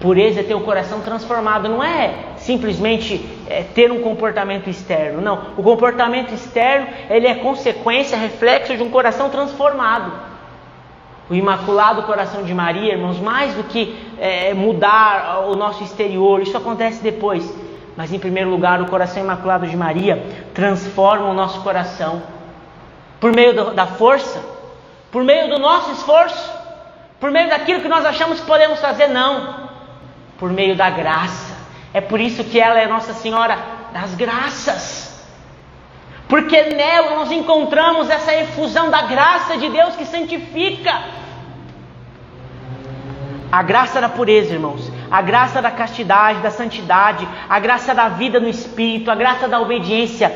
Pureza 0.00 0.40
é 0.40 0.42
ter 0.42 0.54
o 0.54 0.60
coração 0.60 1.00
transformado, 1.00 1.68
não 1.68 1.82
é 1.82 2.14
simplesmente 2.36 3.26
é, 3.48 3.62
ter 3.62 3.90
um 3.90 4.02
comportamento 4.02 4.68
externo. 4.68 5.20
Não, 5.22 5.54
o 5.56 5.62
comportamento 5.62 6.34
externo 6.34 6.88
ele 7.08 7.26
é 7.26 7.36
consequência, 7.36 8.18
reflexo 8.18 8.76
de 8.76 8.82
um 8.82 8.90
coração 8.90 9.30
transformado. 9.30 10.33
O 11.28 11.34
imaculado 11.34 12.02
coração 12.02 12.42
de 12.42 12.52
Maria, 12.52 12.92
irmãos, 12.92 13.18
mais 13.18 13.54
do 13.54 13.64
que 13.64 13.96
é, 14.18 14.52
mudar 14.52 15.44
o 15.48 15.56
nosso 15.56 15.82
exterior, 15.82 16.40
isso 16.42 16.56
acontece 16.56 17.02
depois. 17.02 17.50
Mas 17.96 18.12
em 18.12 18.18
primeiro 18.18 18.50
lugar, 18.50 18.82
o 18.82 18.86
coração 18.86 19.22
imaculado 19.22 19.66
de 19.66 19.76
Maria 19.76 20.22
transforma 20.52 21.26
o 21.26 21.34
nosso 21.34 21.60
coração 21.60 22.22
por 23.20 23.32
meio 23.32 23.72
da 23.72 23.86
força, 23.86 24.42
por 25.10 25.24
meio 25.24 25.48
do 25.48 25.58
nosso 25.58 25.92
esforço, 25.92 26.52
por 27.18 27.30
meio 27.30 27.48
daquilo 27.48 27.80
que 27.80 27.88
nós 27.88 28.04
achamos 28.04 28.40
que 28.40 28.46
podemos 28.46 28.80
fazer, 28.80 29.06
não, 29.06 29.70
por 30.38 30.52
meio 30.52 30.76
da 30.76 30.90
graça. 30.90 31.54
É 31.94 32.00
por 32.00 32.20
isso 32.20 32.44
que 32.44 32.60
ela 32.60 32.78
é 32.78 32.86
Nossa 32.86 33.14
Senhora 33.14 33.56
das 33.92 34.14
Graças. 34.14 35.03
Porque 36.28 36.62
nela 36.62 37.16
nós 37.16 37.30
encontramos 37.30 38.08
essa 38.08 38.34
efusão 38.34 38.90
da 38.90 39.02
graça 39.02 39.56
de 39.56 39.68
Deus 39.68 39.94
que 39.94 40.06
santifica. 40.06 40.92
A 43.52 43.62
graça 43.62 44.00
da 44.00 44.08
pureza, 44.08 44.54
irmãos, 44.54 44.90
a 45.10 45.22
graça 45.22 45.62
da 45.62 45.70
castidade, 45.70 46.40
da 46.40 46.50
santidade, 46.50 47.28
a 47.48 47.60
graça 47.60 47.94
da 47.94 48.08
vida 48.08 48.40
no 48.40 48.48
espírito, 48.48 49.10
a 49.10 49.14
graça 49.14 49.46
da 49.46 49.60
obediência. 49.60 50.34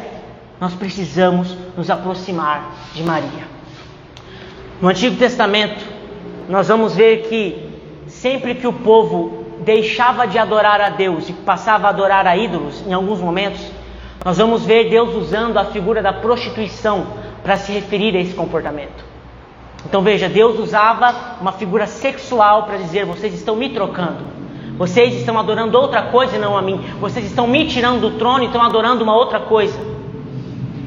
Nós 0.60 0.74
precisamos 0.74 1.56
nos 1.76 1.90
aproximar 1.90 2.62
de 2.94 3.02
Maria. 3.02 3.48
No 4.80 4.88
Antigo 4.88 5.16
Testamento, 5.16 5.84
nós 6.48 6.68
vamos 6.68 6.94
ver 6.94 7.28
que 7.28 7.68
sempre 8.06 8.54
que 8.54 8.66
o 8.66 8.72
povo 8.72 9.44
deixava 9.60 10.26
de 10.26 10.38
adorar 10.38 10.80
a 10.80 10.90
Deus 10.90 11.28
e 11.28 11.32
passava 11.32 11.88
a 11.88 11.90
adorar 11.90 12.26
a 12.26 12.36
ídolos, 12.36 12.86
em 12.86 12.92
alguns 12.92 13.20
momentos, 13.20 13.60
nós 14.24 14.36
vamos 14.36 14.64
ver 14.64 14.90
Deus 14.90 15.14
usando 15.14 15.56
a 15.58 15.66
figura 15.66 16.02
da 16.02 16.12
prostituição 16.12 17.06
para 17.42 17.56
se 17.56 17.72
referir 17.72 18.16
a 18.16 18.20
esse 18.20 18.34
comportamento. 18.34 19.04
Então 19.86 20.02
veja, 20.02 20.28
Deus 20.28 20.58
usava 20.58 21.36
uma 21.40 21.52
figura 21.52 21.86
sexual 21.86 22.64
para 22.64 22.76
dizer: 22.78 23.04
vocês 23.04 23.32
estão 23.32 23.54
me 23.54 23.68
trocando, 23.68 24.24
vocês 24.76 25.14
estão 25.14 25.38
adorando 25.38 25.78
outra 25.78 26.02
coisa 26.02 26.36
e 26.36 26.38
não 26.38 26.56
a 26.56 26.62
mim, 26.62 26.84
vocês 27.00 27.24
estão 27.26 27.46
me 27.46 27.66
tirando 27.68 28.00
do 28.00 28.18
trono 28.18 28.42
e 28.42 28.46
estão 28.46 28.62
adorando 28.62 29.04
uma 29.04 29.14
outra 29.14 29.40
coisa. 29.40 29.78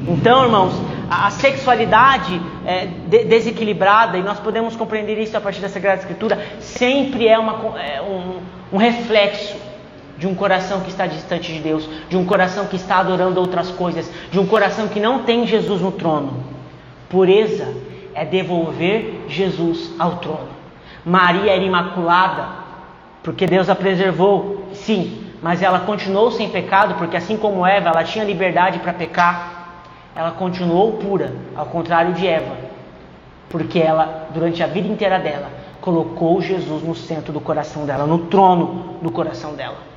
Então, 0.06 0.44
irmãos, 0.44 0.74
a, 1.08 1.30
sexualidade 1.30 2.40
é, 2.66 2.86
de, 2.86 3.24
desequilibrada, 3.24 4.18
e 4.18 4.22
nós 4.22 4.38
podemos 4.40 4.76
compreender 4.76 5.18
isso 5.18 5.36
a 5.36 5.40
partir 5.40 5.60
da 5.60 5.68
Sagrada 5.68 6.00
Escritura, 6.00 6.38
sempre 6.58 7.28
é, 7.28 7.38
uma, 7.38 7.80
é 7.80 8.02
um, 8.02 8.40
um 8.72 8.76
reflexo 8.76 9.71
de 10.22 10.28
um 10.28 10.36
coração 10.36 10.82
que 10.82 10.88
está 10.88 11.04
distante 11.04 11.52
de 11.52 11.58
Deus, 11.58 11.90
de 12.08 12.16
um 12.16 12.24
coração 12.24 12.66
que 12.66 12.76
está 12.76 12.98
adorando 12.98 13.40
outras 13.40 13.72
coisas, 13.72 14.08
de 14.30 14.38
um 14.38 14.46
coração 14.46 14.86
que 14.86 15.00
não 15.00 15.24
tem 15.24 15.44
Jesus 15.44 15.80
no 15.80 15.90
trono. 15.90 16.44
Pureza 17.08 17.74
é 18.14 18.24
devolver 18.24 19.24
Jesus 19.26 19.90
ao 19.98 20.18
trono. 20.18 20.50
Maria 21.04 21.50
era 21.50 21.64
imaculada, 21.64 22.46
porque 23.20 23.48
Deus 23.48 23.68
a 23.68 23.74
preservou, 23.74 24.68
sim, 24.72 25.26
mas 25.42 25.60
ela 25.60 25.80
continuou 25.80 26.30
sem 26.30 26.48
pecado, 26.50 26.94
porque 26.94 27.16
assim 27.16 27.36
como 27.36 27.66
Eva, 27.66 27.88
ela 27.88 28.04
tinha 28.04 28.24
liberdade 28.24 28.78
para 28.78 28.92
pecar 28.92 29.62
ela 30.14 30.30
continuou 30.30 30.92
pura, 30.98 31.34
ao 31.56 31.66
contrário 31.66 32.12
de 32.12 32.28
Eva, 32.28 32.54
porque 33.48 33.80
ela, 33.80 34.28
durante 34.32 34.62
a 34.62 34.68
vida 34.68 34.86
inteira 34.86 35.18
dela, 35.18 35.50
colocou 35.80 36.40
Jesus 36.40 36.84
no 36.84 36.94
centro 36.94 37.32
do 37.32 37.40
coração 37.40 37.84
dela, 37.84 38.06
no 38.06 38.18
trono 38.26 38.98
do 39.02 39.10
coração 39.10 39.54
dela. 39.54 39.91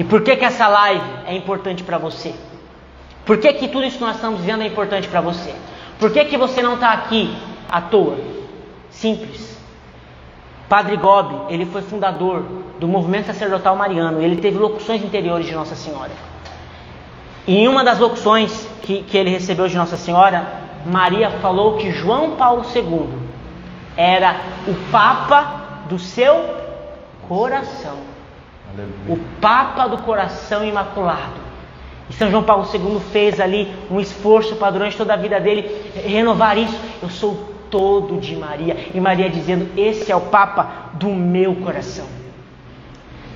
E 0.00 0.04
por 0.04 0.22
que, 0.22 0.34
que 0.34 0.46
essa 0.46 0.66
live 0.66 1.04
é 1.26 1.36
importante 1.36 1.82
para 1.82 1.98
você? 1.98 2.34
Por 3.26 3.36
que, 3.36 3.52
que 3.52 3.68
tudo 3.68 3.84
isso 3.84 3.98
que 3.98 4.02
nós 4.02 4.16
estamos 4.16 4.40
vendo 4.40 4.62
é 4.62 4.66
importante 4.66 5.06
para 5.06 5.20
você? 5.20 5.54
Por 5.98 6.10
que, 6.10 6.24
que 6.24 6.38
você 6.38 6.62
não 6.62 6.76
está 6.76 6.94
aqui 6.94 7.36
à 7.68 7.82
toa? 7.82 8.16
Simples. 8.88 9.60
Padre 10.70 10.96
Gobi, 10.96 11.52
ele 11.52 11.66
foi 11.66 11.82
fundador 11.82 12.42
do 12.78 12.88
movimento 12.88 13.26
sacerdotal 13.26 13.76
mariano, 13.76 14.22
ele 14.22 14.38
teve 14.38 14.56
locuções 14.56 15.04
interiores 15.04 15.44
de 15.44 15.54
Nossa 15.54 15.74
Senhora. 15.74 16.12
E 17.46 17.58
em 17.58 17.68
uma 17.68 17.84
das 17.84 17.98
locuções 17.98 18.66
que, 18.80 19.02
que 19.02 19.18
ele 19.18 19.28
recebeu 19.28 19.68
de 19.68 19.76
Nossa 19.76 19.98
Senhora, 19.98 20.46
Maria 20.86 21.28
falou 21.42 21.76
que 21.76 21.92
João 21.92 22.36
Paulo 22.36 22.64
II 22.74 23.06
era 23.98 24.34
o 24.66 24.74
Papa 24.90 25.82
do 25.90 25.98
seu 25.98 26.42
coração. 27.28 28.09
O 29.08 29.16
Papa 29.40 29.86
do 29.88 29.98
coração 29.98 30.64
imaculado. 30.64 31.40
E 32.08 32.12
São 32.12 32.30
João 32.30 32.42
Paulo 32.42 32.68
II 32.72 33.00
fez 33.12 33.40
ali 33.40 33.72
um 33.90 34.00
esforço 34.00 34.56
para 34.56 34.72
durante 34.72 34.96
toda 34.96 35.14
a 35.14 35.16
vida 35.16 35.38
dele 35.38 35.92
renovar 36.04 36.58
isso. 36.58 36.78
Eu 37.00 37.08
sou 37.08 37.54
todo 37.70 38.18
de 38.18 38.34
Maria. 38.36 38.76
E 38.92 39.00
Maria 39.00 39.30
dizendo: 39.30 39.68
Esse 39.78 40.10
é 40.10 40.16
o 40.16 40.22
Papa 40.22 40.90
do 40.94 41.08
meu 41.08 41.54
coração. 41.56 42.06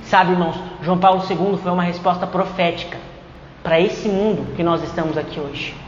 Sabe, 0.03 0.31
irmãos, 0.31 0.55
João 0.81 0.97
Paulo 0.97 1.23
II 1.27 1.57
foi 1.57 1.71
uma 1.71 1.83
resposta 1.83 2.27
profética 2.27 2.97
para 3.63 3.79
esse 3.79 4.07
mundo 4.07 4.55
que 4.55 4.61
nós 4.61 4.83
estamos 4.83 5.17
aqui 5.17 5.39
hoje. 5.39 5.84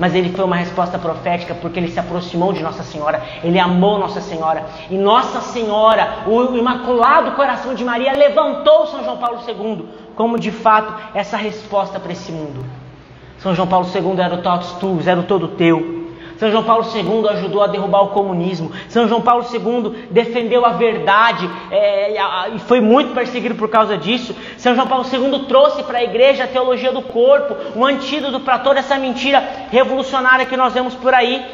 Mas 0.00 0.14
ele 0.14 0.30
foi 0.30 0.46
uma 0.46 0.56
resposta 0.56 0.98
profética 0.98 1.54
porque 1.54 1.78
ele 1.78 1.88
se 1.88 2.00
aproximou 2.00 2.54
de 2.54 2.62
Nossa 2.62 2.82
Senhora, 2.82 3.22
ele 3.44 3.58
amou 3.58 3.98
Nossa 3.98 4.22
Senhora. 4.22 4.64
E 4.88 4.96
Nossa 4.96 5.42
Senhora, 5.42 6.24
o 6.26 6.56
Imaculado 6.56 7.32
Coração 7.32 7.74
de 7.74 7.84
Maria, 7.84 8.14
levantou 8.14 8.86
São 8.86 9.04
João 9.04 9.18
Paulo 9.18 9.40
II 9.46 9.86
como 10.16 10.38
de 10.38 10.50
fato 10.50 10.94
essa 11.14 11.36
resposta 11.36 12.00
para 12.00 12.12
esse 12.12 12.32
mundo. 12.32 12.64
São 13.38 13.54
João 13.54 13.68
Paulo 13.68 13.86
II 13.94 14.18
era 14.18 14.34
o 14.34 14.42
totus 14.42 14.72
tuus, 14.72 15.06
era 15.06 15.20
o 15.20 15.24
todo 15.24 15.48
teu. 15.48 15.99
São 16.40 16.50
João 16.50 16.64
Paulo 16.64 16.86
II 16.94 17.28
ajudou 17.28 17.62
a 17.62 17.66
derrubar 17.66 18.00
o 18.00 18.08
comunismo. 18.08 18.72
São 18.88 19.06
João 19.06 19.20
Paulo 19.20 19.44
II 19.52 20.08
defendeu 20.10 20.64
a 20.64 20.70
verdade 20.70 21.50
é, 21.70 22.14
e 22.54 22.58
foi 22.60 22.80
muito 22.80 23.12
perseguido 23.12 23.56
por 23.56 23.68
causa 23.68 23.98
disso. 23.98 24.34
São 24.56 24.74
João 24.74 24.86
Paulo 24.86 25.04
II 25.04 25.40
trouxe 25.40 25.82
para 25.82 25.98
a 25.98 26.02
igreja 26.02 26.44
a 26.44 26.48
teologia 26.48 26.92
do 26.92 27.02
corpo, 27.02 27.54
um 27.76 27.84
antídoto 27.84 28.40
para 28.40 28.58
toda 28.58 28.78
essa 28.78 28.96
mentira 28.96 29.46
revolucionária 29.70 30.46
que 30.46 30.56
nós 30.56 30.72
vemos 30.72 30.94
por 30.94 31.12
aí. 31.12 31.44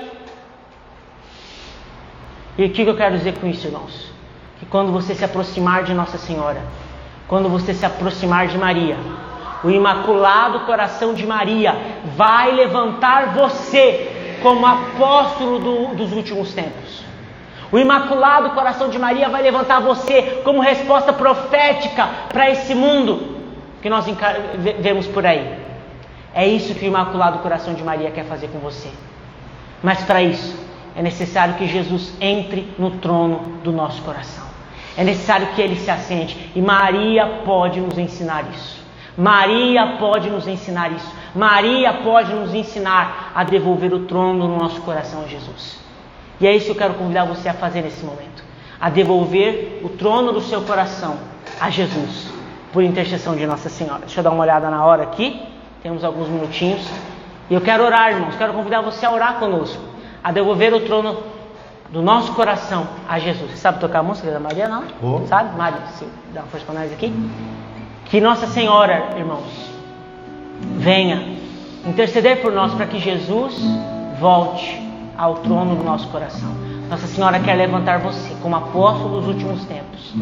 E 2.57 2.67
o 2.67 2.71
que 2.71 2.83
eu 2.83 2.97
quero 2.97 3.17
dizer 3.17 3.35
com 3.41 3.49
isso, 3.49 3.67
irmãos? 3.67 4.13
Que 4.61 4.67
quando 4.67 4.93
você 4.93 5.17
se 5.17 5.25
aproximar 5.25 5.83
de 5.83 5.93
Nossa 5.95 6.17
Senhora, 6.17 6.63
quando 7.27 7.49
você 7.49 7.75
se 7.75 7.85
aproximar 7.85 8.47
de 8.47 8.57
Maria, 8.57 8.97
o 9.65 9.69
Imaculado 9.69 10.61
Coração 10.61 11.13
de 11.13 11.27
Maria 11.27 11.75
vai 12.17 12.53
levantar 12.53 13.35
você 13.35 14.13
como 14.43 14.67
apóstolo 14.67 15.59
do, 15.59 15.95
dos 15.95 16.13
últimos 16.13 16.53
tempos. 16.53 17.05
O 17.71 17.79
Imaculado 17.79 18.51
Coração 18.51 18.89
de 18.89 18.99
Maria 18.99 19.29
vai 19.29 19.43
levantar 19.43 19.81
você 19.81 20.41
como 20.45 20.61
resposta 20.61 21.13
profética 21.13 22.09
para 22.29 22.51
esse 22.51 22.75
mundo 22.75 23.37
que 23.83 23.91
nós 23.91 24.07
vemos 24.81 25.07
por 25.07 25.27
aí. 25.27 25.59
É 26.33 26.47
isso 26.47 26.75
que 26.75 26.85
o 26.85 26.89
Imaculado 26.89 27.41
Coração 27.41 27.75
de 27.75 27.83
Maria 27.83 28.11
quer 28.11 28.25
fazer 28.25 28.49
com 28.49 28.59
você. 28.59 28.91
Mas 29.83 30.03
para 30.03 30.23
isso 30.23 30.57
é 30.95 31.03
necessário 31.03 31.55
que 31.55 31.67
Jesus 31.67 32.13
entre 32.21 32.73
no 32.79 32.93
trono 32.93 33.59
do 33.63 33.73
nosso 33.73 34.01
coração. 34.03 34.45
É 34.97 35.05
necessário 35.05 35.49
que 35.49 35.61
ele 35.61 35.77
se 35.77 35.91
assente 35.91 36.51
e 36.55 36.63
Maria 36.63 37.43
pode 37.45 37.81
nos 37.81 37.99
ensinar 37.99 38.45
isso. 38.55 38.86
Maria 39.17 39.97
pode 39.99 40.29
nos 40.29 40.47
ensinar 40.47 40.93
isso. 40.93 41.11
Maria 41.35 41.93
pode 41.93 42.33
nos 42.35 42.55
ensinar 42.55 43.33
a 43.35 43.45
devolver 43.45 43.93
o 43.93 44.01
trono 44.01 44.47
no 44.47 44.59
nosso 44.59 44.81
coração 44.83 45.23
a 45.23 45.27
Jesus. 45.27 45.79
E 46.41 46.47
é 46.47 46.55
isso 46.55 46.67
que 46.67 46.73
eu 46.73 46.77
quero 46.77 46.95
convidar 46.95 47.25
você 47.25 47.49
a 47.49 47.55
fazer 47.55 47.83
nesse 47.83 48.05
momento: 48.05 48.45
a 48.81 48.91
devolver 48.91 49.81
o 49.83 49.89
trono 49.89 50.33
do 50.33 50.41
seu 50.41 50.63
coração 50.63 51.19
a 51.61 51.71
Jesus, 51.71 52.31
por 52.73 52.83
intercessão 52.83 53.35
de 53.35 53.47
Nossa 53.47 53.69
Senhora. 53.69 54.01
Deixa 54.01 54.21
eu 54.21 54.25
dar 54.25 54.31
uma 54.31 54.43
olhada 54.43 54.69
na 54.69 54.85
hora 54.85 55.05
aqui, 55.05 55.43
temos 55.83 56.05
alguns 56.05 56.29
minutinhos. 56.29 56.87
E 57.49 57.55
eu 57.55 57.61
quero 57.61 57.85
orar, 57.85 58.11
irmãos, 58.11 58.35
quero 58.37 58.53
convidar 58.53 58.81
você 58.81 59.07
a 59.07 59.13
orar 59.13 59.39
conosco, 59.39 59.81
a 60.23 60.33
devolver 60.33 60.75
o 60.75 60.81
trono 60.81 61.23
do 61.91 62.03
nosso 62.03 62.33
coração 62.35 62.87
a 63.09 63.19
Jesus. 63.19 63.53
Você 63.53 63.57
sabe 63.57 63.79
tocar 63.79 64.01
a 64.01 64.03
música 64.03 64.31
da 64.31 64.41
Maria, 64.41 64.69
não? 64.69 64.85
Oh. 65.01 65.25
Sabe? 65.27 65.57
Maria, 65.57 65.79
dá 66.35 66.41
uma 66.41 66.49
força 66.49 66.67
para 66.67 66.81
nós 66.81 66.93
aqui. 66.93 67.13
Que 68.11 68.21
Nossa 68.21 68.47
Senhora, 68.47 69.11
irmãos, 69.17 69.71
venha 70.79 71.37
interceder 71.85 72.41
por 72.41 72.53
nós 72.53 72.73
para 72.75 72.87
que 72.87 73.01
Jesus 73.01 73.61
volte 74.21 74.81
ao 75.19 75.37
trono 75.37 75.75
do 75.75 75.83
nosso 75.83 76.07
coração. 76.09 76.49
Nossa 76.89 77.07
Senhora 77.09 77.41
quer 77.41 77.55
levantar 77.55 77.99
você 77.99 78.33
como 78.41 78.55
apóstolo 78.55 79.21
dos 79.21 79.29
últimos 79.29 79.65
tempos. 79.65 80.15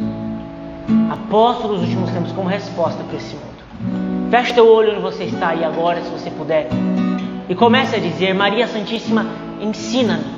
Apóstolo 1.10 1.74
dos 1.74 1.82
últimos 1.82 2.10
tempos 2.10 2.32
como 2.32 2.48
resposta 2.48 3.02
para 3.04 3.16
esse 3.16 3.34
mundo. 3.34 4.30
Feche 4.30 4.54
teu 4.54 4.66
olho 4.66 4.92
onde 4.92 5.00
você 5.00 5.24
está 5.24 5.48
aí 5.48 5.62
agora, 5.62 6.00
se 6.00 6.08
você 6.08 6.30
puder. 6.30 6.68
E 7.48 7.54
comece 7.54 7.96
a 7.96 7.98
dizer: 7.98 8.34
Maria 8.34 8.66
Santíssima, 8.66 9.26
ensina-me. 9.60 10.33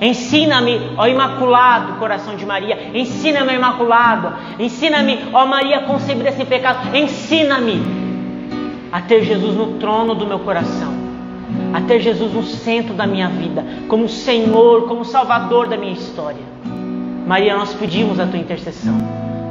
Ensina-me, 0.00 0.92
ó 0.96 1.06
Imaculado 1.06 1.94
Coração 1.94 2.34
de 2.34 2.46
Maria. 2.46 2.90
Ensina-me, 2.94 3.54
Imaculado. 3.54 4.32
Ensina-me, 4.58 5.18
ó 5.32 5.44
Maria 5.44 5.80
concebida 5.80 6.32
sem 6.32 6.46
pecado. 6.46 6.96
Ensina-me 6.96 7.82
a 8.90 9.00
ter 9.02 9.22
Jesus 9.24 9.54
no 9.54 9.78
trono 9.78 10.14
do 10.14 10.26
meu 10.26 10.38
coração. 10.38 10.92
A 11.74 11.80
ter 11.82 12.00
Jesus 12.00 12.32
no 12.32 12.42
centro 12.42 12.94
da 12.94 13.06
minha 13.06 13.28
vida. 13.28 13.64
Como 13.88 14.08
Senhor, 14.08 14.88
como 14.88 15.04
Salvador 15.04 15.68
da 15.68 15.76
minha 15.76 15.92
história. 15.92 16.50
Maria, 17.26 17.56
nós 17.56 17.74
pedimos 17.74 18.18
a 18.18 18.26
tua 18.26 18.38
intercessão. 18.38 18.96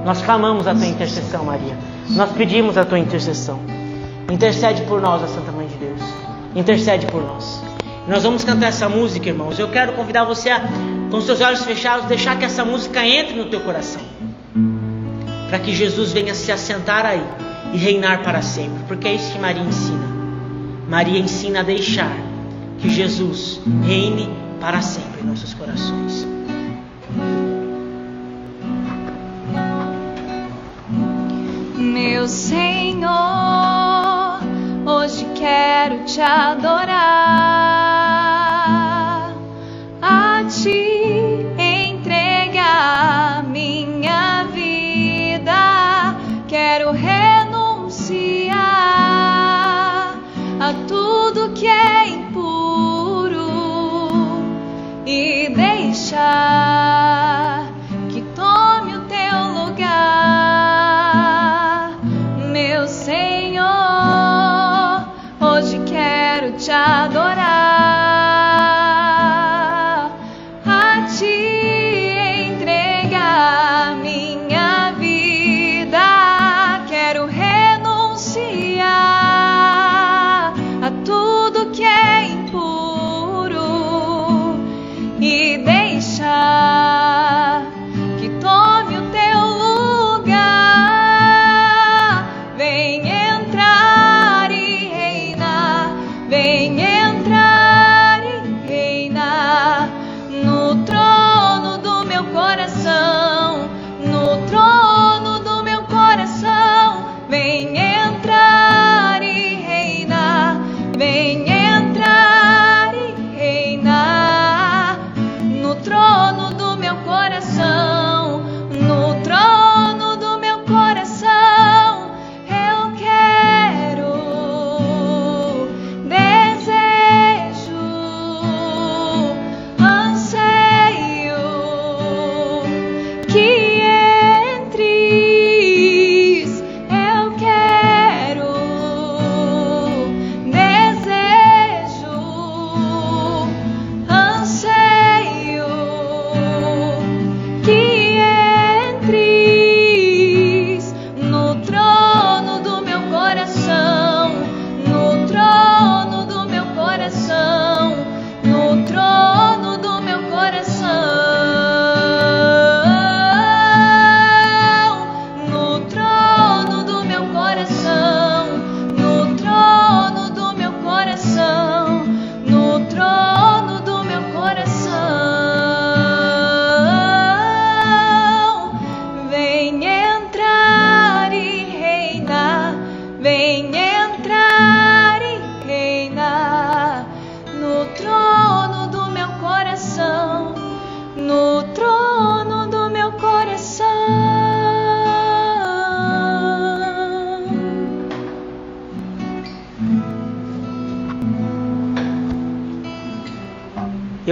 Nós 0.04 0.22
clamamos 0.22 0.68
a 0.68 0.74
tua 0.74 0.88
intercessão, 0.88 1.46
Maria. 1.46 1.78
Nós 2.10 2.32
pedimos 2.32 2.78
a 2.78 2.84
tua 2.84 2.98
intercessão. 2.98 3.60
Intercede 4.32 4.82
por 4.84 5.00
nós, 5.02 5.24
a 5.24 5.28
Santa 5.28 5.52
Mãe 5.52 5.68
de 5.68 5.76
Deus. 5.76 6.02
Intercede 6.56 7.06
por 7.06 7.22
nós. 7.22 7.69
Nós 8.10 8.24
vamos 8.24 8.44
cantar 8.44 8.70
essa 8.70 8.90
música, 8.90 9.30
irmãos. 9.30 9.60
Eu 9.60 9.70
quero 9.70 9.94
convidar 9.94 10.24
você 10.24 10.50
a, 10.50 10.62
com 11.12 11.22
seus 11.22 11.42
olhos 11.42 11.64
fechados, 11.64 12.08
deixar 12.08 12.40
que 12.40 12.44
essa 12.44 12.66
música 12.66 13.06
entre 13.06 13.36
no 13.36 13.46
teu 13.46 13.60
coração. 13.60 14.02
Para 15.48 15.60
que 15.60 15.76
Jesus 15.76 16.12
venha 16.12 16.34
se 16.34 16.52
assentar 16.52 17.06
aí 17.06 17.24
e 17.72 17.78
reinar 17.78 18.24
para 18.24 18.42
sempre. 18.42 18.80
Porque 18.88 19.08
é 19.08 19.14
isso 19.14 19.32
que 19.32 19.38
Maria 19.38 19.62
ensina. 19.62 20.08
Maria 20.90 21.20
ensina 21.20 21.60
a 21.60 21.64
deixar 21.64 22.12
que 22.80 22.90
Jesus 22.90 23.62
reine 23.86 24.28
para 24.60 24.82
sempre 24.82 25.22
em 25.22 25.26
nossos 25.26 25.54
corações. 25.54 26.28
Meu 31.78 32.28
Senhor, 32.28 33.10
hoje 34.84 35.28
quero 35.36 36.06
te 36.06 36.22
adorar, 36.22 37.59
deixar 56.30 56.89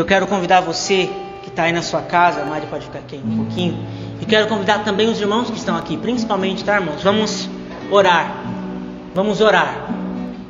quero 0.07 0.25
convidar 0.25 0.61
você 0.61 1.09
que 1.43 1.49
está 1.49 1.63
aí 1.63 1.73
na 1.73 1.81
sua 1.81 2.01
casa, 2.01 2.41
a 2.41 2.45
Mari 2.45 2.65
pode 2.67 2.85
ficar 2.85 2.99
aqui 2.99 3.21
um 3.23 3.43
pouquinho. 3.43 3.85
E 4.21 4.25
quero 4.25 4.47
convidar 4.47 4.83
também 4.83 5.09
os 5.09 5.19
irmãos 5.19 5.49
que 5.49 5.57
estão 5.57 5.75
aqui, 5.75 5.97
principalmente, 5.97 6.63
tá, 6.63 6.75
irmãos? 6.75 7.03
Vamos 7.03 7.49
orar. 7.91 8.45
Vamos 9.13 9.41
orar. 9.41 9.89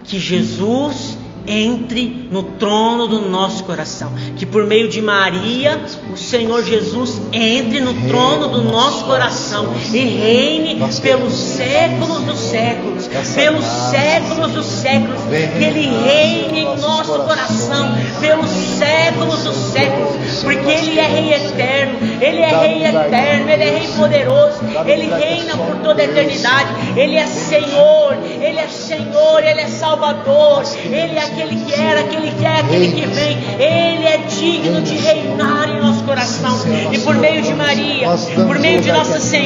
Que 0.03 0.19
Jesus 0.19 1.17
entre 1.47 2.27
no 2.31 2.43
trono 2.43 3.07
do 3.07 3.21
nosso 3.29 3.63
coração. 3.63 4.11
Que 4.35 4.45
por 4.45 4.65
meio 4.65 4.89
de 4.89 5.01
Maria, 5.01 5.81
o 6.13 6.17
Senhor 6.17 6.63
Jesus 6.63 7.21
entre 7.31 7.79
no 7.79 7.93
trono 8.07 8.49
do 8.49 8.61
nosso 8.61 9.05
coração 9.05 9.46
e 9.93 9.99
reine 9.99 10.75
pelos 11.01 11.33
séculos 11.33 12.23
dos 12.23 12.39
séculos. 12.39 13.07
Pelos 13.07 13.65
séculos 13.65 14.51
dos 14.51 14.65
séculos. 14.65 15.21
Que 15.29 15.63
Ele 15.63 15.89
reine 16.05 16.59
em 16.59 16.77
nosso 16.77 17.19
coração 17.19 17.95
pelos 18.19 18.49
séculos 18.49 19.43
dos 19.43 19.55
séculos. 19.55 20.43
Porque 20.43 20.69
Ele 20.69 20.99
é 20.99 21.07
Rei 21.07 21.33
eterno. 21.33 21.97
Ele 22.21 22.41
é 22.41 22.57
Rei 22.57 22.85
eterno. 22.85 23.49
Ele 23.49 23.63
é 23.63 23.69
Rei 23.69 23.87
poderoso. 23.95 24.59
Ele 24.85 25.09
reina 25.15 25.55
por 25.55 25.75
toda 25.77 26.01
a 26.01 26.05
eternidade. 26.05 26.69
Ele 26.95 27.15
é 27.15 27.25
Senhor. 27.25 28.17
Ele 28.41 28.59
é 28.59 28.67
Senhor. 28.67 29.43
Ele 29.43 29.61
é 29.61 29.67
Salvador. 29.67 30.63
Ele 30.83 31.17
é 31.17 31.23
aquele 31.23 31.55
que 31.55 31.73
era, 31.73 32.01
aquele 32.01 32.31
que 32.31 32.45
é, 32.45 32.59
aquele 32.59 32.91
que 32.91 33.07
vem. 33.07 33.37
Ele 33.59 34.05
é 34.05 34.17
digno 34.27 34.81
de 34.81 34.97
reinar 34.97 35.69
em 35.69 35.81
nosso 35.81 36.03
coração. 36.03 36.57
E 36.91 36.99
por 36.99 37.15
meio 37.15 37.41
de 37.41 37.53
Maria, 37.53 38.07
por 38.45 38.59
meio 38.59 38.81
de 38.81 38.91
Nossa 38.91 39.19
Senhora, 39.19 39.36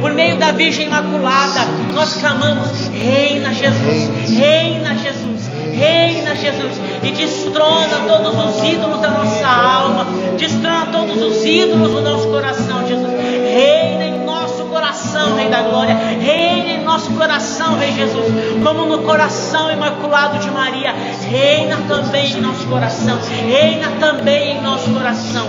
por 0.00 0.12
meio 0.12 0.36
da 0.36 0.52
Virgem 0.52 0.86
Imaculada, 0.86 1.60
nós 1.92 2.14
clamamos: 2.14 2.88
Reina 2.88 3.52
Jesus, 3.52 4.10
Reina 4.28 4.94
Jesus, 4.96 5.50
Reina 5.72 6.34
Jesus. 6.34 6.80
E 7.02 7.10
destrona 7.10 8.00
todos 8.08 8.34
os 8.34 8.64
ídolos 8.64 9.00
da 9.00 9.10
nossa 9.10 9.46
alma, 9.46 10.06
destrona 10.38 10.86
todos 10.86 11.22
os 11.22 11.44
ídolos 11.44 11.90
do 11.90 12.00
nosso 12.00 12.28
coração, 12.28 12.86
Jesus. 12.86 13.12
Reina 13.12 14.04
em 14.04 14.24
nosso 14.24 14.64
coração, 14.64 15.36
Rei 15.36 15.48
da 15.48 15.62
Glória. 15.62 15.94
Reina 15.94 16.70
em 16.70 16.84
nosso 16.84 17.10
coração, 17.12 17.76
Rei 17.76 17.92
Jesus. 17.92 18.26
como 18.62 18.86
no 18.86 19.02
coração 19.02 19.70
imaculado 19.70 20.38
de 20.38 20.50
Maria, 20.50 20.92
reina 21.28 21.78
também 21.88 22.32
em 22.32 22.40
nosso 22.40 22.66
coração, 22.66 23.18
reina 23.46 23.88
também 24.00 24.58
em 24.58 24.62
nosso 24.62 24.90
coração. 24.90 25.46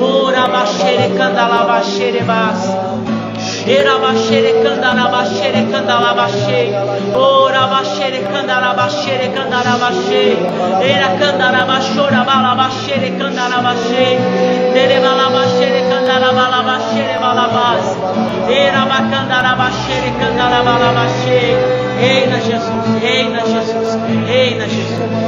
Ora 0.00 0.46
baxere 0.48 1.14
candala 1.16 1.56
Era 1.56 1.64
baxere 1.64 2.20
Era 10.80 11.08
candala 11.20 11.64
baxora 11.66 12.24
bala 12.28 12.54
baxere 12.60 13.10
candala 13.18 13.58
baxe. 13.66 14.06
Dere 14.74 14.98
bala 15.04 15.26
baxere 15.34 15.80
candala 15.90 16.30
bala 16.38 16.60
baxere 16.68 17.16
bala 17.22 17.46
bas. 17.54 17.86
Era 18.48 18.82
bacandala 18.90 19.52
baxere 19.60 20.10
candala 20.20 20.60
bala 20.66 20.90
baxe. 20.96 21.40
Reina 22.00 22.38
Jesus, 22.46 22.86
reina 23.02 23.40
Jesus, 23.52 23.90
reina 24.28 24.66
Jesus. 24.74 25.27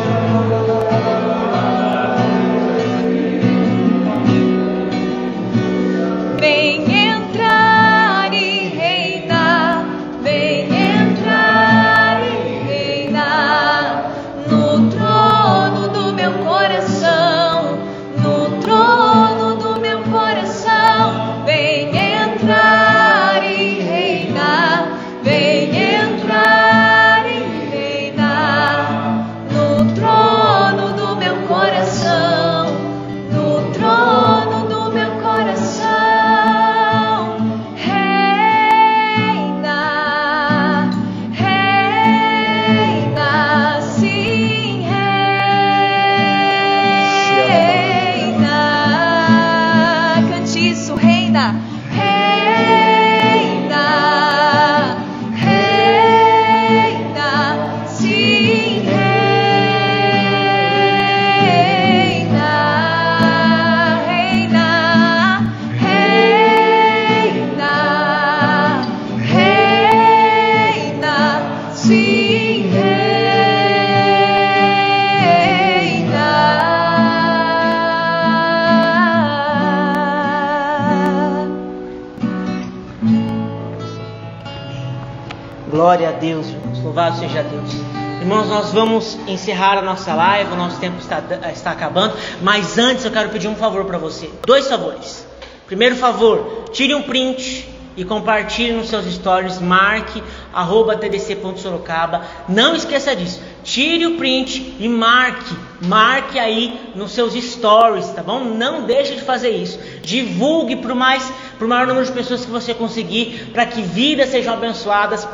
Encerrar 89.41 89.79
a 89.79 89.83
nossa 89.83 90.15
live, 90.15 90.53
o 90.53 90.57
nosso 90.57 90.79
tempo 90.79 90.99
está, 90.99 91.23
está 91.51 91.71
acabando. 91.71 92.15
Mas 92.43 92.79
antes 92.79 93.05
eu 93.05 93.11
quero 93.11 93.31
pedir 93.31 93.49
um 93.49 93.57
favor 93.57 93.85
para 93.85 93.99
você. 93.99 94.31
Dois 94.47 94.69
favores. 94.69 95.27
Primeiro 95.67 95.97
favor, 95.97 96.65
tire 96.73 96.95
um 96.95 97.03
print 97.03 97.69
e 97.97 98.05
compartilhe 98.05 98.73
nos 98.73 98.89
seus 98.89 99.05
stories, 99.07 99.61
marque 99.61 100.23
arroba 100.53 100.97
tdc.sorocaba. 100.97 102.25
Não 102.49 102.75
esqueça 102.75 103.15
disso. 103.15 103.41
Tire 103.63 104.07
o 104.07 104.17
print 104.17 104.77
e 104.79 104.89
marque, 104.89 105.55
marque 105.83 106.39
aí 106.39 106.93
nos 106.95 107.13
seus 107.13 107.35
stories, 107.35 108.09
tá 108.11 108.23
bom? 108.23 108.45
Não 108.45 108.85
deixe 108.85 109.15
de 109.15 109.23
fazer 109.23 109.51
isso. 109.51 109.79
Divulgue 110.03 110.77
para 110.77 110.93
o 110.93 110.97
mais, 110.97 111.31
para 111.57 111.67
o 111.67 111.69
maior 111.69 111.87
número 111.87 112.05
de 112.05 112.13
pessoas 112.13 112.45
que 112.45 112.51
você 112.51 112.75
conseguir, 112.75 113.51
para 113.53 113.67
que 113.67 113.83
vidas 113.83 114.31
sejam 114.31 114.55
abençoadas 114.55 115.27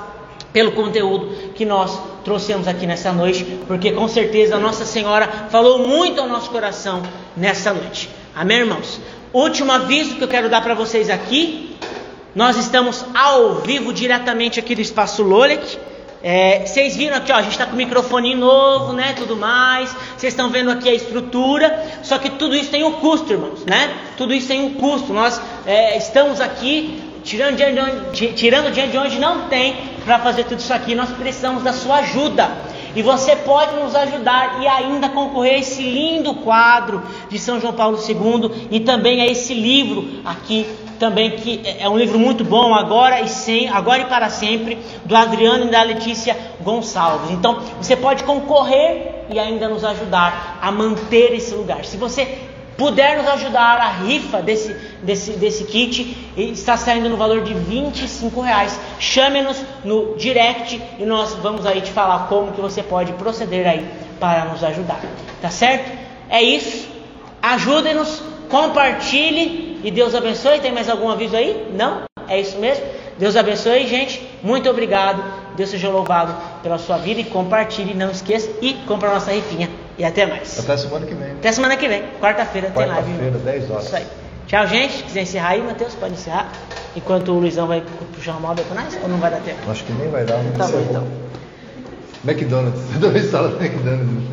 pelo 0.52 0.72
conteúdo 0.72 1.52
que 1.54 1.64
nós 1.64 1.98
trouxemos 2.27 2.66
aqui 2.66 2.89
nessa 2.89 3.12
noite, 3.12 3.45
porque 3.68 3.93
com 3.93 4.09
certeza 4.09 4.59
Nossa 4.59 4.85
Senhora 4.85 5.47
falou 5.49 5.87
muito 5.87 6.20
ao 6.20 6.27
nosso 6.27 6.51
coração 6.51 7.01
nessa 7.37 7.72
noite. 7.72 8.11
Amém, 8.35 8.59
irmãos? 8.59 9.01
Último 9.33 9.70
aviso 9.70 10.16
que 10.16 10.24
eu 10.24 10.27
quero 10.27 10.49
dar 10.49 10.61
para 10.61 10.74
vocês 10.74 11.09
aqui. 11.09 11.77
Nós 12.35 12.57
estamos 12.57 13.05
ao 13.14 13.61
vivo 13.61 13.93
diretamente 13.93 14.59
aqui 14.59 14.74
do 14.74 14.81
Espaço 14.81 15.22
Lolek. 15.22 15.79
É, 16.20 16.66
vocês 16.66 16.97
viram 16.97 17.16
aqui, 17.16 17.31
ó, 17.31 17.37
a 17.37 17.43
gente 17.43 17.53
está 17.53 17.64
com 17.64 17.77
microfone 17.77 18.35
novo, 18.35 18.93
né? 18.93 19.14
Tudo 19.16 19.37
mais. 19.37 19.95
Vocês 20.16 20.33
estão 20.33 20.51
vendo 20.51 20.72
aqui 20.72 20.89
a 20.89 20.95
estrutura. 20.95 22.01
Só 22.03 22.18
que 22.18 22.31
tudo 22.31 22.57
isso 22.57 22.72
tem 22.72 22.83
um 22.83 22.95
custo, 22.95 23.33
irmãos, 23.33 23.64
né? 23.64 23.97
Tudo 24.16 24.35
isso 24.35 24.49
tem 24.49 24.61
um 24.62 24.74
custo. 24.74 25.12
Nós 25.12 25.41
é, 25.64 25.97
estamos 25.97 26.41
aqui 26.41 27.05
tirando 27.27 27.57
dinheiro 27.57 27.74
de 27.74 27.81
onde, 27.81 28.33
tirando 28.33 28.70
dinheiro 28.70 28.93
de 28.93 28.99
onde 28.99 29.18
não 29.18 29.49
tem 29.49 29.77
para 30.05 30.20
fazer 30.20 30.45
tudo 30.45 30.61
isso 30.61 30.72
aqui. 30.72 30.95
Nós 30.95 31.11
precisamos 31.11 31.62
da 31.62 31.72
sua 31.72 31.97
ajuda. 31.97 32.49
E 32.95 33.03
você 33.03 33.37
pode 33.37 33.74
nos 33.77 33.95
ajudar 33.95 34.62
e 34.62 34.66
ainda 34.66 35.11
concorrer 35.11 35.57
a 35.57 35.59
esse 35.59 35.83
lindo 35.83 36.33
quadro 36.37 37.03
de 37.29 37.39
São 37.39 37.61
João 37.61 37.74
Paulo 37.74 37.99
II 37.99 38.68
e 38.70 38.81
também 38.81 39.20
a 39.20 39.27
esse 39.27 39.53
livro 39.53 40.22
aqui 40.24 40.66
também 40.99 41.33
que 41.33 41.61
é 41.79 41.87
um 41.91 41.99
livro 41.99 42.18
muito 42.18 42.43
bom 42.43 42.74
agora 42.74 43.20
e 43.20 43.29
sem, 43.29 43.68
agora 43.68 44.01
e 44.01 44.05
para 44.07 44.31
sempre 44.31 44.79
do 45.05 45.14
Adriano 45.14 45.66
e 45.66 45.70
da 45.70 45.83
Letícia 45.83 46.35
Gonçalves. 46.62 47.33
Então 47.33 47.61
você 47.77 47.95
pode 47.95 48.24
concorrer 48.24 49.27
e 49.29 49.39
ainda 49.39 49.68
nos 49.68 49.85
ajudar 49.85 50.59
a 50.62 50.72
manter 50.72 51.35
esse 51.35 51.55
lugar. 51.55 51.85
Se 51.85 51.99
você 51.99 52.27
puder 52.77 53.16
nos 53.18 53.29
ajudar, 53.29 53.79
a 53.79 53.89
rifa 53.91 54.43
desse, 54.43 54.74
desse, 55.03 55.33
desse 55.33 55.64
kit 55.64 56.16
está 56.37 56.77
saindo 56.77 57.09
no 57.09 57.16
valor 57.16 57.43
de 57.43 57.55
25 57.55 58.41
reais. 58.41 58.79
Chame-nos 58.99 59.62
no 59.85 60.14
direct 60.16 60.81
e 60.99 61.05
nós 61.05 61.35
vamos 61.35 61.66
aí 61.66 61.81
te 61.81 61.91
falar 61.91 62.27
como 62.29 62.53
que 62.53 62.61
você 62.61 62.83
pode 62.83 63.12
proceder 63.14 63.66
aí 63.66 63.89
para 64.20 64.45
nos 64.47 64.62
ajudar. 64.62 65.01
Tá 65.41 65.51
certo? 65.51 65.91
É 66.29 66.43
isso. 66.43 66.89
Ajudem-nos, 67.43 68.22
compartilhe 68.49 69.81
e 69.83 69.91
Deus 69.91 70.14
abençoe. 70.14 70.61
Tem 70.61 70.72
mais 70.72 70.89
algum 70.89 71.11
aviso 71.11 71.37
aí? 71.37 71.68
Não? 71.72 72.03
É 72.29 72.41
isso 72.41 72.59
mesmo? 72.59 72.85
Deus 73.18 73.37
abençoe, 73.37 73.87
gente. 73.87 74.27
Muito 74.43 74.68
obrigado. 74.68 75.45
Deus 75.57 75.70
seja 75.70 75.88
louvado 75.88 76.34
pela 76.62 76.78
sua 76.78 76.98
vida 76.98 77.20
e 77.20 77.24
compartilhe, 77.24 77.94
não 77.94 78.11
esqueça 78.11 78.50
e 78.61 78.74
compra 78.86 79.11
a 79.11 79.14
nossa 79.14 79.32
rifinha. 79.32 79.68
E 79.98 80.04
até 80.04 80.26
mais. 80.26 80.59
Até 80.59 80.76
semana 80.76 81.07
que 81.07 81.14
vem. 81.14 81.32
Até 81.32 81.52
semana 81.52 81.76
que 81.76 81.88
vem, 81.88 82.02
quarta-feira 82.20 82.70
tem 82.70 82.86
live. 82.86 83.11
Quarta-feira, 83.11 83.38
10 83.38 83.70
horas. 83.70 83.86
Isso 83.86 83.96
aí. 83.96 84.07
Tchau, 84.46 84.66
gente. 84.66 84.92
Se 84.92 85.02
quiser 85.02 85.22
encerrar 85.22 85.48
aí, 85.48 85.62
Matheus, 85.62 85.94
pode 85.94 86.14
encerrar. 86.14 86.52
Enquanto 86.94 87.32
o 87.32 87.38
Luizão 87.38 87.66
vai 87.66 87.82
puxar 88.14 88.32
uma 88.32 88.48
moda 88.48 88.62
pra 88.62 88.82
nós, 88.82 88.96
ou 89.02 89.09
não 89.09 89.18
vai 89.18 89.30
dar 89.30 89.40
tempo? 89.40 89.70
Acho 89.70 89.84
que 89.84 89.92
nem 89.92 90.09
vai 90.09 90.24
dar. 90.24 90.38
Tá 90.57 90.68
bom, 90.68 90.80
então. 90.88 91.07
McDonald's. 92.24 92.80
Toda 92.92 93.09
vez 93.11 93.30
fala 93.30 93.48
McDonald's. 93.61 94.28